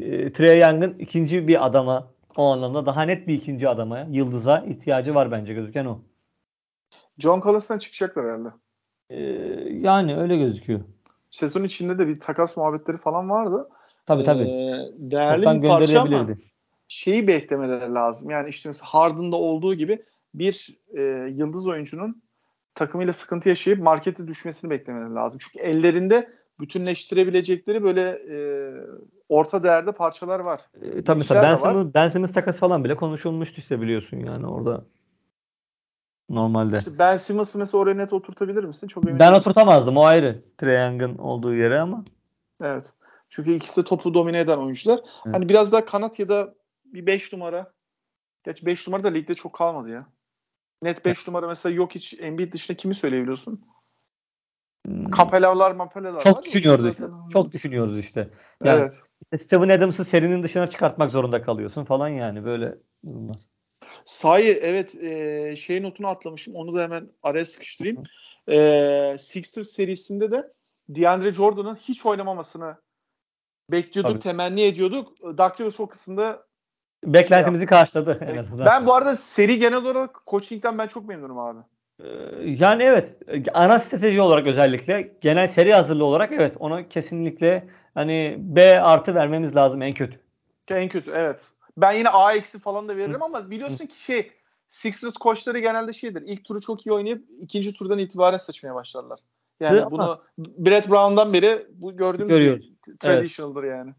e, 0.00 0.32
Trey 0.32 0.60
Young'ın 0.60 0.98
ikinci 0.98 1.48
bir 1.48 1.66
adama 1.66 2.08
o 2.36 2.44
anlamda 2.44 2.86
daha 2.86 3.02
net 3.02 3.28
bir 3.28 3.34
ikinci 3.34 3.68
adama, 3.68 4.06
yıldıza 4.10 4.64
ihtiyacı 4.68 5.14
var 5.14 5.30
bence 5.30 5.54
gözüken 5.54 5.84
o. 5.84 6.00
John 7.18 7.40
Collins'tan 7.40 7.78
çıkacaklar 7.78 8.24
herhalde. 8.24 8.48
Ee, 9.10 9.22
yani 9.72 10.16
öyle 10.16 10.36
gözüküyor. 10.36 10.80
Sezon 11.30 11.64
içinde 11.64 11.98
de 11.98 12.08
bir 12.08 12.20
takas 12.20 12.56
muhabbetleri 12.56 12.96
falan 12.96 13.30
vardı. 13.30 13.68
Tabii 14.06 14.24
tabii. 14.24 14.42
Ee, 14.42 14.90
değerli 14.96 15.44
Çoktan 15.44 15.62
bir 15.62 15.68
parça 15.68 16.00
ama 16.00 16.26
şeyi 16.88 17.26
beklemeleri 17.26 17.94
lazım. 17.94 18.30
Yani 18.30 18.48
işte 18.48 18.68
mesela 18.68 18.86
Harden'da 18.88 19.36
olduğu 19.36 19.74
gibi 19.74 20.02
bir 20.34 20.78
e, 20.96 21.02
yıldız 21.30 21.66
oyuncunun 21.66 22.22
takımıyla 22.74 23.12
sıkıntı 23.12 23.48
yaşayıp 23.48 23.80
markete 23.80 24.26
düşmesini 24.26 24.70
beklemeleri 24.70 25.14
lazım. 25.14 25.40
Çünkü 25.42 25.66
ellerinde 25.66 26.28
bütünleştirebilecekleri 26.60 27.82
böyle 27.82 28.10
e, 28.10 28.38
orta 29.28 29.64
değerde 29.64 29.92
parçalar 29.92 30.40
var. 30.40 30.60
E, 30.82 31.04
tabii 31.04 31.18
mesela 31.18 31.42
Ben 31.42 31.54
Simmons, 31.54 31.94
Ben 31.94 32.08
Simmons 32.08 32.32
takası 32.32 32.58
falan 32.58 32.84
bile 32.84 32.96
konuşulmuştu 32.96 33.60
işte 33.60 33.80
biliyorsun 33.80 34.16
yani 34.16 34.46
orada 34.46 34.84
normalde. 36.28 36.76
İşte 36.76 36.98
ben 36.98 37.16
Simmons'ı 37.16 37.58
mesela 37.58 37.82
oraya 37.82 37.94
net 37.94 38.12
oturtabilir 38.12 38.64
misin? 38.64 38.88
Çok 38.88 39.06
emin 39.06 39.18
Ben 39.18 39.32
oturtamazdım 39.32 39.96
o 39.96 40.04
ayrı. 40.04 40.42
Trae 40.58 41.06
olduğu 41.18 41.54
yere 41.54 41.80
ama. 41.80 42.04
Evet. 42.62 42.92
Çünkü 43.28 43.52
ikisi 43.52 43.80
de 43.80 43.84
topu 43.84 44.14
domine 44.14 44.40
eden 44.40 44.58
oyuncular. 44.58 45.00
Evet. 45.26 45.36
Hani 45.36 45.48
biraz 45.48 45.72
daha 45.72 45.84
kanat 45.84 46.18
ya 46.18 46.28
da 46.28 46.54
bir 46.84 47.06
5 47.06 47.32
numara. 47.32 47.72
Geç 48.44 48.64
5 48.64 48.88
numara 48.88 49.04
da 49.04 49.08
ligde 49.08 49.34
çok 49.34 49.52
kalmadı 49.52 49.88
ya. 49.88 50.06
Net 50.82 51.04
5 51.04 51.28
numara 51.28 51.46
mesela 51.46 51.74
yok 51.74 51.94
hiç 51.94 52.14
Embiid 52.20 52.52
dışında 52.52 52.76
kimi 52.76 52.94
söyleyebiliyorsun? 52.94 53.64
Hmm. 54.86 55.10
Kapelalar 55.10 55.72
mapelalar 55.72 56.20
Çok 56.20 56.36
var 56.36 56.42
düşünüyoruz 56.42 56.86
işte. 56.86 57.02
Zaten. 57.02 57.28
Çok 57.28 57.52
düşünüyoruz 57.52 57.98
işte. 57.98 58.30
Yani 58.64 58.80
evet. 58.80 59.02
Işte 59.22 59.38
Steven 59.38 59.68
Adams'ı 59.68 60.04
serinin 60.04 60.42
dışına 60.42 60.66
çıkartmak 60.66 61.10
zorunda 61.10 61.42
kalıyorsun 61.42 61.84
falan 61.84 62.08
yani 62.08 62.44
böyle 62.44 62.78
durumlar. 63.06 63.47
Sahi 64.04 64.58
evet 64.62 64.94
e, 64.94 65.56
şey 65.56 65.82
notunu 65.82 66.06
atlamışım. 66.06 66.54
Onu 66.54 66.74
da 66.74 66.82
hemen 66.82 67.08
araya 67.22 67.44
sıkıştırayım. 67.44 68.02
E, 68.50 69.16
Sixers 69.18 69.68
serisinde 69.68 70.32
de 70.32 70.52
DeAndre 70.88 71.32
Jordan'ın 71.32 71.74
hiç 71.74 72.06
oynamamasını 72.06 72.76
bekliyorduk, 73.72 74.12
Tabii. 74.12 74.22
temenni 74.22 74.62
ediyorduk. 74.62 75.20
Doug 75.22 75.60
Rivers 75.60 75.80
o 75.80 75.86
kısımda 75.86 76.42
beklentimizi 77.04 77.60
şey 77.60 77.66
karşıladı 77.66 78.18
en 78.32 78.36
azından. 78.36 78.66
Ben 78.66 78.86
bu 78.86 78.94
arada 78.94 79.16
seri 79.16 79.58
genel 79.58 79.78
olarak 79.78 80.20
coaching'den 80.26 80.78
ben 80.78 80.86
çok 80.86 81.08
memnunum 81.08 81.38
abi. 81.38 81.58
Ee, 82.02 82.08
yani 82.44 82.82
evet 82.82 83.16
ana 83.54 83.78
strateji 83.78 84.20
olarak 84.20 84.46
özellikle 84.46 85.12
genel 85.20 85.48
seri 85.48 85.74
hazırlığı 85.74 86.04
olarak 86.04 86.32
evet 86.32 86.56
ona 86.58 86.88
kesinlikle 86.88 87.68
hani 87.94 88.36
B 88.38 88.80
artı 88.80 89.14
vermemiz 89.14 89.56
lazım 89.56 89.82
en 89.82 89.94
kötü. 89.94 90.20
En 90.68 90.88
kötü 90.88 91.10
evet. 91.10 91.40
Ben 91.80 91.92
yine 91.92 92.08
A 92.08 92.34
eksi 92.34 92.58
falan 92.58 92.88
da 92.88 92.96
veririm 92.96 93.22
ama 93.22 93.50
biliyorsun 93.50 93.86
ki 93.86 94.02
şey 94.02 94.32
Sixers 94.68 95.14
koçları 95.14 95.58
genelde 95.58 95.92
şeydir. 95.92 96.22
İlk 96.26 96.44
turu 96.44 96.60
çok 96.60 96.86
iyi 96.86 96.92
oynayıp 96.92 97.24
ikinci 97.40 97.72
turdan 97.72 97.98
itibaren 97.98 98.36
seçmeye 98.36 98.74
başlarlar. 98.74 99.20
Yani 99.60 99.80
Hı, 99.80 99.90
bunu 99.90 100.02
ama... 100.02 100.22
Brett 100.38 100.88
Brown'dan 100.88 101.32
beri 101.32 101.66
bu 101.74 101.96
gördüğümüz 101.96 102.28
Görüyoruz. 102.28 102.72
bir 102.86 102.96
traditional'dır 102.96 103.64
evet. 103.64 103.76
yani. 103.76 103.92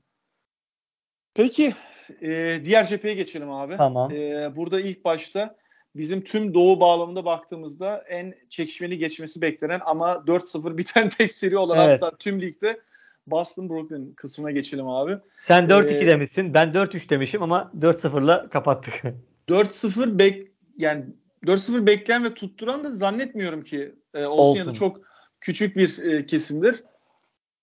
Peki 1.34 1.74
e, 2.22 2.62
diğer 2.66 2.88
cepheye 2.88 3.16
geçelim 3.16 3.52
abi. 3.52 3.78
Tamam. 3.78 4.12
E, 4.12 4.56
burada 4.56 4.82
ilk 4.82 5.06
başta 5.06 5.56
bizim 5.96 6.24
tüm 6.24 6.54
doğu 6.54 6.80
bağlamında 6.80 7.26
baktığımızda 7.26 8.04
en 8.10 8.36
çekişmeli 8.50 8.98
geçmesi 8.98 9.42
beklenen 9.42 9.82
ama 9.86 10.12
4-0 10.12 10.78
biten 10.78 11.10
tek 11.18 11.32
seri 11.32 11.58
olan 11.58 11.90
evet. 11.90 12.02
hatta 12.02 12.18
tüm 12.18 12.42
ligde 12.42 12.82
Boston 13.28 13.70
Brooklyn 13.70 14.14
kısmına 14.14 14.52
geçelim 14.52 14.88
abi. 14.88 15.18
Sen 15.38 15.64
4-2 15.64 15.94
ee, 15.94 16.08
demişsin. 16.08 16.54
Ben 16.54 16.68
4-3 16.68 17.10
demişim 17.10 17.44
ama 17.44 17.72
4-0'la 17.80 18.50
kapattık. 18.50 18.94
4-0 19.50 20.20
bek 20.20 20.48
yani 20.78 21.06
4-0 21.46 21.86
bekleyen 21.86 22.24
ve 22.24 22.34
tutturan 22.34 22.84
da 22.84 22.92
zannetmiyorum 22.92 23.64
ki 23.64 23.96
e, 24.14 24.26
olsun, 24.26 24.44
Olsun. 24.44 24.60
ya 24.60 24.68
da 24.68 24.74
çok 24.74 25.02
küçük 25.42 25.78
bir 25.78 26.04
e, 26.04 26.26
kesimdir. 26.26 26.84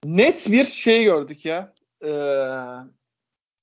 Net 0.04 0.46
bir 0.50 0.64
şey 0.64 1.04
gördük 1.04 1.44
ya. 1.44 1.72
E, 2.04 2.10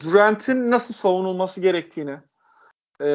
Durant'in 0.03 0.71
nasıl 0.71 0.93
savunulması 0.93 1.61
gerektiğini 1.61 2.17
e, 3.01 3.07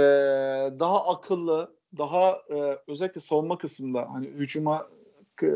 daha 0.78 1.06
akıllı, 1.08 1.74
daha 1.98 2.30
e, 2.30 2.78
özellikle 2.88 3.20
savunma 3.20 3.58
kısmında 3.58 4.08
hani 4.12 4.26
hücuma 4.26 4.86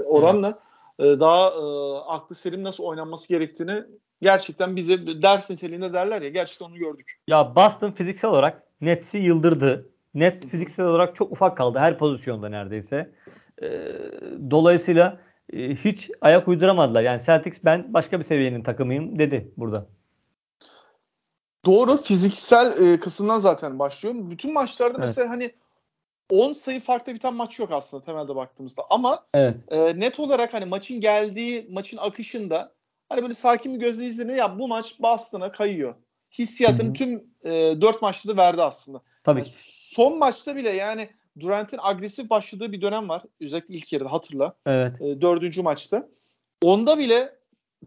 oranla 0.07 0.59
e, 1.03 1.21
daha 1.21 1.49
e, 1.49 1.63
aklı 2.07 2.35
selim 2.35 2.65
nasıl 2.65 2.85
oynanması 2.85 3.29
gerektiğini 3.29 3.83
gerçekten 4.23 4.77
bize 4.77 5.23
ders 5.23 5.51
niteliğinde 5.51 5.93
derler 5.93 6.23
ya 6.23 6.29
gerçekten 6.29 6.67
onu 6.67 6.77
gördük. 6.77 7.19
Ya 7.29 7.57
Boston 7.57 7.91
fiziksel 7.93 8.31
olarak 8.31 8.63
Nets'i 8.81 9.19
yıldırdı. 9.19 9.89
Nets 10.15 10.47
fiziksel 10.47 10.87
olarak 10.87 11.15
çok 11.15 11.33
ufak 11.33 11.57
kaldı 11.57 11.79
her 11.79 11.99
pozisyonda 11.99 12.49
neredeyse. 12.49 13.11
Ee, 13.63 13.93
dolayısıyla 14.51 15.21
e, 15.53 15.75
hiç 15.75 16.11
ayak 16.21 16.49
uyduramadılar. 16.49 17.03
Yani 17.03 17.23
Celtics 17.27 17.59
ben 17.65 17.95
başka 17.95 18.19
bir 18.19 18.25
seviyenin 18.25 18.63
takımıyım 18.63 19.19
dedi 19.19 19.53
burada. 19.57 19.87
Doğru 21.65 21.97
fiziksel 21.97 22.93
e, 22.93 23.01
kısımdan 23.01 23.39
zaten 23.39 23.79
başlıyor. 23.79 24.15
Bütün 24.19 24.53
maçlarda 24.53 24.95
Evet. 24.99 25.07
mesela 25.09 25.31
hani 25.31 25.53
10 26.31 26.53
sayı 26.53 26.81
farklı 26.81 27.15
biten 27.15 27.35
maç 27.35 27.59
yok 27.59 27.73
aslında 27.73 28.05
temelde 28.05 28.37
baktığımızda. 28.37 28.83
Ama 28.91 29.27
Evet. 29.35 29.57
e, 29.69 30.01
net 30.01 30.21
olarak 30.21 30.55
hani 30.55 30.65
maçın 30.65 31.01
geldiği 31.01 31.67
maçın 31.71 31.97
akışında 31.97 32.73
hani 33.09 33.23
böyle 33.23 33.35
sakin 33.35 33.75
bir 33.75 33.81
gözle 33.81 34.07
izlediğinde 34.07 34.41
ya 34.41 34.59
bu 34.59 34.69
maç 34.69 35.01
Boston'a 35.01 35.53
kayıyor. 35.53 35.95
Hissiyatını 36.39 36.87
Hı 36.87 36.91
hı. 36.91 36.93
tüm 36.93 37.25
e, 37.45 37.51
4 37.81 38.03
maçta 38.03 38.29
da 38.29 38.37
verdi 38.37 38.63
aslında. 38.63 39.01
Tabii 39.25 39.39
Yani 39.41 39.49
ki. 39.49 39.55
son 39.95 40.19
maçta 40.19 40.57
bile 40.57 40.71
yani 40.71 41.09
Durant'in 41.41 41.79
agresif 41.83 42.31
başladığı 42.31 42.73
bir 42.73 42.81
dönem 42.81 43.09
var. 43.09 43.23
Özellikle 43.41 43.75
ilk 43.75 43.93
yarıda 43.93 44.13
hatırla. 44.13 44.55
Evet. 44.67 45.01
E, 45.03 45.21
dördüncü 45.21 45.63
maçta. 45.63 46.09
Onda 46.63 46.99
bile 46.99 47.33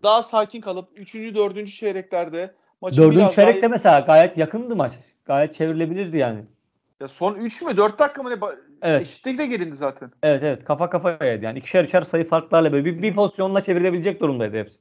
daha 0.04 0.24
sakin 0.24 0.62
kalıp 0.62 0.90
üçüncü, 1.00 1.36
dördüncü 1.36 1.72
çeyreklerde 1.72 2.56
maçı 2.82 2.98
Dördüncü 3.02 3.36
çeyrekte 3.36 3.62
daha... 3.62 3.70
mesela 3.70 4.00
gayet 4.00 4.38
yakındı 4.38 4.76
maç. 4.76 4.92
Gayet 5.26 5.54
çevrilebilirdi 5.54 6.18
yani. 6.18 6.46
Ya 7.02 7.08
son 7.08 7.36
3 7.36 7.62
mü 7.62 7.78
4 7.78 8.00
dakika 8.00 8.24
mı 8.24 8.30
ne? 8.30 8.36
Evet. 8.82 9.02
Eşitlik 9.02 9.40
de 9.40 9.46
gelindi 9.46 9.76
zaten. 9.76 10.12
Evet 10.24 10.44
evet 10.44 10.66
kafa 10.66 10.90
kafayaydı 10.90 11.46
yani. 11.46 11.60
ikişer 11.60 11.84
üçer 11.84 12.02
sayı 12.02 12.28
farklarla 12.28 12.72
böyle 12.72 12.86
bir, 12.86 13.02
bir 13.02 13.16
pozisyonla 13.16 13.64
çevrilebilecek 13.64 14.22
durumdaydı 14.22 14.58
hepsi. 14.58 14.78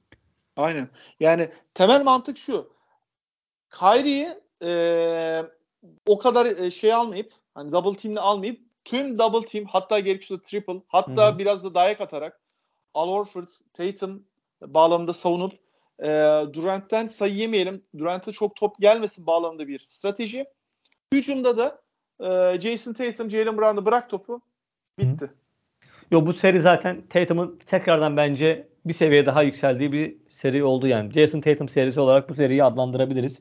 Aynen. 0.57 0.89
Yani 1.21 1.49
temel 1.75 2.05
mantık 2.05 2.39
şu. 2.39 2.75
Kyrie'yi 3.71 4.29
eee, 4.63 5.45
o 6.07 6.19
kadar 6.19 6.47
e, 6.47 6.71
şey 6.71 6.93
almayıp 6.95 7.33
hani 7.55 7.73
double 7.73 7.97
team'le 7.97 8.17
almayıp 8.17 8.61
tüm 8.85 9.19
double 9.19 9.47
team 9.47 9.65
hatta 9.65 9.99
gerekirse 9.99 10.43
triple 10.43 10.83
hatta 10.89 11.29
Hı 11.29 11.35
hı. 11.35 11.39
biraz 11.39 11.65
da 11.65 11.75
dayak 11.75 12.01
atarak 12.01 12.41
Al 12.95 13.09
Horford, 13.09 13.49
Tatum 13.73 14.25
bağlamında 14.63 15.13
savunup 15.13 15.53
eee 16.03 16.45
Durant'ten 16.53 17.07
sayı 17.07 17.35
yemeyelim. 17.35 17.85
Durant'a 17.99 18.33
çok 18.33 18.57
top 18.57 18.77
gelmesin 18.81 19.27
bağlamında 19.27 19.69
bir 19.69 19.79
strateji. 19.79 20.45
Hücumda 21.13 21.59
da 21.59 21.84
eee, 22.21 22.61
Jason 22.61 22.93
Tatum, 22.93 23.31
Jalen 23.31 23.59
Brown'ı 23.59 23.85
bırak 23.85 24.11
topu. 24.11 24.41
Bitti. 24.99 25.31
Yo 26.11 26.27
bu 26.27 26.33
seri 26.33 26.61
zaten 26.61 27.03
Tatum'un 27.11 27.59
tekrardan 27.67 28.17
bence 28.17 28.69
bir 28.85 28.93
seviye 28.93 29.27
daha 29.27 29.43
yükseldiği 29.43 29.93
bir 29.93 30.17
seri 30.29 30.65
oldu 30.65 30.87
yani. 30.87 31.11
Jason 31.11 31.41
Tatum 31.41 31.69
serisi 31.69 32.01
olarak 32.01 32.29
bu 32.29 32.35
seriyi 32.35 32.65
adlandırabiliriz. 32.65 33.39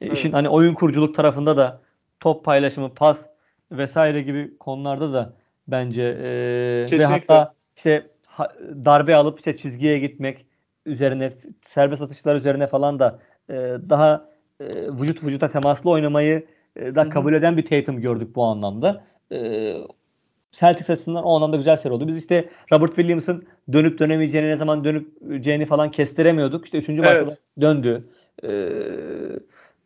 E, 0.00 0.06
Evet. 0.06 0.18
İşin 0.18 0.30
hani 0.30 0.48
oyun 0.48 0.74
kuruculuk 0.74 1.14
tarafında 1.14 1.56
da 1.56 1.80
top 2.20 2.44
paylaşımı, 2.44 2.94
pas 2.94 3.26
vesaire 3.72 4.22
gibi 4.22 4.58
konularda 4.58 5.12
da 5.12 5.32
bence 5.68 6.02
e, 6.02 6.98
ve 6.98 7.04
hatta 7.04 7.54
işte 7.76 8.10
ha- 8.26 8.52
darbe 8.84 9.14
alıp 9.14 9.38
işte 9.38 9.56
çizgiye 9.56 9.98
gitmek 9.98 10.46
üzerine 10.86 11.32
serbest 11.66 12.02
atışlar 12.02 12.36
üzerine 12.36 12.66
falan 12.66 12.98
da 12.98 13.18
e, 13.48 13.54
daha 13.88 14.28
e, 14.60 14.64
vücut 14.88 15.22
vücuta 15.22 15.48
temaslı 15.48 15.90
oynamayı 15.90 16.38
e, 16.38 16.44
da 16.76 17.02
Hı 17.02 17.06
hı. 17.06 17.10
kabul 17.10 17.32
eden 17.34 17.56
bir 17.56 17.66
Tatum 17.66 18.00
gördük 18.00 18.34
bu 18.36 18.44
anlamda. 18.44 19.04
E, 19.32 19.74
Celtics 20.52 20.90
açısından 20.90 21.24
o 21.24 21.36
anlamda 21.36 21.56
güzel 21.56 21.76
seri 21.76 21.92
oldu. 21.92 22.08
Biz 22.08 22.18
işte 22.18 22.48
Robert 22.72 22.94
Williams'ın 22.96 23.44
dönüp 23.72 23.98
dönemeyeceğini 23.98 24.48
ne 24.48 24.56
zaman 24.56 24.84
dönüp 24.84 25.68
falan 25.68 25.90
kestiremiyorduk. 25.90 26.64
İşte 26.64 26.78
3. 26.78 26.88
maçta 26.88 27.14
Evet. 27.14 27.28
da 27.28 27.36
döndü. 27.60 28.08
Ee, 28.44 28.48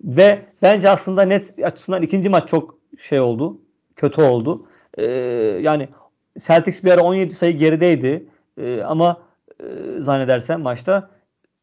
ve 0.05 0.39
bence 0.63 0.91
aslında 0.91 1.23
net 1.23 1.55
açısından 1.65 2.03
ikinci 2.03 2.29
maç 2.29 2.49
çok 2.49 2.79
şey 3.01 3.21
oldu. 3.21 3.59
Kötü 3.97 4.23
oldu. 4.23 4.67
Ee, 4.99 5.05
yani 5.63 5.89
Celtics 6.47 6.85
bir 6.85 6.91
ara 6.91 7.01
17 7.01 7.33
sayı 7.33 7.59
gerideydi. 7.59 8.27
Ee, 8.59 8.83
ama 8.83 9.23
e, 9.61 9.65
zannedersem 10.01 10.61
maçta 10.61 11.11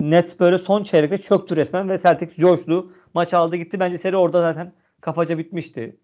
Nets 0.02 0.40
böyle 0.40 0.58
son 0.58 0.84
çeyrekte 0.84 1.18
çöktü 1.18 1.56
resmen 1.56 1.90
ve 1.90 1.98
Celtics 1.98 2.36
coştu. 2.36 2.92
Maç 3.14 3.34
aldı 3.34 3.56
gitti. 3.56 3.80
Bence 3.80 3.98
seri 3.98 4.18
orada 4.18 4.42
zaten 4.42 4.72
kafaca 5.06 5.38
bitmişti. 5.38 5.98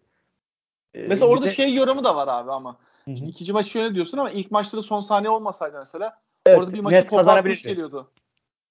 Ee, 0.93 1.07
Mesela 1.07 1.31
orada 1.31 1.45
de- 1.45 1.51
şey 1.51 1.73
yorumu 1.73 2.03
da 2.03 2.15
var 2.15 2.27
abi 2.27 2.51
ama. 2.51 2.77
Hı 3.05 3.11
hı. 3.11 3.17
Şimdi 3.17 3.29
ikinci 3.31 3.53
maçı 3.53 3.69
şöyle 3.69 3.95
diyorsun 3.95 4.17
ama 4.17 4.29
ilk 4.29 4.51
maçta 4.51 4.77
da 4.77 4.81
son 4.81 4.99
saniye 4.99 5.29
olmasaydı 5.29 5.77
mesela 5.77 6.21
Evet, 6.45 6.59
orada 6.59 6.73
bir 6.73 6.79
maçı 6.79 7.07
kopartmış 7.07 7.63
geliyordu. 7.63 8.11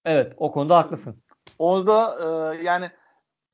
Evet, 0.04 0.32
o 0.36 0.52
konuda 0.52 0.76
haklısın. 0.76 1.16
Orada 1.58 2.16
e, 2.22 2.62
yani 2.62 2.90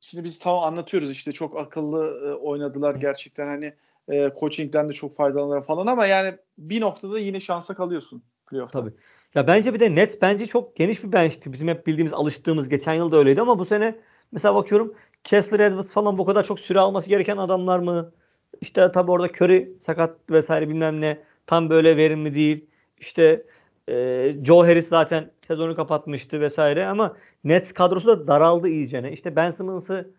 şimdi 0.01 0.25
biz 0.25 0.39
tamam 0.39 0.65
anlatıyoruz 0.65 1.11
işte 1.11 1.33
çok 1.33 1.59
akıllı 1.59 2.29
e, 2.29 2.35
oynadılar 2.35 2.95
gerçekten 2.95 3.47
hani 3.47 3.75
e, 4.09 4.33
coaching'den 4.41 4.89
de 4.89 4.93
çok 4.93 5.17
faydalanır 5.17 5.63
falan 5.63 5.87
ama 5.87 6.07
yani 6.07 6.37
bir 6.59 6.81
noktada 6.81 7.19
yine 7.19 7.41
şansa 7.41 7.75
kalıyorsun 7.75 8.23
playoff'ta. 8.47 8.81
Tabii. 8.81 8.95
Ya 9.35 9.47
bence 9.47 9.75
bir 9.75 9.81
de 9.81 9.95
net 9.95 10.23
bence 10.23 10.47
çok 10.47 10.77
geniş 10.77 11.05
bir 11.05 11.13
bench'ti. 11.13 11.53
Bizim 11.53 11.69
hep 11.69 11.87
bildiğimiz, 11.87 12.13
alıştığımız 12.13 12.69
geçen 12.69 12.95
yıl 12.95 13.13
da 13.13 13.17
öyleydi 13.17 13.41
ama 13.41 13.59
bu 13.59 13.65
sene 13.65 13.99
mesela 14.33 14.55
bakıyorum 14.55 14.95
Kessler 15.27 15.61
Edwards 15.61 15.93
falan 15.93 16.19
bu 16.19 16.25
kadar 16.25 16.45
çok 16.45 16.61
süre 16.61 16.81
alması 16.81 17.09
gereken 17.09 17.37
adamlar 17.37 17.79
mı? 17.79 18.13
İşte 18.61 18.93
tabii 18.93 19.11
orada 19.11 19.27
Curry 19.27 19.73
sakat 19.87 20.17
vesaire 20.31 20.69
bilmem 20.69 21.01
ne 21.01 21.19
tam 21.47 21.71
böyle 21.71 21.97
verimli 21.97 22.35
değil. 22.35 22.67
İşte 22.99 23.43
e, 23.89 24.35
Joe 24.45 24.67
Harris 24.67 24.89
zaten 24.89 25.31
sezonu 25.47 25.77
kapatmıştı 25.77 26.41
vesaire 26.41 26.87
ama 26.87 27.17
Nets 27.45 27.73
kadrosu 27.73 28.07
da 28.07 28.27
daraldı 28.27 28.69
iyicene. 28.69 29.13
İşte 29.13 29.37
Ben 29.37 29.51
Simmons'ı 29.51 30.11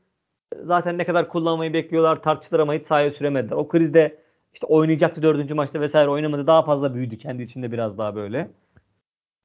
zaten 0.63 0.97
ne 0.97 1.05
kadar 1.05 1.29
kullanmayı 1.29 1.73
bekliyorlar 1.73 2.23
tartışılır 2.23 2.59
ama 2.59 2.73
hiç 2.73 2.85
sahaya 2.85 3.11
süremediler. 3.11 3.55
O 3.55 3.67
krizde 3.67 4.17
işte 4.53 4.67
oynayacaktı 4.67 5.21
dördüncü 5.21 5.53
maçta 5.53 5.81
vesaire 5.81 6.09
oynamadı. 6.09 6.47
Daha 6.47 6.63
fazla 6.63 6.95
büyüdü 6.95 7.17
kendi 7.17 7.43
içinde 7.43 7.71
biraz 7.71 7.97
daha 7.97 8.15
böyle. 8.15 8.49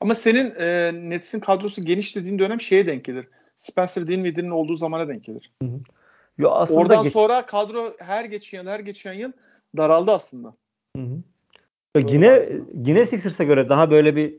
Ama 0.00 0.14
senin 0.14 0.54
e, 0.54 0.92
Nets'in 1.10 1.40
kadrosu 1.40 1.84
geniş 1.84 2.16
dediğin 2.16 2.38
dönem 2.38 2.60
şeye 2.60 2.86
denk 2.86 3.04
gelir. 3.04 3.26
Spencer 3.62 4.06
Dinwiddie'nin 4.06 4.50
olduğu 4.50 4.76
zamana 4.76 5.08
denk 5.08 5.24
gelir. 5.24 5.52
Yo, 6.38 6.50
aslında 6.50 6.80
Oradan 6.80 7.02
geç- 7.02 7.12
sonra 7.12 7.46
kadro 7.46 7.94
her 7.98 8.24
geçen 8.24 8.58
yıl 8.58 8.66
her 8.66 8.80
geçen 8.80 9.12
yıl 9.12 9.32
daraldı 9.76 10.12
aslında. 10.12 10.54
Hı 10.96 11.02
hı. 11.02 11.16
Ya 11.96 12.06
yine 12.08 12.30
aslında. 12.30 12.64
yine 12.88 13.06
Sixers'a 13.06 13.44
göre 13.44 13.68
daha 13.68 13.90
böyle 13.90 14.16
bir 14.16 14.34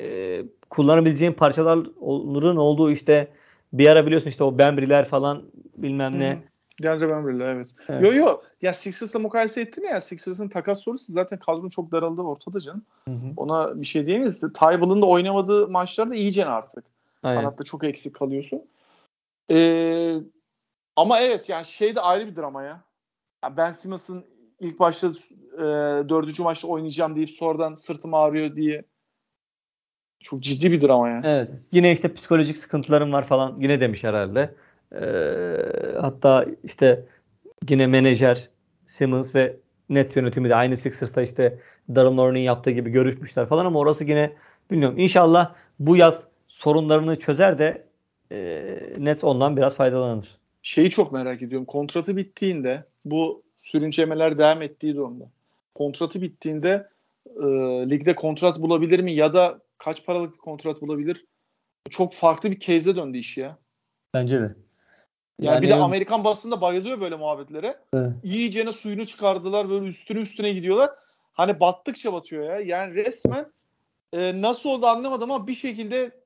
e, 0.00 0.42
kullanabileceğin 0.70 1.32
parçaların 1.32 2.56
olduğu 2.56 2.90
işte 2.90 3.28
bir 3.72 3.88
ara 3.88 4.06
biliyorsun 4.06 4.28
işte 4.28 4.44
o 4.44 4.58
Bembry'ler 4.58 5.08
falan 5.08 5.42
bilmem 5.76 6.18
ne. 6.18 6.30
Hı 6.30 6.34
hı. 6.34 6.38
DeAndre 6.82 7.08
Bembry'le 7.08 7.44
evet. 7.44 7.72
Evet. 7.88 8.02
Yo 8.02 8.12
yo 8.12 8.40
ya 8.62 8.74
Sixers'la 8.74 9.18
mukayese 9.18 9.60
ettin 9.60 9.84
ya 9.84 10.00
Sixers'ın 10.00 10.48
takas 10.48 10.80
sorusu 10.80 11.12
zaten 11.12 11.38
kadronun 11.38 11.68
çok 11.68 11.92
daraldığı 11.92 12.22
ortada 12.22 12.60
canım. 12.60 12.84
Hı 13.08 13.14
hı. 13.14 13.32
Ona 13.36 13.80
bir 13.80 13.86
şey 13.86 14.06
diyemeyiz. 14.06 14.40
Tybal'ın 14.40 15.02
da 15.02 15.06
oynamadığı 15.06 15.68
maçlarda 15.68 16.14
iyice 16.14 16.46
artık. 16.46 16.91
Aynen. 17.22 17.42
Kanatta 17.42 17.64
çok 17.64 17.84
eksik 17.84 18.14
kalıyorsun. 18.14 18.62
Ee, 19.50 20.16
ama 20.96 21.20
evet 21.20 21.48
yani 21.48 21.64
şey 21.64 21.96
de 21.96 22.00
ayrı 22.00 22.26
bir 22.26 22.36
drama 22.36 22.62
ya. 22.62 22.84
ya 23.44 23.56
ben 23.56 23.72
Simmons'ın 23.72 24.24
ilk 24.60 24.78
başta 24.78 25.06
e, 25.54 25.62
dördüncü 26.08 26.42
maçta 26.42 26.68
oynayacağım 26.68 27.16
deyip 27.16 27.30
sonradan 27.30 27.74
sırtım 27.74 28.14
ağrıyor 28.14 28.56
diye 28.56 28.84
çok 30.22 30.40
ciddi 30.40 30.72
bir 30.72 30.80
drama 30.80 31.08
ya. 31.08 31.20
Evet. 31.24 31.50
Yine 31.72 31.92
işte 31.92 32.14
psikolojik 32.14 32.56
sıkıntılarım 32.56 33.12
var 33.12 33.26
falan 33.26 33.56
yine 33.60 33.80
demiş 33.80 34.04
herhalde. 34.04 34.54
Ee, 34.92 36.00
hatta 36.00 36.46
işte 36.64 37.04
yine 37.68 37.86
menajer 37.86 38.48
Simmons 38.86 39.34
ve 39.34 39.56
Nets 39.88 40.16
yönetimi 40.16 40.50
de 40.50 40.54
aynı 40.54 40.76
Sixers'ta 40.76 41.22
işte 41.22 41.58
Daryl 41.94 42.10
Morey'nin 42.10 42.44
yaptığı 42.44 42.70
gibi 42.70 42.90
görüşmüşler 42.90 43.46
falan 43.46 43.66
ama 43.66 43.78
orası 43.78 44.04
yine 44.04 44.32
bilmiyorum. 44.70 44.98
İnşallah 44.98 45.54
bu 45.78 45.96
yaz 45.96 46.26
sorunlarını 46.64 47.18
çözer 47.18 47.58
de 47.58 47.86
e, 48.32 48.36
Nets 48.98 49.24
ondan 49.24 49.56
biraz 49.56 49.76
faydalanır. 49.76 50.38
Şeyi 50.62 50.90
çok 50.90 51.12
merak 51.12 51.42
ediyorum. 51.42 51.66
Kontratı 51.66 52.16
bittiğinde 52.16 52.84
bu 53.04 53.42
sürüncemeler 53.58 54.38
devam 54.38 54.62
ettiği 54.62 54.96
durumda. 54.96 55.24
Kontratı 55.74 56.22
bittiğinde 56.22 56.88
e, 57.36 57.42
ligde 57.90 58.14
kontrat 58.14 58.60
bulabilir 58.60 59.00
mi 59.00 59.12
ya 59.12 59.34
da 59.34 59.58
kaç 59.78 60.06
paralık 60.06 60.32
bir 60.32 60.38
kontrat 60.38 60.82
bulabilir? 60.82 61.24
Çok 61.90 62.14
farklı 62.14 62.50
bir 62.50 62.58
case'e 62.58 62.96
döndü 62.96 63.18
iş 63.18 63.36
ya. 63.36 63.58
Bence 64.14 64.40
de. 64.40 64.54
Yani, 65.40 65.54
yani 65.54 65.62
bir 65.62 65.68
de 65.68 65.74
Amerikan 65.74 66.24
basında 66.24 66.60
bayılıyor 66.60 67.00
böyle 67.00 67.16
muhabbetlere. 67.16 67.78
Evet. 67.94 68.12
İyicene 68.24 68.72
suyunu 68.72 69.06
çıkardılar 69.06 69.70
böyle 69.70 69.86
üstüne 69.86 70.20
üstüne 70.20 70.52
gidiyorlar. 70.52 70.90
Hani 71.32 71.60
battıkça 71.60 72.12
batıyor 72.12 72.44
ya. 72.44 72.60
Yani 72.60 72.94
resmen 72.94 73.46
e, 74.12 74.42
nasıl 74.42 74.70
oldu 74.70 74.86
anlamadım 74.86 75.30
ama 75.30 75.46
bir 75.46 75.54
şekilde 75.54 76.21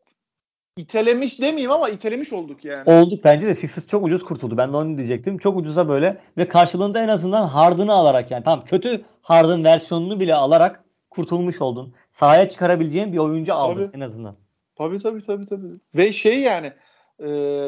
itelemiş 0.76 1.40
demeyeyim 1.40 1.70
ama 1.70 1.88
itelemiş 1.88 2.32
olduk 2.32 2.64
yani. 2.64 2.90
Olduk 2.90 3.24
bence 3.24 3.46
de 3.46 3.54
Sixers 3.54 3.86
çok 3.86 4.04
ucuz 4.04 4.24
kurtuldu. 4.24 4.56
Ben 4.56 4.72
de 4.72 4.76
onu 4.76 4.98
diyecektim. 4.98 5.38
Çok 5.38 5.56
ucuza 5.56 5.88
böyle 5.88 6.20
ve 6.36 6.48
karşılığında 6.48 7.00
en 7.02 7.08
azından 7.08 7.46
Harden'ı 7.46 7.92
alarak 7.92 8.30
yani 8.30 8.44
tamam 8.44 8.64
kötü 8.64 9.04
Harden 9.22 9.64
versiyonunu 9.64 10.20
bile 10.20 10.34
alarak 10.34 10.84
kurtulmuş 11.10 11.60
oldun. 11.60 11.94
Sahaya 12.12 12.48
çıkarabileceğin 12.48 13.12
bir 13.12 13.18
oyuncu 13.18 13.54
aldın 13.54 13.86
Tabii. 13.86 13.96
en 13.96 14.00
azından. 14.00 14.36
Tabii 14.78 14.98
tabii 14.98 15.22
tabii 15.22 15.46
tabii. 15.46 15.72
Ve 15.94 16.12
şey 16.12 16.40
yani 16.40 16.72
e, 17.20 17.26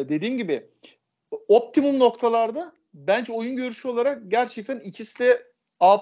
dediğim 0.09 0.39
gibi 0.39 0.67
optimum 1.49 1.99
noktalarda 1.99 2.73
bence 2.95 3.33
oyun 3.33 3.57
görüşü 3.57 3.89
olarak 3.89 4.31
gerçekten 4.31 4.79
ikisi 4.81 5.19
de 5.19 5.43
A+. 5.81 5.99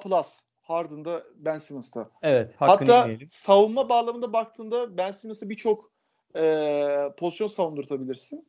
Harden'da 0.62 1.22
Ben 1.36 1.58
Simmons'ta. 1.58 2.10
Evet. 2.22 2.54
Hatta 2.56 2.98
yemeyelim. 2.98 3.26
savunma 3.30 3.88
bağlamında 3.88 4.32
baktığında 4.32 4.96
Ben 4.96 5.12
Simmons'ı 5.12 5.50
birçok 5.50 5.95
e, 6.36 7.12
pozisyon 7.16 7.48
savundurtabilirsin. 7.48 8.48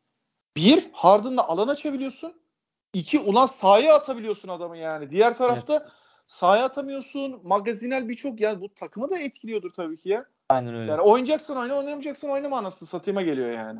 Bir, 0.58 0.90
Harden'la 0.92 1.48
alan 1.48 1.68
açabiliyorsun. 1.68 2.34
İki, 2.94 3.20
ulan 3.20 3.46
sahaya 3.46 3.96
atabiliyorsun 3.96 4.50
adamı 4.50 4.78
yani. 4.78 5.12
Diğer 5.12 5.38
tarafta 5.38 5.90
sahaya 6.28 6.66
atamıyorsun. 6.66 7.42
Magazinel 7.44 8.10
birçok 8.10 8.42
yani 8.42 8.62
bu 8.62 8.70
takımı 8.74 9.12
da 9.12 9.20
etkiliyordur 9.20 9.74
tabii 9.74 9.98
ki 9.98 10.10
ya. 10.10 10.26
Aynen 10.50 10.76
öyle. 10.76 10.92
Yani 10.92 11.02
oynayacaksan 11.02 11.58
oyna, 11.58 11.74
oynamayacaksan 11.74 12.30
oynama 12.30 12.58
anasını 12.58 12.90
satayıma 12.90 13.22
geliyor 13.22 13.52
yani. 13.52 13.80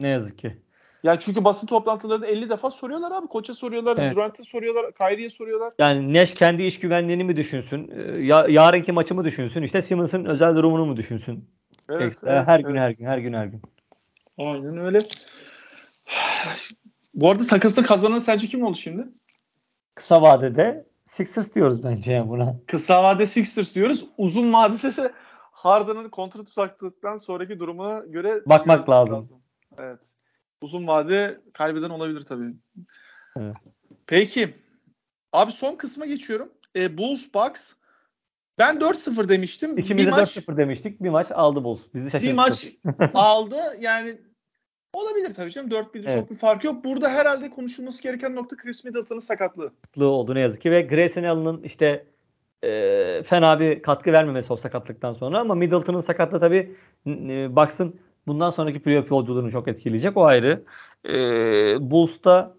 Ne 0.00 0.08
yazık 0.08 0.38
ki. 0.38 0.62
Yani 1.02 1.18
çünkü 1.20 1.44
basın 1.44 1.66
toplantılarında 1.66 2.26
50 2.26 2.50
defa 2.50 2.70
soruyorlar 2.70 3.12
abi. 3.12 3.26
Koça 3.26 3.54
soruyorlar, 3.54 3.96
Evet. 3.98 4.14
Durant'e 4.14 4.42
soruyorlar, 4.42 4.92
Kyrie'ye 4.92 5.30
soruyorlar. 5.30 5.72
Yani 5.78 6.14
Nash 6.14 6.34
kendi 6.34 6.62
iş 6.62 6.80
güvenliğini 6.80 7.24
mi 7.24 7.36
düşünsün? 7.36 7.90
Ee, 7.94 8.24
Ya, 8.24 8.46
yarınki 8.48 8.92
maçı 8.92 9.14
mı 9.14 9.24
düşünsün? 9.24 9.62
İşte 9.62 9.82
Simmons'ın 9.82 10.24
özel 10.24 10.56
durumunu 10.56 10.86
mu 10.86 10.96
düşünsün? 10.96 11.50
Evet, 11.88 12.02
Ekstra. 12.02 12.32
evet, 12.32 12.48
her 12.48 12.60
evet. 12.60 12.66
gün 12.68 12.76
her 12.76 12.90
gün 12.90 13.06
her 13.06 13.18
gün 13.18 13.32
her 13.32 13.46
gün. 13.46 13.62
Aynen 14.38 14.78
öyle. 14.78 15.00
Bu 17.14 17.30
arada 17.30 17.46
takasını 17.46 17.84
kazanan 17.84 18.18
sence 18.18 18.46
kim 18.46 18.62
oldu 18.62 18.76
şimdi? 18.76 19.08
Kısa 19.94 20.22
vadede 20.22 20.86
Sixers 21.04 21.54
diyoruz 21.54 21.84
bence 21.84 22.12
ya 22.12 22.28
buna. 22.28 22.56
Kısa 22.66 23.02
vade 23.02 23.26
Sixers 23.26 23.74
diyoruz. 23.74 24.06
Uzun 24.18 24.52
vadede 24.52 24.96
de 24.96 25.12
Harden'ın 25.52 26.08
kontrat 26.08 26.48
uzaklıktan 26.48 27.16
sonraki 27.16 27.58
durumuna 27.58 27.98
göre 27.98 28.42
Bakmak 28.46 28.86
görmemiz 28.86 29.12
lazım. 29.12 29.28
Evet. 29.78 29.98
Uzun 30.60 30.86
vade 30.86 31.40
kaybeden 31.52 31.90
olabilir 31.90 32.20
tabii. 32.20 32.54
Evet. 33.36 33.56
Peki. 34.06 34.54
Abi 35.32 35.52
son 35.52 35.76
kısma 35.76 36.06
geçiyorum. 36.06 36.52
E, 36.76 36.98
Bulls 36.98 37.34
Bucks. 37.34 37.72
Ben 38.58 38.76
4-0 38.76 39.28
demiştim. 39.28 39.78
İkimiz 39.78 40.06
de 40.06 40.10
maç 40.10 40.36
4-0 40.36 40.56
demiştik. 40.56 41.02
Bir 41.02 41.08
maç 41.08 41.26
aldı 41.30 41.64
Bulls. 41.64 41.80
Bizi 41.94 42.10
şaşırttı. 42.10 42.30
bir 42.30 42.36
maç 42.36 42.66
aldı. 43.14 43.56
Yani 43.80 44.18
olabilir 44.92 45.34
tabii 45.34 45.50
canım. 45.50 45.70
4-1'de 45.70 46.10
Evet. 46.10 46.20
çok 46.20 46.30
bir 46.30 46.36
fark 46.36 46.64
yok. 46.64 46.84
Burada 46.84 47.08
herhalde 47.08 47.50
konuşulması 47.50 48.02
gereken 48.02 48.36
nokta 48.36 48.56
Chris 48.56 48.84
Middleton'ın 48.84 49.20
sakatlığı. 49.20 49.64
sakatlığı 49.64 50.08
oldu 50.08 50.34
ne 50.34 50.40
yazık 50.40 50.62
ki 50.62 50.70
ve 50.70 50.82
Grayson 50.82 51.22
Allen'ın 51.22 51.62
işte 51.62 52.06
e, 52.62 53.22
fena 53.22 53.60
bir 53.60 53.82
katkı 53.82 54.12
vermemesi 54.12 54.52
o 54.52 54.56
sakatlıktan 54.56 55.12
sonra 55.12 55.38
ama 55.38 55.54
Middleton'ın 55.54 56.00
sakatlığı 56.00 56.40
tabii 56.40 56.76
e, 57.06 57.56
Bucks'ın 57.56 58.00
bundan 58.26 58.50
sonraki 58.50 58.82
playoff 58.82 59.10
yolculuğunu 59.10 59.50
çok 59.50 59.68
etkileyecek. 59.68 60.16
O 60.16 60.24
ayrı. 60.24 60.64
E, 61.08 61.12
Bulls'ta 61.90 62.57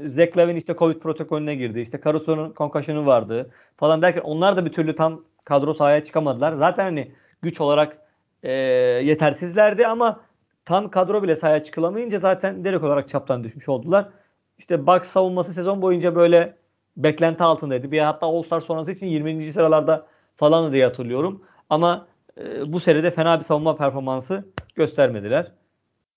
Zach 0.00 0.36
Lavin 0.36 0.56
işte 0.56 0.74
Covid 0.74 0.96
protokolüne 0.96 1.54
girdi. 1.54 1.80
İşte 1.80 2.00
Caruso'nun 2.04 2.50
konkaşını 2.52 3.06
vardı 3.06 3.50
falan 3.76 4.02
derken 4.02 4.20
onlar 4.20 4.56
da 4.56 4.64
bir 4.64 4.72
türlü 4.72 4.96
tam 4.96 5.24
kadro 5.44 5.74
sahaya 5.74 6.04
çıkamadılar. 6.04 6.52
Zaten 6.52 6.84
hani 6.84 7.12
güç 7.42 7.60
olarak 7.60 7.98
e, 8.42 8.52
yetersizlerdi 9.04 9.86
ama 9.86 10.20
tam 10.64 10.90
kadro 10.90 11.22
bile 11.22 11.36
sahaya 11.36 11.62
çıkılamayınca 11.62 12.18
zaten 12.18 12.64
direkt 12.64 12.84
olarak 12.84 13.08
çaptan 13.08 13.44
düşmüş 13.44 13.68
oldular. 13.68 14.08
İşte 14.58 14.86
Bucks 14.86 15.08
savunması 15.08 15.52
sezon 15.52 15.82
boyunca 15.82 16.14
böyle 16.14 16.56
beklenti 16.96 17.42
altındaydı. 17.42 17.90
Bir 17.92 18.00
hatta 18.00 18.26
All-Star 18.26 18.60
sonrası 18.60 18.92
için 18.92 19.06
20. 19.06 19.52
sıralarda 19.52 20.06
falan 20.36 20.72
diye 20.72 20.84
hatırlıyorum. 20.84 21.42
Ama 21.70 22.06
e, 22.38 22.72
bu 22.72 22.80
seride 22.80 23.10
fena 23.10 23.38
bir 23.38 23.44
savunma 23.44 23.76
performansı 23.76 24.44
göstermediler. 24.74 25.52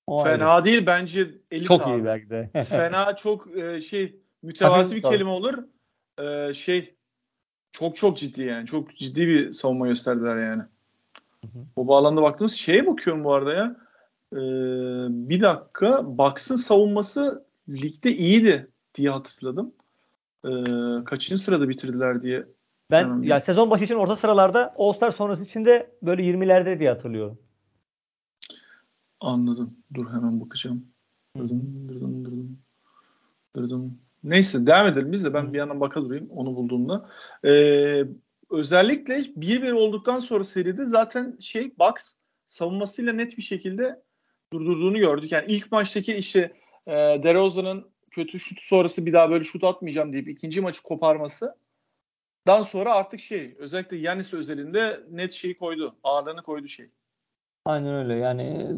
O 0.09 0.23
ayrı. 0.23 0.37
Fena 0.37 0.63
değil 0.65 0.83
bence 0.85 1.27
elit 1.51 1.67
Çok 1.67 1.87
abi. 1.87 1.91
iyi 2.01 2.05
belki 2.05 2.29
de. 2.29 2.49
Fena 2.69 3.15
çok 3.15 3.57
e, 3.57 3.81
şey 3.81 4.15
mütevazi 4.43 4.95
bir 4.95 5.01
kelime 5.01 5.29
olur. 5.29 5.57
E, 6.21 6.53
şey 6.53 6.95
çok 7.71 7.95
çok 7.95 8.17
ciddi 8.17 8.41
yani. 8.41 8.65
Çok 8.65 8.95
ciddi 8.95 9.27
bir 9.27 9.51
savunma 9.51 9.87
gösterdiler 9.87 10.37
yani. 10.37 10.61
hı. 11.43 11.59
O 11.75 11.87
bağlamda 11.87 12.21
baktığımız 12.21 12.53
şeye 12.53 12.87
bakıyorum 12.87 13.23
bu 13.23 13.33
arada 13.33 13.53
ya. 13.53 13.75
E, 14.33 14.39
bir 15.29 15.41
dakika. 15.41 16.17
Bucks'ın 16.17 16.55
savunması 16.55 17.45
ligde 17.69 18.11
iyiydi 18.11 18.67
diye 18.95 19.09
hatırladım. 19.09 19.73
E, 20.45 20.49
kaçıncı 21.05 21.41
sırada 21.43 21.69
bitirdiler 21.69 22.21
diye. 22.21 22.45
Ben 22.91 23.21
bir- 23.21 23.27
ya 23.27 23.39
sezon 23.39 23.69
başı 23.69 23.83
için 23.83 23.95
orta 23.95 24.15
sıralarda 24.15 24.73
All-Star 24.77 25.11
sonrası 25.11 25.43
için 25.43 25.65
de 25.65 25.91
böyle 26.01 26.23
20'lerde 26.23 26.79
diye 26.79 26.89
hatırlıyorum. 26.89 27.39
Anladım. 29.19 29.77
Dur 29.93 30.07
hemen 30.07 30.41
bakacağım. 30.41 30.85
Dırdım, 31.37 31.89
dırdım, 31.89 32.25
dırdım. 32.25 32.59
Dırdım. 33.55 33.99
Neyse 34.23 34.65
devam 34.65 34.87
edelim 34.87 35.11
biz 35.11 35.25
de. 35.25 35.33
Ben 35.33 35.53
bir 35.53 35.57
yandan 35.57 35.79
baka 35.79 36.01
durayım 36.01 36.29
onu 36.29 36.55
bulduğumda. 36.55 37.09
Ee, 37.45 38.03
özellikle 38.49 39.15
1-1 39.15 39.71
olduktan 39.71 40.19
sonra 40.19 40.43
seride 40.43 40.85
zaten 40.85 41.37
şey 41.39 41.71
Bucks 41.79 42.13
savunmasıyla 42.47 43.13
net 43.13 43.37
bir 43.37 43.43
şekilde 43.43 44.01
durdurduğunu 44.53 44.97
gördük. 44.97 45.31
Yani 45.31 45.51
ilk 45.51 45.71
maçtaki 45.71 46.15
işte 46.15 46.53
e, 46.87 46.93
DeRozan'ın 47.23 47.85
kötü 48.11 48.39
şut 48.39 48.59
sonrası 48.61 49.05
bir 49.05 49.13
daha 49.13 49.29
böyle 49.29 49.43
şut 49.43 49.63
atmayacağım 49.63 50.13
deyip 50.13 50.27
ikinci 50.27 50.61
maçı 50.61 50.83
koparması 50.83 51.55
dan 52.47 52.61
sonra 52.61 52.93
artık 52.93 53.19
şey 53.19 53.55
özellikle 53.59 53.97
Yanis 53.97 54.33
özelinde 54.33 54.99
net 55.09 55.31
şeyi 55.31 55.57
koydu. 55.57 55.95
Ağırlığını 56.03 56.41
koydu 56.41 56.67
şey. 56.67 56.89
Aynen 57.65 57.95
öyle 57.95 58.13
yani 58.13 58.75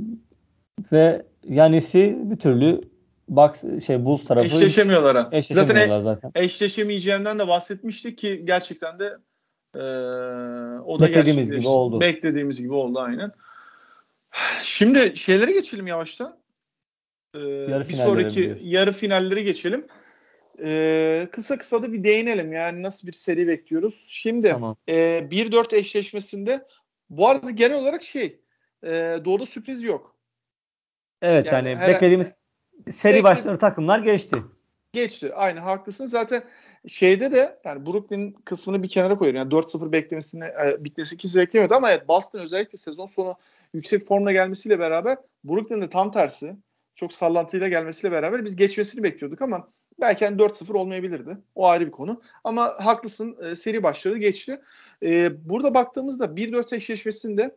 ve 0.91 1.25
Yanis'i 1.49 2.17
bir 2.23 2.35
türlü 2.37 2.81
Bucks 3.29 3.61
şey 3.85 4.05
Bulls 4.05 4.23
tarafı 4.23 4.47
Eşleşemiyorlar. 4.47 5.15
ha. 5.15 5.29
eşleşemiyorlar 5.31 5.99
Zaten 6.01 6.15
zaten. 6.29 6.41
eşleşemeyeceğinden 6.43 7.39
de 7.39 7.47
bahsetmiştik 7.47 8.17
ki 8.17 8.41
gerçekten 8.45 8.99
de 8.99 9.17
e, 9.75 9.79
o 10.85 10.99
da 10.99 11.03
Beklediğimiz 11.05 11.51
gibi 11.51 11.67
oldu. 11.67 11.99
Beklediğimiz 12.01 12.61
gibi 12.61 12.73
oldu 12.73 12.99
aynen. 12.99 13.31
Şimdi 14.63 15.11
şeylere 15.15 15.51
geçelim 15.51 15.87
yavaştan. 15.87 16.37
E, 17.35 17.39
Yarı 17.39 17.89
bir 17.89 17.93
sonraki 17.93 18.37
biliyorsun. 18.39 18.65
yarı 18.65 18.91
finallere 18.93 19.41
geçelim. 19.43 19.85
E, 20.63 21.27
kısa 21.31 21.57
kısa 21.57 21.81
da 21.81 21.93
bir 21.93 22.03
değinelim. 22.03 22.53
Yani 22.53 22.83
nasıl 22.83 23.07
bir 23.07 23.13
seri 23.13 23.47
bekliyoruz. 23.47 24.05
Şimdi 24.09 24.49
Tamam. 24.49 24.77
e, 24.89 24.93
1-4 25.31 25.75
eşleşmesinde 25.75 26.65
bu 27.09 27.27
arada 27.27 27.51
genel 27.51 27.77
olarak 27.77 28.03
şey 28.03 28.39
e, 28.83 28.89
doğuda 29.25 29.45
sürpriz 29.45 29.83
yok. 29.83 30.10
Evet 31.21 31.45
Yani 31.45 31.67
yani, 31.67 31.77
her- 31.77 31.93
beklediğimiz 31.93 32.27
seri 32.91 33.17
Bekle- 33.17 33.23
başları 33.23 33.57
takımlar 33.59 33.99
geçti. 33.99 34.37
Geçti. 34.93 35.33
Aynen 35.35 35.61
haklısın. 35.61 36.05
Zaten 36.05 36.43
şeyde 36.87 37.31
de 37.31 37.59
yani 37.65 37.85
Brooklyn 37.85 38.31
kısmını 38.31 38.83
bir 38.83 38.89
kenara 38.89 39.17
koyuyorum. 39.17 39.37
Yani 39.39 39.51
4-0 39.51 39.91
beklemesini 39.91 40.43
e, 40.43 40.83
bitmesi 40.83 41.17
kimse 41.17 41.39
beklemiyordu 41.39 41.73
ama 41.75 41.91
evet 41.91 42.07
Boston 42.07 42.39
özellikle 42.39 42.77
sezon 42.77 43.05
sonu 43.05 43.35
yüksek 43.73 44.05
formla 44.05 44.31
gelmesiyle 44.31 44.79
beraber 44.79 45.17
Brooklyn'de 45.43 45.89
tam 45.89 46.11
tersi 46.11 46.55
çok 46.95 47.13
sallantıyla 47.13 47.67
gelmesiyle 47.67 48.11
beraber 48.11 48.45
biz 48.45 48.55
geçmesini 48.55 49.03
bekliyorduk 49.03 49.41
ama 49.41 49.67
belki 50.01 50.25
hani 50.25 50.37
4-0 50.37 50.73
olmayabilirdi. 50.73 51.37
O 51.55 51.67
ayrı 51.67 51.85
bir 51.85 51.91
konu. 51.91 52.21
Ama 52.43 52.73
haklısın 52.79 53.37
e, 53.43 53.55
seri 53.55 53.83
başladı 53.83 54.17
geçti. 54.17 54.61
E, 55.03 55.31
burada 55.49 55.73
baktığımızda 55.73 56.25
1-4 56.25 56.75
eşleşmesinde 56.75 57.55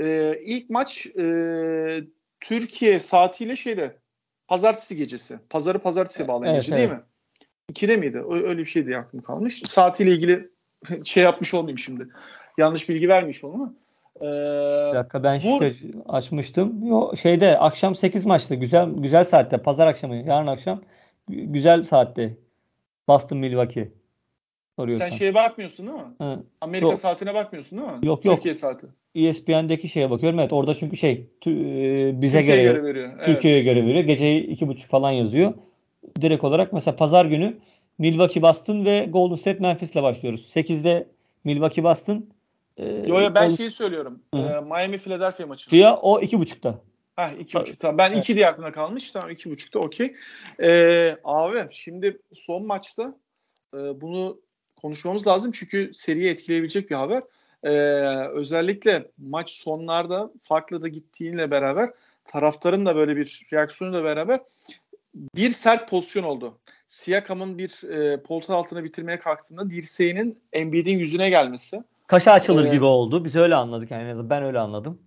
e, 0.00 0.34
ilk 0.44 0.70
maç 0.70 1.06
e, 1.06 1.24
Türkiye 2.42 3.00
saatiyle 3.00 3.56
şeyde 3.56 3.96
pazartesi 4.48 4.96
gecesi. 4.96 5.38
Pazarı 5.50 5.78
pazartesiye 5.78 6.28
bağlayan 6.28 6.54
Evet, 6.54 6.64
gece 6.64 6.76
değil 6.76 6.88
evet. 6.88 6.98
mi? 6.98 7.04
İkide 7.70 7.96
miydi? 7.96 8.22
Öyle 8.30 8.58
bir 8.58 8.66
şeydi 8.66 8.96
aklım 8.96 9.22
kalmış. 9.22 9.62
Saatiyle 9.64 10.10
ilgili 10.10 10.48
şey 11.04 11.22
yapmış 11.22 11.54
olmayayım 11.54 11.78
şimdi. 11.78 12.08
Yanlış 12.58 12.88
bilgi 12.88 13.08
vermiş 13.08 13.44
olayım 13.44 13.62
ama. 13.62 13.74
Ee, 14.16 14.90
Bir 14.90 14.96
dakika 14.96 15.22
ben 15.22 15.36
bu- 15.38 15.40
şifre 15.40 15.74
açmıştım. 16.08 16.86
Yo, 16.86 17.16
şeyde 17.16 17.58
akşam 17.58 17.96
8 17.96 18.26
maçta 18.26 18.54
güzel 18.54 18.90
güzel 18.96 19.24
saatte 19.24 19.58
pazar 19.58 19.86
akşamı 19.86 20.16
yarın 20.16 20.46
akşam 20.46 20.82
gü- 21.30 21.52
güzel 21.52 21.82
saatte 21.82 22.36
Boston 23.08 23.38
Milwaukee 23.38 23.92
soruyorsan. 24.82 25.08
sen 25.08 25.16
şeye 25.16 25.34
bakmıyorsun 25.34 25.86
değil 25.86 25.98
mi? 25.98 26.04
Hı. 26.18 26.42
Amerika 26.60 26.86
Yok. 26.86 26.98
saatine 26.98 27.34
bakmıyorsun 27.34 27.78
değil 27.78 27.90
mi? 27.90 28.06
Yok, 28.06 28.24
yok. 28.24 28.34
Türkiye 28.34 28.54
saati. 28.54 28.86
ESPN'deki 29.14 29.88
şeye 29.88 30.10
bakıyorum. 30.10 30.38
Evet 30.38 30.52
orada 30.52 30.74
çünkü 30.74 30.96
şey 30.96 31.12
e, 31.46 31.50
bize 32.22 32.38
Türkiye'ye 32.38 32.62
göre, 32.62 32.72
göre 32.72 32.84
veriyor. 32.84 33.10
Evet. 33.16 33.26
Türkiye'ye 33.26 33.62
göre 33.62 33.86
veriyor. 33.86 34.04
Geceyi 34.04 34.46
iki 34.46 34.68
buçuk 34.68 34.90
falan 34.90 35.10
yazıyor. 35.10 35.54
direkt 36.20 36.44
olarak 36.44 36.72
mesela 36.72 36.96
pazar 36.96 37.24
günü 37.24 37.56
Milwaukee 37.98 38.42
Boston 38.42 38.84
ve 38.84 39.06
Golden 39.10 39.36
State 39.36 39.58
Memphis'le 39.58 40.02
başlıyoruz. 40.02 40.50
8'de 40.54 41.06
Milwaukee 41.44 41.84
Boston. 41.84 42.26
E, 42.76 42.84
yo 42.86 43.20
yo 43.20 43.34
ben 43.34 43.48
şeyi 43.48 43.70
söylüyorum. 43.70 44.22
E, 44.34 44.38
Miami 44.38 44.98
Philadelphia 44.98 45.46
maçı. 45.46 45.70
Fia 45.70 45.96
o 45.96 46.20
2.5'ta. 46.20 46.78
Ha 47.16 47.32
iki 47.40 47.58
buçuk 47.58 47.80
tamam. 47.80 47.98
Ben 47.98 48.10
evet. 48.10 48.18
iki 48.18 48.36
diye 48.36 48.46
aklımda 48.46 48.72
kalmış. 48.72 49.10
Tamam 49.10 49.30
iki 49.30 49.50
buçukta 49.50 49.78
okey. 49.78 50.14
Ee, 50.62 51.16
abi 51.24 51.58
şimdi 51.70 52.18
son 52.32 52.66
maçta 52.66 53.14
e, 53.74 54.00
bunu 54.00 54.40
konuşmamız 54.82 55.26
lazım 55.26 55.52
çünkü 55.52 55.90
seriyi 55.94 56.30
etkileyebilecek 56.30 56.90
bir 56.90 56.94
haber. 56.94 57.22
Ee, 57.62 57.70
özellikle 58.28 59.10
maç 59.18 59.50
sonlarda 59.50 60.30
farklı 60.42 60.82
da 60.82 60.88
gittiğinle 60.88 61.50
beraber 61.50 61.90
taraftarın 62.24 62.86
da 62.86 62.96
böyle 62.96 63.16
bir 63.16 63.46
reaksiyonuyla 63.52 64.04
beraber 64.04 64.40
bir 65.14 65.50
sert 65.50 65.90
pozisyon 65.90 66.22
oldu. 66.22 66.58
Siakam'ın 66.88 67.58
bir 67.58 67.90
e, 67.90 68.22
polta 68.22 68.54
altına 68.54 68.84
bitirmeye 68.84 69.18
kalktığında 69.18 69.70
dirseğinin 69.70 70.40
Embiid'in 70.52 70.98
yüzüne 70.98 71.30
gelmesi. 71.30 71.82
Kaşı 72.06 72.30
açılır 72.30 72.64
ee, 72.64 72.68
gibi 72.68 72.84
oldu. 72.84 73.24
Biz 73.24 73.36
öyle 73.36 73.54
anladık 73.54 73.90
yani 73.90 74.30
ben 74.30 74.42
öyle 74.42 74.58
anladım. 74.58 74.98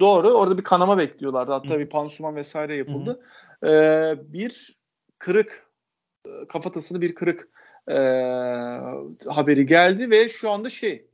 Doğru. 0.00 0.28
Orada 0.28 0.58
bir 0.58 0.64
kanama 0.64 0.98
bekliyorlardı. 0.98 1.52
Hatta 1.52 1.74
Hı. 1.74 1.78
bir 1.78 1.86
pansuman 1.86 2.36
vesaire 2.36 2.76
yapıldı. 2.76 3.20
Ee, 3.66 4.14
bir 4.18 4.76
kırık 5.18 5.66
e, 6.26 6.30
kafatasını 6.48 7.00
bir 7.00 7.14
kırık 7.14 7.48
e, 7.88 7.94
haberi 9.26 9.66
geldi 9.66 10.10
ve 10.10 10.28
şu 10.28 10.50
anda 10.50 10.70
şey 10.70 11.06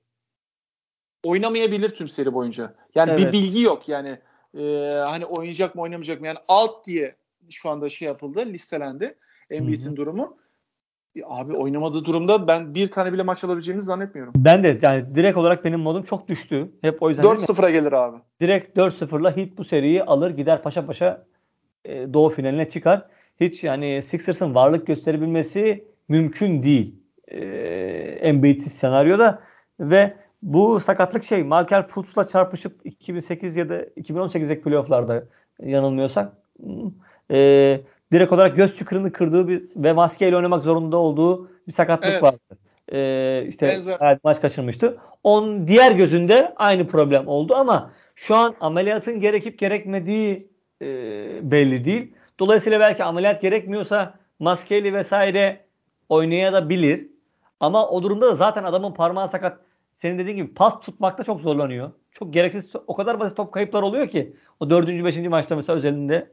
oynamayabilir 1.25 1.89
tüm 1.89 2.09
seri 2.09 2.35
boyunca. 2.35 2.75
Yani 2.95 3.11
evet. 3.11 3.21
bir 3.21 3.33
bilgi 3.33 3.63
yok. 3.63 3.89
Yani 3.89 4.19
e, 4.59 4.63
hani 5.07 5.27
oynayacak 5.27 5.75
mı 5.75 5.83
oynamayacak 5.83 6.21
mı? 6.21 6.27
Yani 6.27 6.39
alt 6.49 6.87
diye 6.87 7.17
şu 7.51 7.71
anda 7.71 7.91
şey 7.91 8.09
yapıldı, 8.09 8.47
listelendi. 8.47 9.19
Embiid'in 9.51 9.97
durumu. 9.97 10.37
Abi 11.25 11.57
oynamadığı 11.57 12.05
durumda 12.05 12.49
ben 12.49 12.75
bir 12.75 12.89
tane 12.89 13.13
bile 13.13 13.23
maç 13.23 13.45
alabileceğimizi 13.45 13.87
zannetmiyorum. 13.87 14.33
Ben 14.37 14.65
de 14.65 14.79
yani 14.83 15.15
direkt 15.15 15.37
olarak 15.37 15.65
benim 15.65 15.81
modum 15.81 16.03
çok 16.03 16.29
düştü. 16.29 16.73
Hep 16.81 17.03
o 17.03 17.11
yüzden 17.11 17.25
4-0'a 17.25 17.71
gelir 17.71 17.93
abi. 17.93 18.17
Direkt 18.41 18.79
4-0'la 18.79 19.37
Heat 19.37 19.49
bu 19.59 19.65
seriyi 19.65 20.03
alır 20.03 20.31
gider 20.31 20.63
paşa 20.63 20.87
paşa 20.87 21.27
e, 21.85 22.13
doğu 22.13 22.31
finaline 22.31 22.69
çıkar. 22.69 23.07
Hiç 23.41 23.65
yani 23.65 24.03
Sixers'ın 24.03 24.55
varlık 24.55 24.87
gösterebilmesi 24.87 25.85
mümkün 26.09 26.63
değil. 26.63 26.95
E, 27.29 27.39
Embiid'siz 28.21 28.73
senaryoda 28.73 29.43
ve 29.81 30.15
bu 30.43 30.81
sakatlık 30.81 31.25
şey 31.25 31.43
Michael 31.43 31.87
Fultz'la 31.87 32.27
çarpışıp 32.27 32.81
2008 32.85 33.57
ya 33.57 33.69
da 33.69 33.83
2018'deki 33.83 34.63
playoff'larda 34.63 35.25
yanılmıyorsak 35.63 36.33
e, 37.31 37.81
direkt 38.13 38.33
olarak 38.33 38.57
göz 38.57 38.77
çukurunu 38.77 39.13
kırdığı 39.13 39.49
bir 39.49 39.63
ve 39.77 39.93
maskeyle 39.93 40.37
oynamak 40.37 40.63
zorunda 40.63 40.97
olduğu 40.97 41.51
bir 41.69 41.73
sakatlık 41.73 42.13
evet. 42.13 42.23
vardı. 42.23 42.39
Ee, 42.93 43.47
işte 43.49 43.79
evet, 44.01 44.25
maç 44.25 44.41
kaçırmıştı. 44.41 44.99
On 45.25 45.69
diğer 45.69 45.93
gözünde 45.93 46.53
aynı 46.57 46.87
problem 46.87 47.29
oldu 47.29 47.55
ama 47.55 47.91
şu 48.15 48.37
an 48.37 48.55
ameliyatın 48.61 49.21
gerekip 49.21 49.59
gerekmediği 49.59 50.49
e, 50.83 50.87
belli 51.51 51.85
değil. 51.85 52.15
Dolayısıyla 52.39 52.81
belki 52.81 53.05
ameliyat 53.05 53.43
gerekmiyorsa 53.43 54.15
maskeyle 54.39 54.93
vesaire 54.93 55.66
oynayabilir. 56.09 57.07
Ama 57.61 57.89
o 57.89 58.03
durumda 58.03 58.27
da 58.27 58.35
zaten 58.35 58.65
adamın 58.65 58.93
parmağı 58.93 59.29
sakat. 59.29 59.59
Senin 60.03 60.19
dediğin 60.19 60.37
gibi 60.37 60.55
pas 60.55 60.81
tutmakta 60.81 61.25
çok 61.25 61.41
zorlanıyor. 61.41 61.91
Çok 62.13 62.33
gereksiz 62.33 62.73
o 62.87 62.95
kadar 62.95 63.21
basit 63.21 63.37
top 63.37 63.53
kayıplar 63.53 63.83
oluyor 63.83 64.09
ki. 64.09 64.37
O 64.61 64.71
dördüncü, 64.71 65.05
beşinci 65.05 65.29
maçta 65.29 65.57
mesela 65.57 65.77
özelinde 65.77 66.31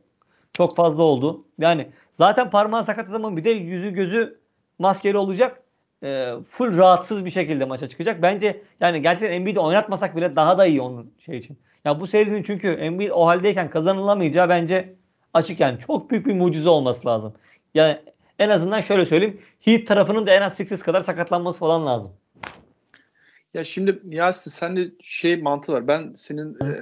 çok 0.53 0.75
fazla 0.75 1.03
oldu. 1.03 1.45
Yani 1.59 1.87
zaten 2.13 2.49
parmağı 2.49 2.83
sakat 2.83 3.09
adamın 3.09 3.37
bir 3.37 3.43
de 3.43 3.49
yüzü 3.49 3.91
gözü 3.91 4.39
maskeli 4.79 5.17
olacak. 5.17 5.63
E, 6.03 6.33
full 6.49 6.77
rahatsız 6.77 7.25
bir 7.25 7.31
şekilde 7.31 7.65
maça 7.65 7.89
çıkacak. 7.89 8.21
Bence 8.21 8.61
yani 8.79 9.01
gerçekten 9.01 9.31
Embiid'i 9.31 9.59
oynatmasak 9.59 10.15
bile 10.15 10.35
daha 10.35 10.57
da 10.57 10.65
iyi 10.65 10.81
onun 10.81 11.11
şey 11.25 11.37
için. 11.37 11.57
Ya 11.85 11.99
bu 11.99 12.07
serinin 12.07 12.43
çünkü 12.43 12.67
Embiid 12.67 13.09
o 13.09 13.27
haldeyken 13.27 13.69
kazanılamayacağı 13.69 14.49
bence 14.49 14.95
açık 15.33 15.59
yani. 15.59 15.79
Çok 15.79 16.11
büyük 16.11 16.25
bir 16.25 16.33
mucize 16.33 16.69
olması 16.69 17.07
lazım. 17.07 17.33
Yani 17.73 17.97
en 18.39 18.49
azından 18.49 18.81
şöyle 18.81 19.05
söyleyeyim. 19.05 19.41
Heat 19.59 19.87
tarafının 19.87 20.27
da 20.27 20.31
en 20.31 20.41
az 20.41 20.55
Sixers 20.55 20.81
kadar 20.81 21.01
sakatlanması 21.01 21.59
falan 21.59 21.85
lazım. 21.85 22.11
Ya 23.53 23.63
şimdi 23.63 23.99
Yasin 24.09 24.51
sen 24.51 24.75
de 24.75 24.91
şey 25.01 25.37
mantığı 25.37 25.73
var. 25.73 25.87
Ben 25.87 26.13
senin 26.13 26.53
e, 26.53 26.77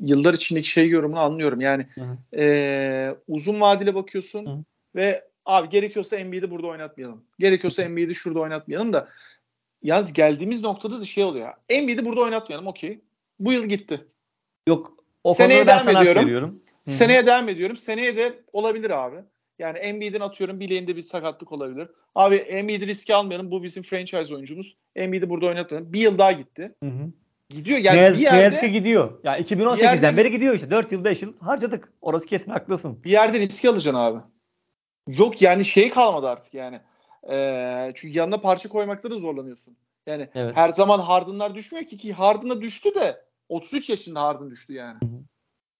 yıllar 0.00 0.34
içindeki 0.34 0.68
şey 0.68 0.88
yorumunu 0.88 1.20
anlıyorum. 1.20 1.60
Yani 1.60 1.86
e, 2.36 3.14
uzun 3.28 3.60
vadeli 3.60 3.94
bakıyorsun 3.94 4.46
Hı. 4.46 4.64
ve 4.94 5.24
abi 5.46 5.68
gerekiyorsa 5.68 6.16
Embiid'i 6.16 6.50
burada 6.50 6.66
oynatmayalım. 6.66 7.24
Gerekiyorsa 7.38 7.82
Embiid'i 7.82 8.14
şurada 8.14 8.40
oynatmayalım 8.40 8.92
da 8.92 9.08
yaz 9.82 10.12
geldiğimiz 10.12 10.62
noktada 10.62 11.00
da 11.00 11.04
şey 11.04 11.24
oluyor. 11.24 11.52
Embiid'i 11.68 12.04
burada 12.04 12.20
oynatmayalım 12.20 12.66
okey. 12.66 13.00
Bu 13.40 13.52
yıl 13.52 13.64
gitti. 13.64 14.06
Yok 14.68 14.96
o 15.24 15.34
Seneye 15.34 15.66
devam 15.66 15.88
ediyorum. 15.88 16.24
Veriyorum. 16.24 16.62
Seneye 16.86 17.26
devam 17.26 17.48
ediyorum. 17.48 17.76
Seneye 17.76 18.16
de 18.16 18.32
olabilir 18.52 18.90
abi. 18.90 19.16
Yani 19.58 19.78
Embiid'in 19.78 20.20
atıyorum 20.20 20.60
bileğinde 20.60 20.96
bir 20.96 21.02
sakatlık 21.02 21.52
olabilir. 21.52 21.88
Abi 22.14 22.34
Embiid'i 22.34 22.86
riske 22.86 23.14
almayalım. 23.14 23.50
Bu 23.50 23.62
bizim 23.62 23.82
franchise 23.82 24.34
oyuncumuz. 24.34 24.76
Embiid'i 24.96 25.30
burada 25.30 25.46
oynatalım. 25.46 25.92
Bir 25.92 26.00
yıl 26.00 26.18
daha 26.18 26.32
gitti. 26.32 26.74
Hı 26.82 26.88
hı. 26.88 27.12
Gidiyor 27.48 27.78
yani 27.78 28.00
ne, 28.00 28.12
bir 28.12 28.18
yerde. 28.18 28.62
Ne 28.62 28.68
gidiyor. 28.68 29.18
Ya 29.24 29.32
yani 29.32 29.46
2018'den 29.46 30.02
yerde, 30.02 30.16
beri 30.16 30.30
gidiyor 30.30 30.54
işte. 30.54 30.70
4 30.70 30.92
yıl 30.92 31.04
5 31.04 31.22
yıl 31.22 31.38
harcadık. 31.38 31.92
Orası 32.00 32.26
kesin 32.26 32.50
haklısın. 32.50 33.04
Bir 33.04 33.10
yerde 33.10 33.40
riske 33.40 33.68
alacaksın 33.68 33.98
abi. 33.98 34.20
Yok 35.08 35.42
yani 35.42 35.64
şey 35.64 35.90
kalmadı 35.90 36.28
artık 36.28 36.54
yani. 36.54 36.80
Ee, 37.30 37.92
çünkü 37.94 38.18
yanına 38.18 38.40
parça 38.40 38.68
koymakta 38.68 39.10
da 39.10 39.18
zorlanıyorsun. 39.18 39.76
Yani 40.06 40.28
evet. 40.34 40.56
her 40.56 40.68
zaman 40.68 40.98
Harden'lar 40.98 41.54
düşmüyor 41.54 41.86
ki 41.86 41.96
ki 41.96 42.12
Harden'a 42.12 42.60
düştü 42.60 42.94
de 42.94 43.24
33 43.48 43.90
yaşında 43.90 44.22
Harden 44.22 44.50
düştü 44.50 44.72
yani. 44.72 44.98
Hı 45.02 45.06
hı. 45.06 45.22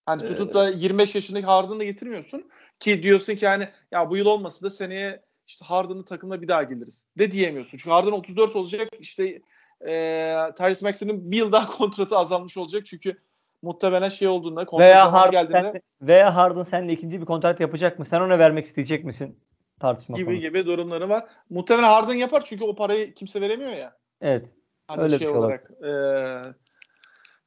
Hani 0.07 0.29
tutup 0.29 0.55
da 0.55 0.69
25 0.69 1.15
yaşındaki 1.15 1.47
Harden'ı 1.47 1.85
getirmiyorsun 1.85 2.51
ki 2.81 3.03
diyorsun 3.03 3.35
ki 3.35 3.45
yani 3.45 3.69
ya 3.91 4.11
bu 4.11 4.17
yıl 4.17 4.27
olmasa 4.27 4.67
da 4.67 4.71
seneye 4.71 5.23
işte 5.47 5.65
Harden'ın 5.65 6.03
takımına 6.03 6.43
bir 6.43 6.49
daha 6.49 6.63
geliriz 6.63 7.07
de 7.19 7.33
diyemiyorsun. 7.33 7.79
Çünkü 7.79 7.91
Harden 7.91 8.13
34 8.13 8.57
olacak 8.57 8.89
işte 9.01 9.43
e, 9.89 10.37
Tyrese 10.59 10.87
Maxey'nin 10.87 11.31
bir 11.31 11.37
yıl 11.37 11.53
daha 11.53 11.67
kontratı 11.77 12.17
azalmış 12.17 12.57
olacak 12.57 12.87
çünkü 12.87 13.19
muhtemelen 13.63 14.09
şey 14.09 14.29
olduğunda 14.29 14.65
kontrat 14.65 14.89
veya 14.89 15.13
Harden 15.13 15.31
geldiğinde 15.31 15.73
sen, 15.73 16.09
veya 16.09 16.35
Harden 16.37 16.63
seninle 16.63 16.93
ikinci 16.93 17.21
bir 17.21 17.27
kontrat 17.27 17.61
yapacak 17.61 17.99
mı? 17.99 18.05
Sen 18.05 18.21
ona 18.21 18.39
vermek 18.39 18.67
isteyecek 18.67 19.05
misin? 19.05 19.39
Tartışma 19.81 20.17
gibi 20.17 20.27
konu. 20.27 20.37
gibi 20.37 20.67
durumları 20.67 21.09
var. 21.09 21.25
Muhtemelen 21.51 21.89
Harden 21.89 22.15
yapar 22.15 22.43
çünkü 22.45 22.65
o 22.65 22.75
parayı 22.75 23.15
kimse 23.15 23.41
veremiyor 23.41 23.73
ya. 23.73 23.97
Evet. 24.21 24.49
Hani 24.87 25.03
öyle 25.03 25.19
şey, 25.19 25.27
bir 25.27 25.33
şey 25.33 25.39
olarak 25.41 25.71
e, 25.71 25.93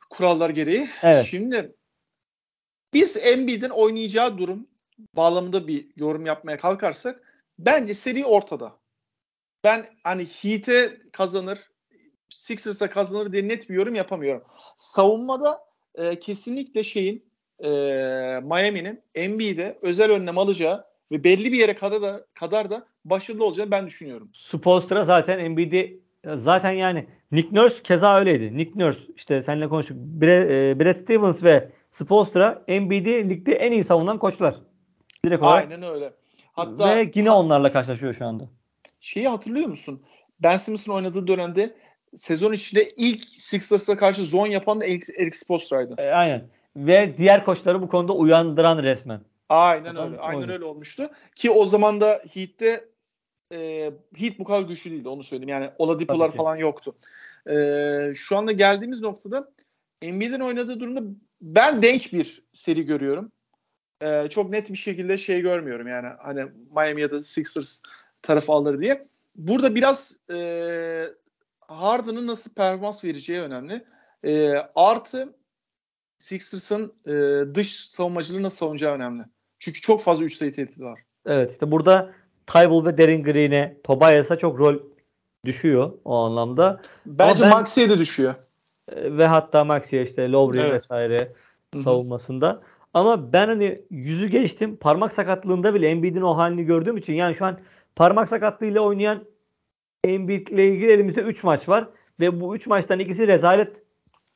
kurallar 0.09 0.49
gereği. 0.49 0.89
Evet. 1.01 1.25
Şimdi 1.25 1.75
biz 2.95 3.17
Embiid'in 3.17 3.69
oynayacağı 3.69 4.37
durum 4.37 4.67
bağlamında 5.15 5.67
bir 5.67 5.87
yorum 5.95 6.25
yapmaya 6.25 6.57
kalkarsak 6.57 7.21
bence 7.59 7.93
seri 7.93 8.25
ortada. 8.25 8.73
Ben 9.63 9.85
hani 10.03 10.23
Heat'e 10.23 10.97
kazanır, 11.11 11.59
Sixers'a 12.29 12.89
kazanır 12.89 13.33
diye 13.33 13.47
net 13.47 13.69
bir 13.69 13.75
yorum 13.75 13.95
yapamıyorum. 13.95 14.43
Savunmada 14.77 15.59
e, 15.95 16.19
kesinlikle 16.19 16.83
şeyin 16.83 17.25
e, 17.59 17.69
Miami'nin 18.43 19.01
Embiid'e 19.15 19.79
özel 19.81 20.11
önlem 20.11 20.37
alacağı 20.37 20.85
ve 21.11 21.23
belli 21.23 21.51
bir 21.51 21.57
yere 21.57 21.75
kadar 21.75 22.01
da 22.01 22.25
kadar 22.33 22.69
da 22.69 22.85
başarılı 23.05 23.45
olacağını 23.45 23.71
ben 23.71 23.87
düşünüyorum. 23.87 24.29
Spoelstra 24.33 25.03
zaten 25.03 25.39
Embiid'i 25.39 25.99
zaten 26.37 26.71
yani 26.71 27.07
Nick 27.31 27.49
Nurse 27.51 27.81
keza 27.83 28.19
öyleydi. 28.19 28.57
Nick 28.57 28.71
Nurse 28.75 28.99
işte 29.15 29.43
seninle 29.43 29.67
konuştuk. 29.67 29.97
Brad, 29.97 30.49
e, 30.49 30.79
Brad 30.79 30.95
Stevens 30.95 31.43
ve 31.43 31.71
Spoelstra 31.95 32.63
NBA'de 32.67 33.29
ligde 33.29 33.53
en 33.53 33.71
iyi 33.71 33.83
savunan 33.83 34.19
koçlar. 34.19 34.55
Direkt 35.25 35.43
olarak. 35.43 35.63
Aynen 35.63 35.83
öyle. 35.83 36.13
Hatta 36.53 36.95
ve 36.95 37.11
yine 37.15 37.31
onlarla 37.31 37.71
karşılaşıyor 37.71 38.13
şu 38.13 38.25
anda. 38.25 38.43
Şeyi 38.99 39.27
hatırlıyor 39.27 39.67
musun? 39.67 40.03
Ben 40.39 40.57
Simmons'ın 40.57 40.91
oynadığı 40.91 41.27
dönemde 41.27 41.75
sezon 42.15 42.53
içinde 42.53 42.89
ilk 42.97 43.23
Sixers'a 43.25 43.97
karşı 43.97 44.25
zon 44.25 44.47
yapan 44.47 44.81
da 44.81 44.85
Eric 44.85 45.37
Spoelstra'ydı. 45.37 45.95
E, 45.97 46.09
aynen. 46.09 46.47
Ve 46.75 47.17
diğer 47.17 47.45
koçları 47.45 47.81
bu 47.81 47.87
konuda 47.87 48.13
uyandıran 48.13 48.83
resmen. 48.83 49.21
Aynen 49.49 49.95
öyle. 49.95 50.19
Aynen 50.19 50.41
oydu. 50.41 50.51
öyle 50.51 50.65
olmuştu. 50.65 51.09
Ki 51.35 51.51
o 51.51 51.65
zaman 51.65 52.01
da 52.01 52.21
Heat'te 52.33 52.85
e, 53.51 53.91
Heat 54.15 54.39
bu 54.39 54.43
kadar 54.43 54.61
güçlü 54.61 54.91
değildi 54.91 55.09
onu 55.09 55.23
söyleyeyim. 55.23 55.49
Yani 55.49 55.69
Oladipo'lar 55.77 56.31
falan 56.31 56.55
yoktu. 56.55 56.95
E, 57.49 58.13
şu 58.15 58.37
anda 58.37 58.51
geldiğimiz 58.51 59.01
noktada 59.01 59.51
Embiid'in 60.01 60.39
oynadığı 60.39 60.79
durumda 60.79 61.01
ben 61.45 61.83
denk 61.83 62.13
bir 62.13 62.43
seri 62.53 62.85
görüyorum. 62.85 63.31
Ee, 64.01 64.27
çok 64.29 64.49
net 64.49 64.69
bir 64.71 64.77
şekilde 64.77 65.17
şey 65.17 65.41
görmüyorum 65.41 65.87
yani 65.87 66.07
hani 66.19 66.45
Miami 66.75 67.01
ya 67.01 67.11
da 67.11 67.21
Sixers 67.21 67.81
tarafı 68.21 68.51
alır 68.51 68.81
diye. 68.81 69.07
Burada 69.35 69.75
biraz 69.75 70.17
e, 70.33 71.07
Harden'ın 71.59 72.27
nasıl 72.27 72.53
performans 72.53 73.03
vereceği 73.03 73.39
önemli. 73.39 73.85
E, 74.23 74.53
artı 74.75 75.33
Sixers'ın 76.17 76.93
e, 77.07 77.13
dış 77.55 77.75
savunmacılığı 77.75 78.43
nasıl 78.43 78.57
savunacağı 78.57 78.93
önemli. 78.93 79.23
Çünkü 79.59 79.81
çok 79.81 80.01
fazla 80.01 80.23
üç 80.23 80.35
sayı 80.35 80.53
tehdidi 80.53 80.83
var. 80.83 80.99
Evet 81.25 81.51
işte 81.51 81.71
burada 81.71 82.11
Tybal 82.47 82.85
ve 82.85 82.97
Derin 82.97 83.23
Green'e 83.23 83.77
Tobias'a 83.83 84.37
çok 84.37 84.59
rol 84.59 84.79
düşüyor 85.45 85.93
o 86.05 86.15
anlamda. 86.15 86.81
Bence 87.05 87.43
ben, 87.43 87.49
Maxi'ye 87.49 87.89
de 87.89 87.99
düşüyor. 87.99 88.35
Ve 88.91 89.27
hatta 89.27 89.63
Maxi'ye 89.63 90.03
işte 90.03 90.31
Lowry 90.31 90.59
evet. 90.59 90.73
vesaire 90.73 91.33
Hı-hı. 91.73 91.83
savunmasında. 91.83 92.61
Ama 92.93 93.33
ben 93.33 93.47
hani 93.47 93.81
yüzü 93.89 94.27
geçtim. 94.27 94.77
Parmak 94.77 95.13
sakatlığında 95.13 95.73
bile 95.73 95.89
Embiid'in 95.89 96.21
o 96.21 96.38
halini 96.38 96.63
gördüğüm 96.63 96.97
için 96.97 97.13
yani 97.13 97.36
şu 97.36 97.45
an 97.45 97.59
parmak 97.95 98.29
sakatlığıyla 98.29 98.81
oynayan 98.81 99.25
Embiid 100.03 100.47
ile 100.47 100.67
ilgili 100.67 100.91
elimizde 100.91 101.21
3 101.21 101.43
maç 101.43 101.69
var 101.69 101.88
ve 102.19 102.41
bu 102.41 102.55
3 102.55 102.67
maçtan 102.67 102.99
ikisi 102.99 103.27
rezalet 103.27 103.81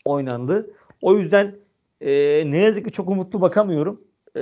oynandı. 0.05 0.73
O 1.01 1.17
yüzden 1.17 1.55
e, 2.01 2.11
ne 2.51 2.57
yazık 2.57 2.85
ki 2.85 2.91
çok 2.91 3.09
umutlu 3.09 3.41
bakamıyorum. 3.41 4.01
E, 4.37 4.41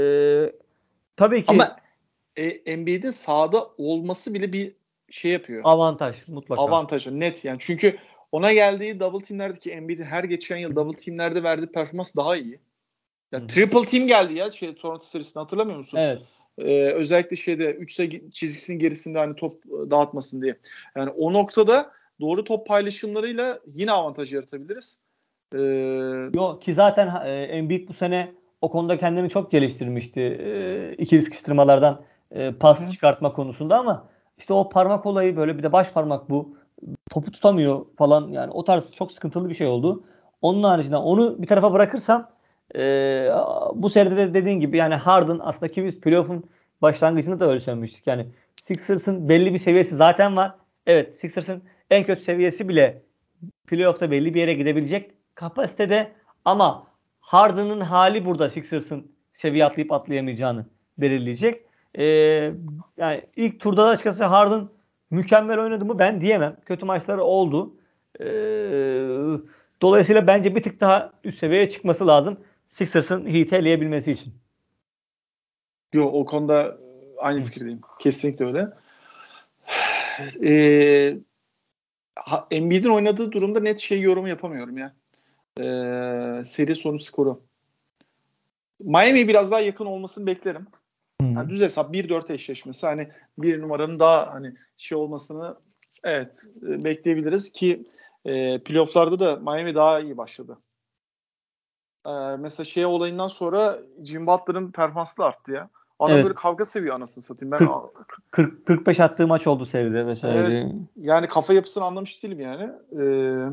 tabii 1.18 1.44
ki 1.44 1.52
Ama 1.52 1.78
e, 2.36 2.46
Embiid'in 2.46 3.12
sahada 3.12 3.68
olması 3.78 4.34
bile 4.34 4.54
bir 4.54 4.76
şey 5.10 5.32
yapıyor. 5.32 5.62
Avantaj 5.66 6.30
mutlaka. 6.30 6.62
Avantaj 6.62 7.08
net 7.08 7.46
yani. 7.46 7.58
Çünkü 7.60 7.98
ona 8.32 8.54
geldiği 8.54 9.00
double 9.00 9.26
teamlerdeki 9.26 9.72
Embiid'in 9.72 10.04
her 10.04 10.24
geçen 10.24 10.58
yıl 10.58 10.76
double 10.76 10.98
teamlerde 10.98 11.44
verdiği 11.44 11.68
performans 11.68 12.16
daha 12.16 12.38
iyi. 12.38 12.60
Ya 13.32 13.42
Hı. 13.42 13.48
triple 13.48 13.86
team 13.86 14.08
geldi 14.08 14.34
ya 14.34 14.52
şey 14.52 14.76
Toronto 14.76 15.06
serisinde 15.06 15.40
hatırlamıyor 15.40 15.78
musun? 15.78 15.98
Evet. 15.98 16.22
Ee, 16.58 16.92
özellikle 16.92 17.36
şeyde 17.36 17.74
3 17.74 17.94
sayı 17.94 18.32
çizgisinin 18.32 18.80
gerisinde 18.80 19.20
hani 19.20 19.36
top 19.36 19.64
dağıtmasın 19.66 20.42
diye. 20.42 20.58
Yani 20.96 21.10
o 21.10 21.34
noktada 21.34 21.92
doğru 22.22 22.44
top 22.44 22.68
paylaşımlarıyla 22.68 23.60
yine 23.74 23.92
avantaj 23.92 24.34
yaratabiliriz. 24.34 25.00
Ee, 25.56 25.60
Yok 26.34 26.62
ki 26.62 26.74
zaten 26.74 27.26
e, 27.26 27.32
Embiid 27.44 27.90
bu 27.90 27.94
sene 27.94 28.32
o 28.62 28.72
konuda 28.72 28.98
kendini 28.98 29.30
çok 29.30 29.52
geliştirmişti. 29.52 30.22
E, 30.22 30.94
ikili 30.98 31.24
sıkıştırmalardan 31.24 32.02
e, 32.32 32.52
pas 32.52 32.80
Hı. 32.80 32.92
çıkartma 32.92 33.34
konusunda 33.34 33.78
ama 33.78 34.10
işte 34.38 34.54
o 34.54 34.70
parmak 34.70 35.06
olayı 35.06 35.38
böyle 35.38 35.58
bir 35.58 35.64
de 35.64 35.72
baş 35.72 35.92
parmak 35.92 36.30
bu. 36.30 36.58
Topu 37.10 37.32
tutamıyor 37.32 37.86
falan 37.98 38.28
yani 38.28 38.52
o 38.52 38.64
tarz 38.64 38.92
çok 38.92 39.12
sıkıntılı 39.12 39.50
bir 39.50 39.54
şey 39.54 39.68
oldu. 39.68 40.04
Onun 40.42 40.64
haricinde 40.64 40.98
onu 40.98 41.42
bir 41.42 41.48
tarafa 41.48 41.74
bırakırsam 41.74 42.30
e, 42.76 42.82
bu 43.74 43.90
seride 43.90 44.18
de 44.18 44.34
dediğin 44.34 44.60
gibi 44.60 44.78
yani 44.78 44.96
Harden 44.96 45.40
aslında 45.44 45.72
ki 45.72 45.86
biz 45.86 46.02
playoff'un 46.02 46.50
başlangıcında 46.82 47.40
da 47.40 47.50
öyle 47.50 47.60
söylemiştik. 47.60 48.08
Yani 48.08 48.28
Sixers'ın 48.56 49.30
belli 49.30 49.54
bir 49.54 49.60
seviyesi 49.60 49.96
zaten 49.96 50.36
var. 50.36 50.56
Evet 50.86 51.18
Sixers'ın 51.18 51.64
en 51.90 52.04
kötü 52.04 52.24
seviyesi 52.24 52.70
bile 52.70 53.02
playoff'ta 53.68 54.12
belli 54.12 54.34
bir 54.34 54.40
yere 54.40 54.54
gidebilecek 54.54 55.12
kapasitede 55.36 56.12
ama 56.46 56.88
Harden'ın 57.20 57.80
hali 57.80 58.26
burada 58.26 58.50
Sixers'ın 58.50 59.12
seviye 59.34 59.66
atlayıp 59.66 59.92
atlayamayacağını 59.92 60.66
belirleyecek. 60.98 61.62
Ee, 61.96 62.04
yani 62.98 63.22
ilk 63.36 63.60
turda 63.60 63.86
da 63.86 63.90
açıkçası 63.90 64.26
Harden 64.26 64.68
mükemmel 65.10 65.60
oynadı 65.60 65.86
mı 65.86 66.00
ben 66.00 66.22
diyemem. 66.22 66.58
Kötü 66.66 66.86
maçları 66.86 67.24
oldu. 67.24 67.76
Ee, 68.20 68.26
dolayısıyla 69.82 70.28
bence 70.28 70.56
bir 70.56 70.64
tık 70.64 70.82
daha 70.82 71.12
üst 71.24 71.40
seviyeye 71.40 71.70
çıkması 71.70 72.08
lazım. 72.08 72.40
Sixers'ın 72.68 73.26
Heat'i 73.26 73.56
eleyebilmesi 73.56 74.12
için. 74.12 74.34
Yok 75.94 76.14
o 76.14 76.26
konuda 76.26 76.78
aynı 77.18 77.46
fikirdeyim. 77.46 77.82
Kesinlikle 78.00 78.46
öyle. 78.46 78.68
Ee, 80.44 81.18
Embiid'in 82.52 82.90
oynadığı 82.90 83.32
durumda 83.32 83.60
net 83.60 83.80
şey 83.80 84.02
yorum 84.02 84.28
yapamıyorum 84.28 84.78
ya. 84.78 84.94
Ee, 85.60 86.44
seri 86.46 86.76
sonuç 86.76 87.02
skoru. 87.02 87.42
Miami 88.80 89.28
biraz 89.28 89.52
daha 89.52 89.60
yakın 89.60 89.86
olmasını 89.86 90.26
beklerim. 90.26 90.68
Hmm. 91.22 91.32
Yani 91.32 91.50
düz 91.50 91.62
hesap 91.62 91.94
1-4 91.94 92.34
eşleşmesi 92.34 92.86
hani 92.88 93.10
bir 93.38 93.62
numaranın 93.62 94.00
daha 94.00 94.34
hani 94.34 94.54
şey 94.78 94.98
olmasını 94.98 95.56
evet 96.04 96.32
e, 96.62 96.84
bekleyebiliriz 96.84 97.52
ki 97.52 97.88
e, 98.26 98.60
playofflarda 98.64 99.20
da 99.20 99.36
Miami 99.36 99.76
daha 99.76 100.00
iyi 100.00 100.18
başladı. 100.18 100.58
E, 102.06 102.12
mesela 102.40 102.66
şey 102.66 102.86
olayından 102.86 103.28
sonra 103.28 103.78
Jim 104.04 104.28
Butler'ın 104.28 104.72
performansı 104.72 105.18
da 105.18 105.26
arttı 105.26 105.52
ya. 105.52 105.70
Adam 106.00 106.16
evet. 106.16 106.24
böyle 106.24 106.36
kavga 106.36 106.66
seviyor 106.66 106.96
anasını 106.96 107.24
satayım. 107.24 107.52
Ben 107.52 107.58
40, 107.58 108.32
40, 108.32 108.66
45 108.66 109.00
attığı 109.00 109.28
maç 109.28 109.48
oldu 109.48 109.66
seride 109.66 110.04
mesela. 110.04 110.34
Evet. 110.34 110.72
Yani 110.96 111.28
kafa 111.28 111.54
yapısını 111.54 111.84
anlamış 111.84 112.24
değilim 112.24 112.40
yani. 112.40 112.72
Ee, 112.92 113.46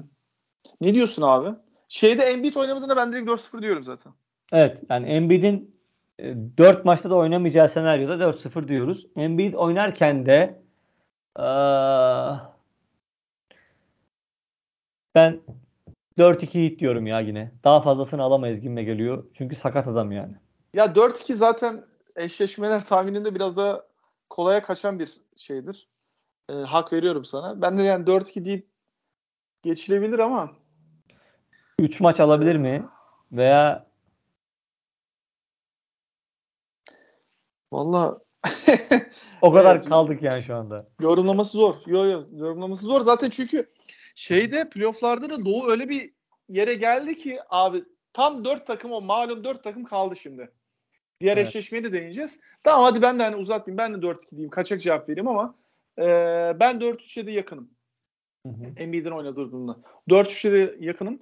ne 0.80 0.94
diyorsun 0.94 1.22
abi? 1.22 1.56
Şeyde 1.88 2.22
Embiid 2.22 2.54
oynamadığında 2.54 2.96
ben 2.96 3.12
direkt 3.12 3.30
4-0 3.30 3.62
diyorum 3.62 3.84
zaten. 3.84 4.12
Evet 4.52 4.82
yani 4.90 5.06
Embiid'in 5.06 5.73
4 6.18 6.78
e, 6.78 6.82
maçta 6.84 7.10
da 7.10 7.14
oynamayacağı 7.14 7.68
senaryoda 7.68 8.14
4-0 8.14 8.68
diyoruz. 8.68 9.06
Embiid 9.16 9.54
oynarken 9.54 10.26
de 10.26 10.64
ee, 11.38 11.42
ben 15.14 15.40
4-2 16.18 16.54
hit 16.54 16.80
diyorum 16.80 17.06
ya 17.06 17.20
yine. 17.20 17.52
Daha 17.64 17.80
fazlasını 17.80 18.22
alamayız 18.22 18.60
gibi 18.60 18.84
geliyor. 18.84 19.24
Çünkü 19.34 19.56
sakat 19.56 19.88
adam 19.88 20.12
yani. 20.12 20.34
Ya 20.74 20.86
4-2 20.86 21.34
zaten 21.34 21.84
eşleşmeler 22.16 22.84
tahmininde 22.84 23.34
biraz 23.34 23.56
da 23.56 23.86
kolaya 24.30 24.62
kaçan 24.62 24.98
bir 24.98 25.20
şeydir. 25.36 25.88
E, 26.50 26.52
hak 26.52 26.92
veriyorum 26.92 27.24
sana. 27.24 27.62
Ben 27.62 27.78
de 27.78 27.82
yani 27.82 28.04
4-2 28.04 28.44
deyip 28.44 28.66
geçilebilir 29.62 30.18
ama 30.18 30.50
3 31.78 32.00
maç 32.00 32.20
alabilir 32.20 32.56
mi? 32.56 32.88
Veya 33.32 33.86
Valla 37.72 38.20
o 39.42 39.52
kadar 39.52 39.76
evet, 39.76 39.88
kaldık 39.88 40.22
yani 40.22 40.42
şu 40.42 40.54
anda. 40.56 40.88
Yorumlaması 41.00 41.58
zor. 41.58 41.74
Yo, 41.86 42.06
yo, 42.06 42.24
yorumlaması 42.32 42.86
zor. 42.86 43.00
Zaten 43.00 43.30
çünkü 43.30 43.66
şeyde 44.14 44.68
playofflarda 44.68 45.30
da 45.30 45.44
Doğu 45.44 45.70
öyle 45.70 45.88
bir 45.88 46.10
yere 46.48 46.74
geldi 46.74 47.18
ki 47.18 47.38
abi 47.50 47.84
tam 48.12 48.44
4 48.44 48.66
takım 48.66 48.92
o 48.92 49.00
malum 49.00 49.44
4 49.44 49.64
takım 49.64 49.84
kaldı 49.84 50.16
şimdi. 50.16 50.50
Diğer 51.20 51.36
evet. 51.36 51.48
eşleşmeye 51.48 51.84
de 51.84 51.92
değineceğiz. 51.92 52.40
Tamam 52.64 52.84
hadi 52.84 53.02
ben 53.02 53.18
de 53.18 53.22
hani 53.22 53.36
uzatmayayım. 53.36 53.78
Ben 53.78 54.02
de 54.02 54.06
4-2 54.06 54.30
diyeyim. 54.30 54.50
Kaçak 54.50 54.80
cevap 54.80 55.08
vereyim 55.08 55.28
ama 55.28 55.54
e, 55.98 56.04
ben 56.60 56.76
4-3'e 56.76 57.26
de 57.26 57.30
yakınım. 57.30 57.70
Embiid'in 58.76 59.10
oynadığı 59.10 59.36
durumda. 59.36 59.76
4-3'e 60.08 60.52
de 60.52 60.76
yakınım. 60.80 61.18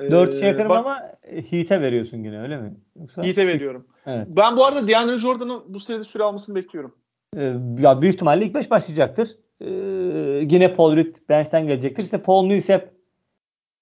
4 0.00 0.34
ee, 0.34 0.46
yakınım 0.46 0.68
bak, 0.68 0.78
ama 0.78 1.02
Heat'e 1.50 1.80
veriyorsun 1.80 2.24
yine 2.24 2.40
öyle 2.40 2.56
mi? 2.56 2.74
Yoksa 3.00 3.22
Heat'e 3.22 3.46
veriyorum. 3.46 3.86
Evet. 4.06 4.26
Ben 4.30 4.56
bu 4.56 4.64
arada 4.64 4.88
DeAndre 4.88 5.18
Jordan'ın 5.18 5.62
bu 5.68 5.80
seride 5.80 6.04
süre 6.04 6.22
almasını 6.22 6.54
bekliyorum. 6.54 6.94
Ee, 7.36 7.56
ya 7.78 8.02
büyük 8.02 8.14
ihtimalle 8.14 8.44
ilk 8.44 8.54
5 8.54 8.70
başlayacaktır. 8.70 9.36
Ee, 9.60 9.66
yine 10.50 10.74
Paul 10.74 10.96
Reed 10.96 11.16
bench'ten 11.28 11.66
gelecektir. 11.66 12.04
İşte 12.04 12.22
Paul 12.22 12.46
Millsap 12.46 12.88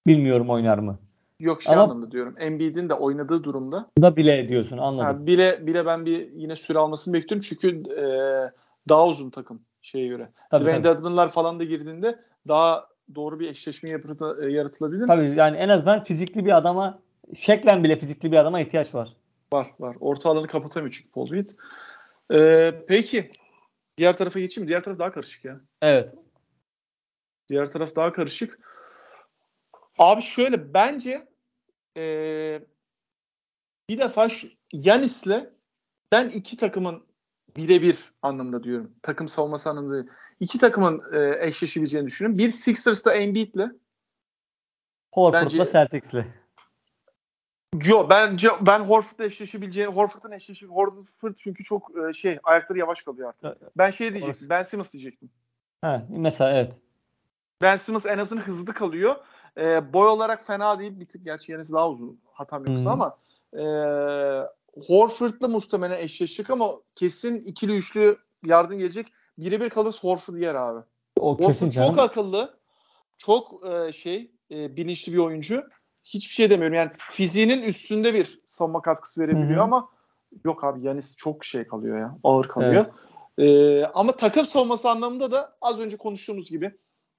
bilmiyorum 0.06 0.50
oynar 0.50 0.78
mı? 0.78 0.98
Yok 1.40 1.62
şey 1.62 1.74
Ama, 1.74 1.82
anlamda 1.82 2.10
diyorum. 2.10 2.34
Embiid'in 2.38 2.88
de 2.88 2.94
oynadığı 2.94 3.44
durumda. 3.44 3.90
Da 4.02 4.16
bile 4.16 4.48
diyorsun 4.48 4.78
anladım. 4.78 5.06
Ha, 5.06 5.26
bile 5.26 5.66
bile 5.66 5.86
ben 5.86 6.06
bir 6.06 6.32
yine 6.32 6.56
süre 6.56 6.78
almasını 6.78 7.14
bekliyorum. 7.14 7.46
Çünkü 7.48 7.90
e, 7.92 8.06
daha 8.88 9.06
uzun 9.06 9.30
takım 9.30 9.60
şeye 9.82 10.08
göre. 10.08 10.28
Tabii, 10.50 10.64
Dwayne 10.64 10.84
Dedman'lar 10.84 11.32
falan 11.32 11.60
da 11.60 11.64
girdiğinde 11.64 12.18
daha 12.48 12.88
doğru 13.14 13.40
bir 13.40 13.50
eşleşme 13.50 13.90
yapıtı, 13.90 14.38
e, 14.42 14.52
yaratılabilir. 14.52 15.06
Tabii 15.06 15.36
yani 15.36 15.56
en 15.56 15.68
azından 15.68 16.04
fizikli 16.04 16.44
bir 16.44 16.56
adama 16.56 17.02
şeklen 17.36 17.84
bile 17.84 17.98
fizikli 17.98 18.32
bir 18.32 18.36
adama 18.36 18.60
ihtiyaç 18.60 18.94
var. 18.94 19.16
Var 19.52 19.66
var. 19.78 19.96
Orta 20.00 20.30
alanı 20.30 20.46
kapatamıyor 20.46 20.92
çünkü 20.92 21.10
Paul 21.10 21.30
Reed. 21.30 21.48
Ee, 22.32 22.84
peki 22.88 23.30
diğer 23.96 24.16
tarafa 24.16 24.40
geçeyim? 24.40 24.68
Diğer 24.68 24.82
taraf 24.82 24.98
daha 24.98 25.12
karışık 25.12 25.44
ya. 25.44 25.60
Evet. 25.82 26.14
Diğer 27.48 27.70
taraf 27.70 27.96
daha 27.96 28.12
karışık. 28.12 28.58
Abi 29.98 30.22
şöyle 30.22 30.74
bence 30.74 31.28
ee, 31.96 32.62
bir 33.88 33.98
defa 33.98 34.28
şu 34.28 34.48
Yanis'le 34.72 35.50
ben 36.12 36.28
iki 36.28 36.56
takımın 36.56 37.04
birebir 37.56 38.12
anlamda 38.22 38.64
diyorum. 38.64 38.92
Takım 39.02 39.28
savunması 39.28 39.70
anlamında 39.70 40.10
iki 40.40 40.58
takımın 40.58 41.02
e, 41.12 41.46
eşleşebileceğini 41.46 42.06
düşünüyorum. 42.06 42.38
Bir 42.38 42.50
Sixers'ta 42.50 43.14
Embiid'le. 43.14 43.70
Horford'la 45.12 45.66
Celtics'le. 45.66 46.24
Yo 47.84 48.06
bence 48.10 48.48
ben 48.60 48.80
Horford'la 48.80 49.24
eşleşebileceğini 49.24 49.92
Horford'un 49.92 50.32
eşleşi 50.32 50.66
Horford 50.66 51.34
çünkü 51.36 51.64
çok 51.64 51.90
e, 51.98 52.12
şey 52.12 52.38
ayakları 52.44 52.78
yavaş 52.78 53.02
kalıyor 53.02 53.28
artık. 53.28 53.76
Ben 53.76 53.90
şey 53.90 54.14
diyecektim. 54.14 54.48
Ben 54.50 54.62
Simmons 54.62 54.92
diyecektim. 54.92 55.30
Ha, 55.80 56.06
mesela 56.08 56.52
evet. 56.52 56.74
Ben 57.62 57.76
Simmons 57.76 58.06
en 58.06 58.18
azından 58.18 58.42
hızlı 58.42 58.74
kalıyor. 58.74 59.16
E, 59.58 59.92
boy 59.92 60.06
olarak 60.06 60.46
fena 60.46 60.78
değil. 60.78 61.00
Bir 61.00 61.06
tık 61.06 61.24
gerçi 61.24 61.52
yenisi 61.52 61.72
daha 61.72 61.90
uzun 61.90 62.20
hatam 62.32 62.66
yoksa 62.66 62.94
hmm. 62.94 63.02
ama 63.02 63.16
e, 63.52 63.64
Horford'la 64.86 65.48
muhtemelen 65.48 65.98
eşleşecek 65.98 66.50
ama 66.50 66.70
kesin 66.94 67.36
ikili 67.36 67.76
üçlü 67.76 68.16
yardım 68.44 68.78
gelecek. 68.78 69.12
Birebir 69.38 69.70
kalırsa 69.70 69.98
Horford 69.98 70.36
yer 70.36 70.54
abi. 70.54 70.84
O 71.20 71.38
Horford 71.38 71.70
çok 71.70 71.98
akıllı. 71.98 72.58
Çok 73.18 73.66
e, 73.68 73.92
şey 73.92 74.30
e, 74.50 74.76
bilinçli 74.76 75.12
bir 75.12 75.18
oyuncu. 75.18 75.64
Hiçbir 76.04 76.34
şey 76.34 76.50
demiyorum. 76.50 76.76
Yani 76.76 76.90
fiziğinin 77.10 77.62
üstünde 77.62 78.14
bir 78.14 78.40
savunma 78.46 78.82
katkısı 78.82 79.20
verebiliyor 79.20 79.50
Hı-hı. 79.50 79.62
ama 79.62 79.88
yok 80.44 80.64
abi 80.64 80.86
Yanis 80.86 81.16
çok 81.16 81.44
şey 81.44 81.66
kalıyor 81.66 81.98
ya. 81.98 82.18
Ağır 82.24 82.48
kalıyor. 82.48 82.86
E, 83.38 83.84
ama 83.84 84.12
takım 84.12 84.46
savunması 84.46 84.90
anlamında 84.90 85.32
da 85.32 85.56
az 85.60 85.80
önce 85.80 85.96
konuştuğumuz 85.96 86.50
gibi 86.50 86.72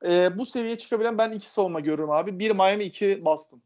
e, 0.05 0.37
bu 0.37 0.45
seviyeye 0.45 0.77
çıkabilen 0.77 1.17
ben 1.17 1.31
iki 1.31 1.51
savunma 1.51 1.79
görüyorum 1.79 2.11
abi. 2.11 2.39
Bir 2.39 2.51
Miami, 2.51 2.83
iki 2.83 3.25
Boston. 3.25 3.61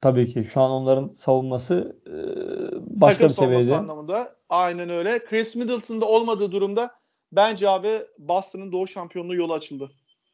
Tabii 0.00 0.32
ki 0.32 0.44
şu 0.44 0.60
an 0.60 0.70
onların 0.70 1.14
savunması 1.18 1.96
e, 2.06 2.14
başka 3.00 3.18
takım 3.18 3.28
bir 3.28 3.34
seviyede. 3.34 3.62
savunması 3.62 3.76
anlamında 3.76 4.36
aynen 4.48 4.88
öyle. 4.88 5.24
Chris 5.24 5.56
Middleton'da 5.56 6.06
olmadığı 6.06 6.52
durumda 6.52 6.90
bence 7.36 7.68
abi 7.68 7.90
Boston'ın 8.18 8.72
doğu 8.72 8.86
şampiyonluğu 8.86 9.34
yolu 9.34 9.52
açıldı. 9.52 9.90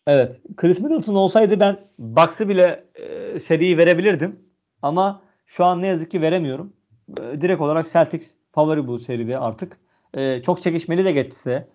Evet. 0.06 0.40
Chris 0.56 0.80
Middleton 0.80 1.14
olsaydı 1.14 1.60
ben 1.60 1.80
Bucks'ı 1.98 2.48
bile 2.48 2.84
e, 2.94 3.40
seriyi 3.40 3.78
verebilirdim. 3.78 4.40
Ama 4.82 5.22
şu 5.46 5.64
an 5.64 5.82
ne 5.82 5.86
yazık 5.86 6.10
ki 6.10 6.22
veremiyorum. 6.22 6.72
E, 7.20 7.40
direkt 7.40 7.60
olarak 7.60 7.92
Celtics 7.92 8.30
favori 8.52 8.86
bu 8.86 8.98
seride 8.98 9.38
artık. 9.38 9.80
E, 10.14 10.42
çok 10.42 10.62
çekişmeli 10.62 11.04
de 11.04 11.12
geçse, 11.12 11.68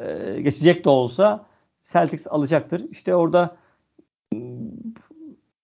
e, 0.00 0.40
geçecek 0.40 0.84
de 0.84 0.88
olsa 0.88 1.46
Celtics 1.82 2.26
alacaktır. 2.26 2.84
İşte 2.90 3.14
orada 3.14 3.56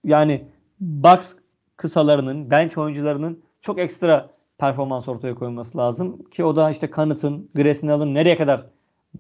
yani 0.05 0.45
Bucks 0.81 1.35
kısalarının, 1.77 2.51
bench 2.51 2.79
oyuncularının 2.79 3.43
çok 3.63 3.79
ekstra 3.79 4.31
performans 4.59 5.09
ortaya 5.09 5.35
koyması 5.35 5.79
lazım 5.79 6.25
ki 6.25 6.45
o 6.45 6.57
da 6.57 6.71
işte 6.71 6.91
Kanıt'ın, 6.91 7.51
Grayson 7.55 8.15
nereye 8.15 8.37
kadar 8.37 8.67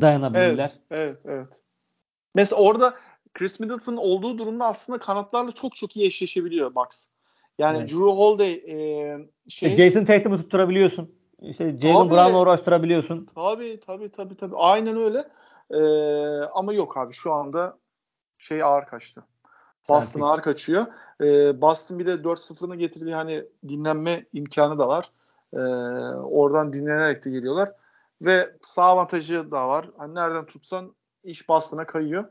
dayanabilirler. 0.01 0.73
Evet, 0.91 1.19
evet, 1.19 1.19
evet. 1.25 1.63
Mesela 2.35 2.63
orada 2.63 2.95
Chris 3.35 3.61
Middleton 3.61 3.97
olduğu 3.97 4.39
durumda 4.39 4.67
aslında 4.67 4.99
kanatlarla 4.99 5.53
çok 5.53 5.77
çok 5.77 5.97
iyi 5.97 6.07
eşleşebiliyor 6.07 6.75
Bucks. 6.75 7.07
Yani 7.59 7.79
evet. 7.79 7.89
Drew 7.89 8.05
Holiday 8.05 8.53
e, 8.53 9.29
şey... 9.49 9.73
İşte 9.73 9.91
Jason 9.91 10.05
Tatum'u 10.05 10.37
tutturabiliyorsun. 10.37 11.15
İşte 11.43 11.79
Jalen 11.79 12.11
Brown'la 12.11 12.41
uğraştırabiliyorsun. 12.41 13.29
Tabii 13.35 13.81
tabii 13.87 14.13
tabii 14.13 14.37
tabii. 14.37 14.57
Aynen 14.57 14.97
öyle. 14.97 15.29
Ee, 15.71 16.45
ama 16.55 16.73
yok 16.73 16.97
abi 16.97 17.13
şu 17.13 17.33
anda 17.33 17.79
şey 18.39 18.63
ağır 18.63 18.87
kaçtı. 18.87 19.25
Boston 19.89 20.21
ağır 20.21 20.43
kaçıyor. 20.43 20.87
Ee, 21.23 21.61
Boston 21.61 21.99
bir 21.99 22.07
de 22.07 22.15
4-0'ını 22.15 22.77
getirdiği 22.77 23.15
hani 23.15 23.45
dinlenme 23.69 24.27
imkanı 24.33 24.79
da 24.79 24.89
var. 24.89 25.11
Ee, 25.53 25.59
oradan 26.17 26.73
dinlenerek 26.73 27.25
de 27.25 27.31
geliyorlar. 27.31 27.73
Ve 28.23 28.57
sağ 28.63 28.83
avantajı 28.83 29.51
da 29.51 29.69
var. 29.69 29.91
Hani 29.99 30.15
nereden 30.15 30.45
tutsan 30.45 30.95
iş 31.25 31.49
Boston'a 31.49 31.87
kayıyor. 31.87 32.25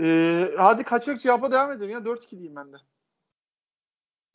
Ee, 0.00 0.50
hadi 0.58 0.84
kaçak 0.84 1.20
cevaba 1.20 1.52
devam 1.52 1.72
edelim 1.72 1.90
ya. 1.90 1.98
4-2 1.98 2.30
diyeyim 2.30 2.56
ben 2.56 2.72
de. 2.72 2.76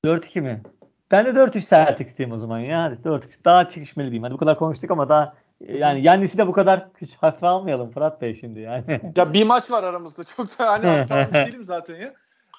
4-2 0.05 0.41
mi? 0.41 0.63
Ben 1.11 1.25
de 1.25 1.29
4-3 1.29 1.69
Celtics 1.69 2.17
diyeyim 2.17 2.35
o 2.35 2.37
zaman 2.37 2.59
ya. 2.59 2.83
Hadi 2.83 2.95
4-3. 2.95 3.45
Daha 3.45 3.69
çekişmeli 3.69 4.07
diyeyim. 4.07 4.23
Hadi 4.23 4.33
bu 4.33 4.37
kadar 4.37 4.57
konuştuk 4.57 4.91
ama 4.91 5.09
daha 5.09 5.35
yani 5.61 6.03
Yannis'i 6.03 6.37
de 6.37 6.47
bu 6.47 6.51
kadar 6.51 6.87
hiç 7.01 7.15
hafife 7.15 7.47
almayalım 7.47 7.91
Fırat 7.91 8.21
Bey 8.21 8.35
şimdi 8.35 8.59
yani. 8.59 9.01
ya 9.15 9.33
bir 9.33 9.45
maç 9.45 9.71
var 9.71 9.83
aramızda. 9.83 10.23
Çok 10.23 10.59
da 10.59 10.71
hani 10.71 10.85
hatam 11.09 11.33
değilim 11.33 11.63
zaten 11.63 11.95
ya. 11.95 12.13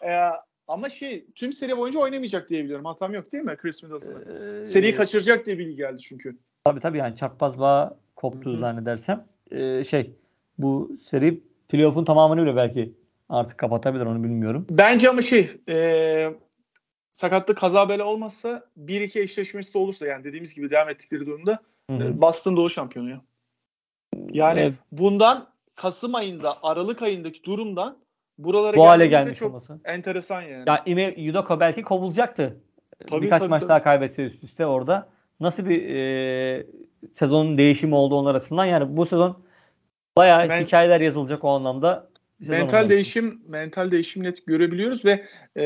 Ee, 0.05 0.37
ama 0.69 0.91
şey 0.91 1.27
tüm 1.35 1.53
seri 1.53 1.77
boyunca 1.77 2.01
oynamayacak 2.01 2.49
diye 2.49 2.65
biliyorum. 2.65 2.85
Hatam 2.85 3.15
yok 3.15 3.33
değil 3.33 3.45
mi 3.45 3.57
Chris 3.57 3.83
Middleton'a? 3.83 4.61
Ee, 4.61 4.65
Seriyi 4.65 4.95
kaçıracak 4.95 5.47
diye 5.47 5.59
bilgi 5.59 5.77
geldi 5.77 6.01
çünkü. 6.01 6.37
Tabii 6.71 6.81
tabii 6.81 6.99
yani 6.99 7.17
çarpmaz 7.17 7.59
bağ 7.59 7.97
koptu 8.17 8.51
Hı-hı. 8.51 8.61
zannedersem. 8.61 9.25
Ee, 9.51 9.85
şey 9.85 10.13
bu 10.59 10.93
seri 11.11 11.41
playoff'un 11.69 12.05
tamamını 12.05 12.43
bile 12.43 12.57
belki 12.57 12.95
artık 13.29 13.59
kapatabilir 13.59 14.07
onu 14.07 14.25
bilmiyorum. 14.25 14.67
Bence 14.71 15.09
ama 15.09 15.23
şey 15.23 15.51
e, 15.69 16.35
sakatlık 17.13 17.59
kaza 17.59 17.89
bela 17.89 18.05
olmazsa 18.05 18.65
1-2 18.79 19.21
eşleşmesi 19.21 19.79
olursa 19.79 20.07
yani 20.07 20.25
dediğimiz 20.25 20.55
gibi 20.55 20.71
devam 20.71 20.89
ettikleri 20.89 21.27
durumda 21.27 21.59
Hı-hı. 21.91 22.05
E, 22.05 22.21
Boston 22.21 22.57
Doğu 22.57 22.71
şampiyonu 22.71 23.11
ya. 23.11 23.21
Yani 24.31 24.61
evet. 24.61 24.73
bundan 24.93 25.47
Kasım 25.77 26.15
ayında, 26.15 26.59
Aralık 26.63 27.03
ayındaki 27.03 27.45
durumdan 27.45 27.99
buralara 28.39 28.77
Bu 28.77 28.87
hale 28.87 29.07
gelmiş 29.07 29.39
çok 29.39 29.49
olması. 29.49 29.79
enteresan 29.85 30.43
yani. 30.43 30.65
Ya 30.67 30.83
Ime 30.87 31.15
Yudoka 31.17 31.61
belki 31.61 31.83
kovulacaktı. 31.83 32.57
Tabii, 33.11 33.25
Birkaç 33.25 33.41
tabii, 33.41 33.51
maç 33.51 33.61
tabii. 33.61 33.69
daha 33.69 33.83
kaybetse 33.83 34.23
üst 34.23 34.45
üste 34.45 34.67
orada. 34.67 35.09
Nasıl 35.41 35.67
bir 35.69 35.89
e, 35.89 36.67
sezonun 37.19 37.59
değişimi 37.59 37.95
oldu 37.95 38.15
onlar 38.15 38.35
açısından. 38.35 38.65
Yani 38.65 38.97
bu 38.97 39.07
sezon 39.07 39.39
bayağı 40.17 40.47
Men- 40.49 40.65
hikayeler 40.65 41.01
yazılacak 41.01 41.45
o 41.45 41.49
anlamda. 41.49 42.09
Mental 42.41 42.89
değişim, 42.89 43.29
için. 43.29 43.51
mental 43.51 43.91
değişim 43.91 44.23
net 44.23 44.47
görebiliyoruz 44.47 45.05
ve 45.05 45.27
e, 45.57 45.65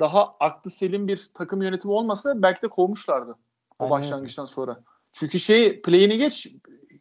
daha 0.00 0.34
aklı 0.40 0.70
selim 0.70 1.08
bir 1.08 1.30
takım 1.34 1.62
yönetimi 1.62 1.92
olmasa 1.92 2.42
belki 2.42 2.62
de 2.62 2.68
kovmuşlardı 2.68 3.30
o 3.78 3.84
Aynen. 3.84 3.90
başlangıçtan 3.90 4.46
sonra. 4.46 4.80
Çünkü 5.12 5.38
şey 5.38 5.82
play'ini 5.82 6.18
geç 6.18 6.46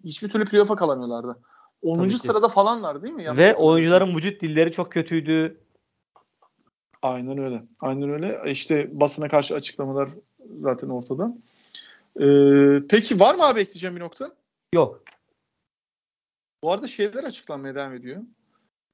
hiçbir 0.04 0.30
türlü 0.30 0.46
playoff'a 0.46 0.76
kalamıyorlardı. 0.76 1.38
10. 1.82 2.10
sırada 2.10 2.48
falanlar 2.48 3.04
değil 3.04 3.14
mi? 3.14 3.24
Yanlış 3.24 3.40
Ve 3.40 3.56
oyuncuların 3.56 4.16
vücut 4.16 4.42
dilleri 4.42 4.72
çok 4.72 4.92
kötüydü. 4.92 5.58
Aynen 7.02 7.38
öyle. 7.38 7.64
Aynen 7.80 8.10
öyle. 8.10 8.42
İşte 8.52 9.00
basına 9.00 9.28
karşı 9.28 9.56
açıklamalar 9.56 10.10
zaten 10.62 10.90
ortada. 10.90 11.34
Ee, 12.20 12.88
peki 12.90 13.20
var 13.20 13.36
mı 13.36 13.44
abi 13.44 13.60
ekleyeceğim 13.60 13.96
bir 13.96 14.02
nokta? 14.02 14.32
Yok. 14.74 15.04
Bu 16.64 16.72
arada 16.72 16.88
şeyler 16.88 17.24
açıklanmaya 17.24 17.76
devam 17.76 17.94
ediyor. 17.94 18.22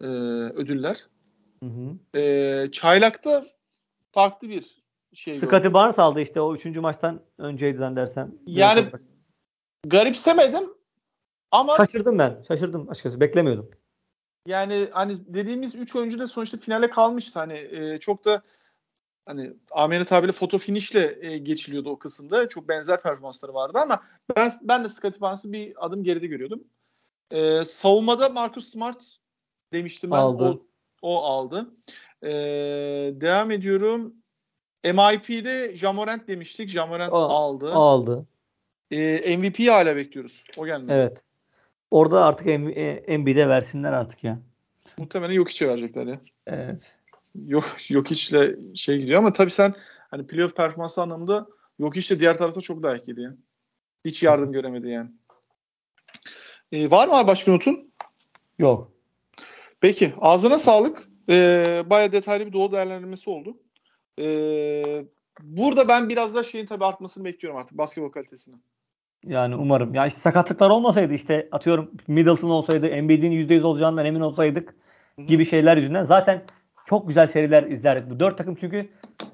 Ee, 0.01 0.05
ödüller. 0.53 1.07
Hı 1.63 1.70
hı. 1.70 2.20
Ee, 2.20 2.68
Çaylak'ta 2.72 3.43
farklı 4.11 4.49
bir 4.49 4.78
şey 5.13 5.38
Scotty 5.38 5.74
Barnes 5.74 5.99
aldı 5.99 6.22
işte 6.22 6.41
o 6.41 6.55
üçüncü 6.55 6.80
maçtan 6.80 7.22
önceydi 7.38 7.78
zannedersem. 7.78 8.36
Yani 8.47 8.91
garipsemedim 9.88 10.74
ama 11.51 11.78
şaşırdım 11.78 12.20
ben. 12.20 12.43
Şaşırdım 12.47 12.89
açıkçası. 12.89 13.20
Beklemiyordum. 13.20 13.70
Yani 14.45 14.88
hani 14.91 15.34
dediğimiz 15.34 15.76
3 15.76 15.95
oyuncu 15.95 16.20
da 16.20 16.28
sonuçta 16.28 16.57
finale 16.57 16.89
kalmıştı. 16.89 17.39
Hani 17.39 17.53
e, 17.53 17.99
çok 17.99 18.26
da 18.26 18.41
hani 19.28 19.53
amene 19.71 20.05
tabiri 20.05 20.32
foto 20.32 20.57
finişle 20.57 21.17
e, 21.21 21.38
geçiliyordu 21.38 21.89
o 21.89 21.99
kısımda. 21.99 22.49
Çok 22.49 22.69
benzer 22.69 23.01
performansları 23.01 23.53
vardı 23.53 23.78
ama 23.82 24.03
ben 24.38 24.51
ben 24.61 24.84
de 24.84 24.89
Scottie 24.89 25.21
Barnes'ı 25.21 25.51
bir 25.51 25.86
adım 25.86 26.03
geride 26.03 26.28
görüyordum. 26.28 26.63
E, 27.32 27.65
savunmada 27.65 28.30
Marcus 28.30 28.67
Smart 28.67 29.17
demiştim 29.73 30.11
ben. 30.11 30.17
Aldı. 30.17 30.43
O, 30.43 30.61
o 31.01 31.23
aldı. 31.23 31.69
E, 32.23 32.30
devam 33.13 33.51
ediyorum. 33.51 34.13
MIP'de 34.84 35.75
Jamorant 35.75 36.28
demiştik. 36.28 36.69
Jamorant 36.69 37.13
o, 37.13 37.15
aldı. 37.15 37.71
Aldı. 37.71 38.25
E, 38.91 39.38
MVP'yi 39.38 39.69
hala 39.69 39.95
bekliyoruz. 39.95 40.43
O 40.57 40.65
gelmedi. 40.65 40.93
Evet. 40.93 41.23
Orada 41.91 42.25
artık 42.25 42.47
Embiid'e 43.07 43.49
versinler 43.49 43.93
artık 43.93 44.23
ya. 44.23 44.39
Muhtemelen 44.97 45.34
yok 45.34 45.49
içe 45.49 45.67
verecekler 45.67 46.07
ya. 46.07 46.19
Evet. 46.47 46.97
Yok 47.46 47.90
yok 47.90 48.12
içle 48.12 48.56
şey 48.76 49.00
gidiyor 49.00 49.20
ama 49.20 49.34
tabii 49.34 49.52
sen 49.52 49.74
hani 50.12 50.28
playoff 50.28 50.56
performansı 50.56 51.02
anlamında 51.02 51.48
yok 51.80 51.98
işte 51.98 52.20
diğer 52.20 52.38
tarafta 52.38 52.62
çok 52.62 52.84
daha 52.84 52.96
etkili 52.96 53.22
yani. 53.22 53.38
Hiç 54.06 54.24
yardım 54.24 54.52
göremedi 54.52 54.90
yani. 54.90 55.10
Ee, 56.72 56.92
var 56.92 57.08
mı 57.08 57.14
abi 57.14 57.28
başka 57.28 57.52
notun? 57.52 57.94
Yok. 58.60 58.92
Peki 59.82 60.14
ağzına 60.20 60.60
sağlık. 60.60 61.08
Ee, 61.30 61.84
Baya 61.86 62.12
detaylı 62.12 62.46
bir 62.48 62.54
doğu 62.54 62.72
değerlendirmesi 62.72 63.30
oldu. 63.30 63.58
Ee, 64.22 65.06
burada 65.42 65.88
ben 65.88 66.10
biraz 66.10 66.36
da 66.36 66.44
şeyin 66.44 66.66
tabii 66.66 66.86
artmasını 66.86 67.26
bekliyorum 67.26 67.60
artık 67.60 67.78
basketbol 67.78 68.12
kalitesini. 68.12 68.56
Yani 69.26 69.56
umarım. 69.56 69.94
Ya 69.94 70.08
işte 70.08 70.20
sakatlıklar 70.20 70.70
olmasaydı 70.70 71.14
işte 71.14 71.48
atıyorum 71.52 71.92
Middleton 72.08 72.50
olsaydı, 72.50 72.88
Embiid'in 72.88 73.32
%100 73.32 73.64
olacağından 73.64 74.06
emin 74.06 74.20
olsaydık 74.20 74.76
gibi 75.28 75.46
şeyler 75.46 75.78
yüzünden 75.78 76.04
zaten 76.04 76.46
çok 76.88 77.08
güzel 77.08 77.28
seriler 77.28 77.64
izlerdik. 77.64 78.10
Bu 78.10 78.20
dört 78.20 78.38
takım 78.38 78.56
çünkü 78.56 78.80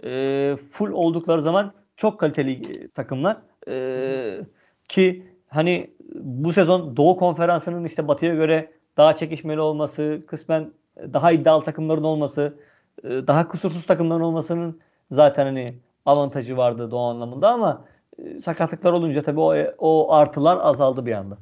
e, 0.04 0.56
full 0.72 0.92
oldukları 0.92 1.42
zaman 1.42 1.74
çok 1.98 2.20
kaliteli 2.20 2.52
e, 2.52 2.88
takımlar. 2.88 3.38
E, 3.68 4.40
ki 4.90 5.28
hani 5.48 5.94
bu 6.16 6.54
sezon 6.54 6.98
Doğu 6.98 7.18
Konferansı'nın 7.18 7.86
işte 7.86 8.08
Batı'ya 8.08 8.36
göre 8.36 8.72
daha 8.98 9.16
çekişmeli 9.16 9.60
olması, 9.60 10.22
kısmen 10.28 10.72
daha 10.98 11.32
iddialı 11.32 11.64
takımların 11.64 12.04
olması, 12.04 12.58
e, 13.04 13.10
daha 13.10 13.48
kusursuz 13.48 13.86
takımların 13.86 14.22
olmasının 14.22 14.80
zaten 15.12 15.46
hani 15.46 15.68
avantajı 16.06 16.58
vardı 16.58 16.92
Doğu 16.92 17.06
anlamında 17.06 17.50
ama 17.50 17.86
e, 18.20 18.42
sakatlıklar 18.42 18.92
olunca 18.92 19.24
tabii 19.24 19.40
o, 19.40 19.54
o 19.78 20.14
artılar 20.14 20.58
azaldı 20.62 21.06
bir 21.06 21.14
anda. 21.14 21.38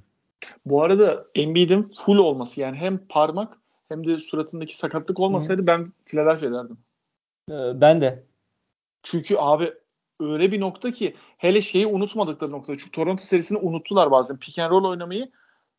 Bu 0.66 0.84
arada 0.84 1.26
Embiid'in 1.36 1.92
full 2.06 2.18
olması 2.18 2.62
yani 2.62 2.78
hem 2.78 2.98
parmak 3.10 3.61
hem 3.92 4.08
de 4.08 4.20
suratındaki 4.20 4.78
sakatlık 4.78 5.20
olmasaydı 5.20 5.62
Hı. 5.62 5.68
ben 5.68 5.94
Philadelphia 6.06 6.52
derdim. 6.52 6.78
Ee, 7.52 7.82
ben 7.82 8.02
de. 8.02 8.24
Çünkü 9.04 9.36
abi 9.38 9.74
öyle 10.20 10.52
bir 10.52 10.60
nokta 10.60 10.92
ki 10.92 11.16
hele 11.38 11.62
şeyi 11.62 11.88
unutmadıkları 11.88 12.52
nokta. 12.52 12.78
Çünkü 12.78 12.92
Toronto 12.92 13.24
serisini 13.24 13.58
unuttular 13.58 14.12
bazen. 14.12 14.38
Pick 14.38 14.60
and 14.60 14.72
roll 14.72 14.90
oynamayı. 14.90 15.32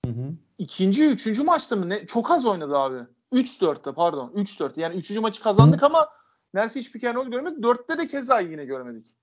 Hı 0.04 0.10
hı. 0.10 0.32
İkinci, 0.58 1.06
üçüncü 1.06 1.42
maçta 1.42 1.76
mı 1.76 1.88
ne? 1.88 2.06
Çok 2.06 2.30
az 2.30 2.46
oynadı 2.46 2.76
abi. 2.76 2.98
3-4'te 3.32 3.92
pardon. 3.92 4.32
3-4. 4.34 4.80
Yani 4.80 4.96
üçüncü 4.96 5.20
maçı 5.20 5.42
kazandık 5.42 5.82
hı. 5.82 5.86
ama 5.86 6.08
neredeyse 6.54 6.80
hiç 6.80 6.92
pick 6.92 7.04
and 7.04 7.14
roll 7.14 7.26
görmedik. 7.26 7.62
Dörtte 7.62 7.98
de 7.98 8.06
keza 8.06 8.40
yine 8.40 8.64
görmedik. 8.64 9.14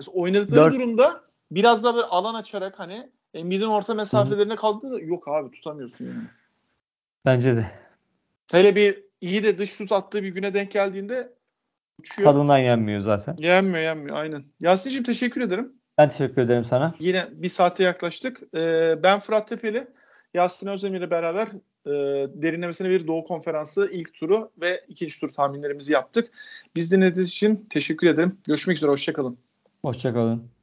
Mesela 0.00 0.14
oynadıkları 0.16 0.64
Dört. 0.64 0.74
durumda 0.74 1.20
biraz 1.50 1.84
daha 1.84 1.94
böyle 1.94 2.06
alan 2.06 2.34
açarak 2.34 2.78
hani 2.78 3.10
Embiid'in 3.34 3.66
orta 3.66 3.94
mesafelerine 3.94 4.56
kaldığında 4.56 5.00
yok 5.00 5.28
abi 5.28 5.50
tutamıyorsun 5.50 6.04
yani. 6.04 6.24
Bence 7.24 7.56
de. 7.56 7.85
Hele 8.50 8.76
bir 8.76 9.04
iyi 9.20 9.44
de 9.44 9.58
dış 9.58 9.70
şut 9.70 9.92
attığı 9.92 10.22
bir 10.22 10.28
güne 10.28 10.54
denk 10.54 10.72
geldiğinde 10.72 11.32
uçuyor. 12.00 12.32
Tadından 12.32 12.58
yenmiyor 12.58 13.00
zaten. 13.00 13.36
Yenmiyor 13.38 13.80
yenmiyor 13.80 14.16
aynen. 14.16 14.44
Yasin'cim 14.60 15.02
teşekkür 15.02 15.40
ederim. 15.40 15.72
Ben 15.98 16.08
teşekkür 16.08 16.42
ederim 16.42 16.64
sana. 16.64 16.94
Yine 17.00 17.26
bir 17.32 17.48
saate 17.48 17.82
yaklaştık. 17.82 18.42
Ee, 18.56 18.94
ben 19.02 19.20
Fırat 19.20 19.48
Tepeli, 19.48 19.86
Yasin 20.34 20.66
Özdemir 20.66 20.98
ile 20.98 21.10
beraber 21.10 21.48
e, 21.86 21.90
derinlemesine 22.34 22.90
bir 22.90 23.06
Doğu 23.06 23.24
Konferansı 23.24 23.90
ilk 23.92 24.14
turu 24.14 24.50
ve 24.60 24.84
ikinci 24.88 25.20
tur 25.20 25.32
tahminlerimizi 25.32 25.92
yaptık. 25.92 26.30
Biz 26.74 26.92
dinlediğiniz 26.92 27.28
için 27.28 27.66
teşekkür 27.70 28.06
ederim. 28.06 28.38
Görüşmek 28.46 28.76
üzere, 28.76 28.90
hoşçakalın. 28.90 29.38
Hoşçakalın. 29.82 30.55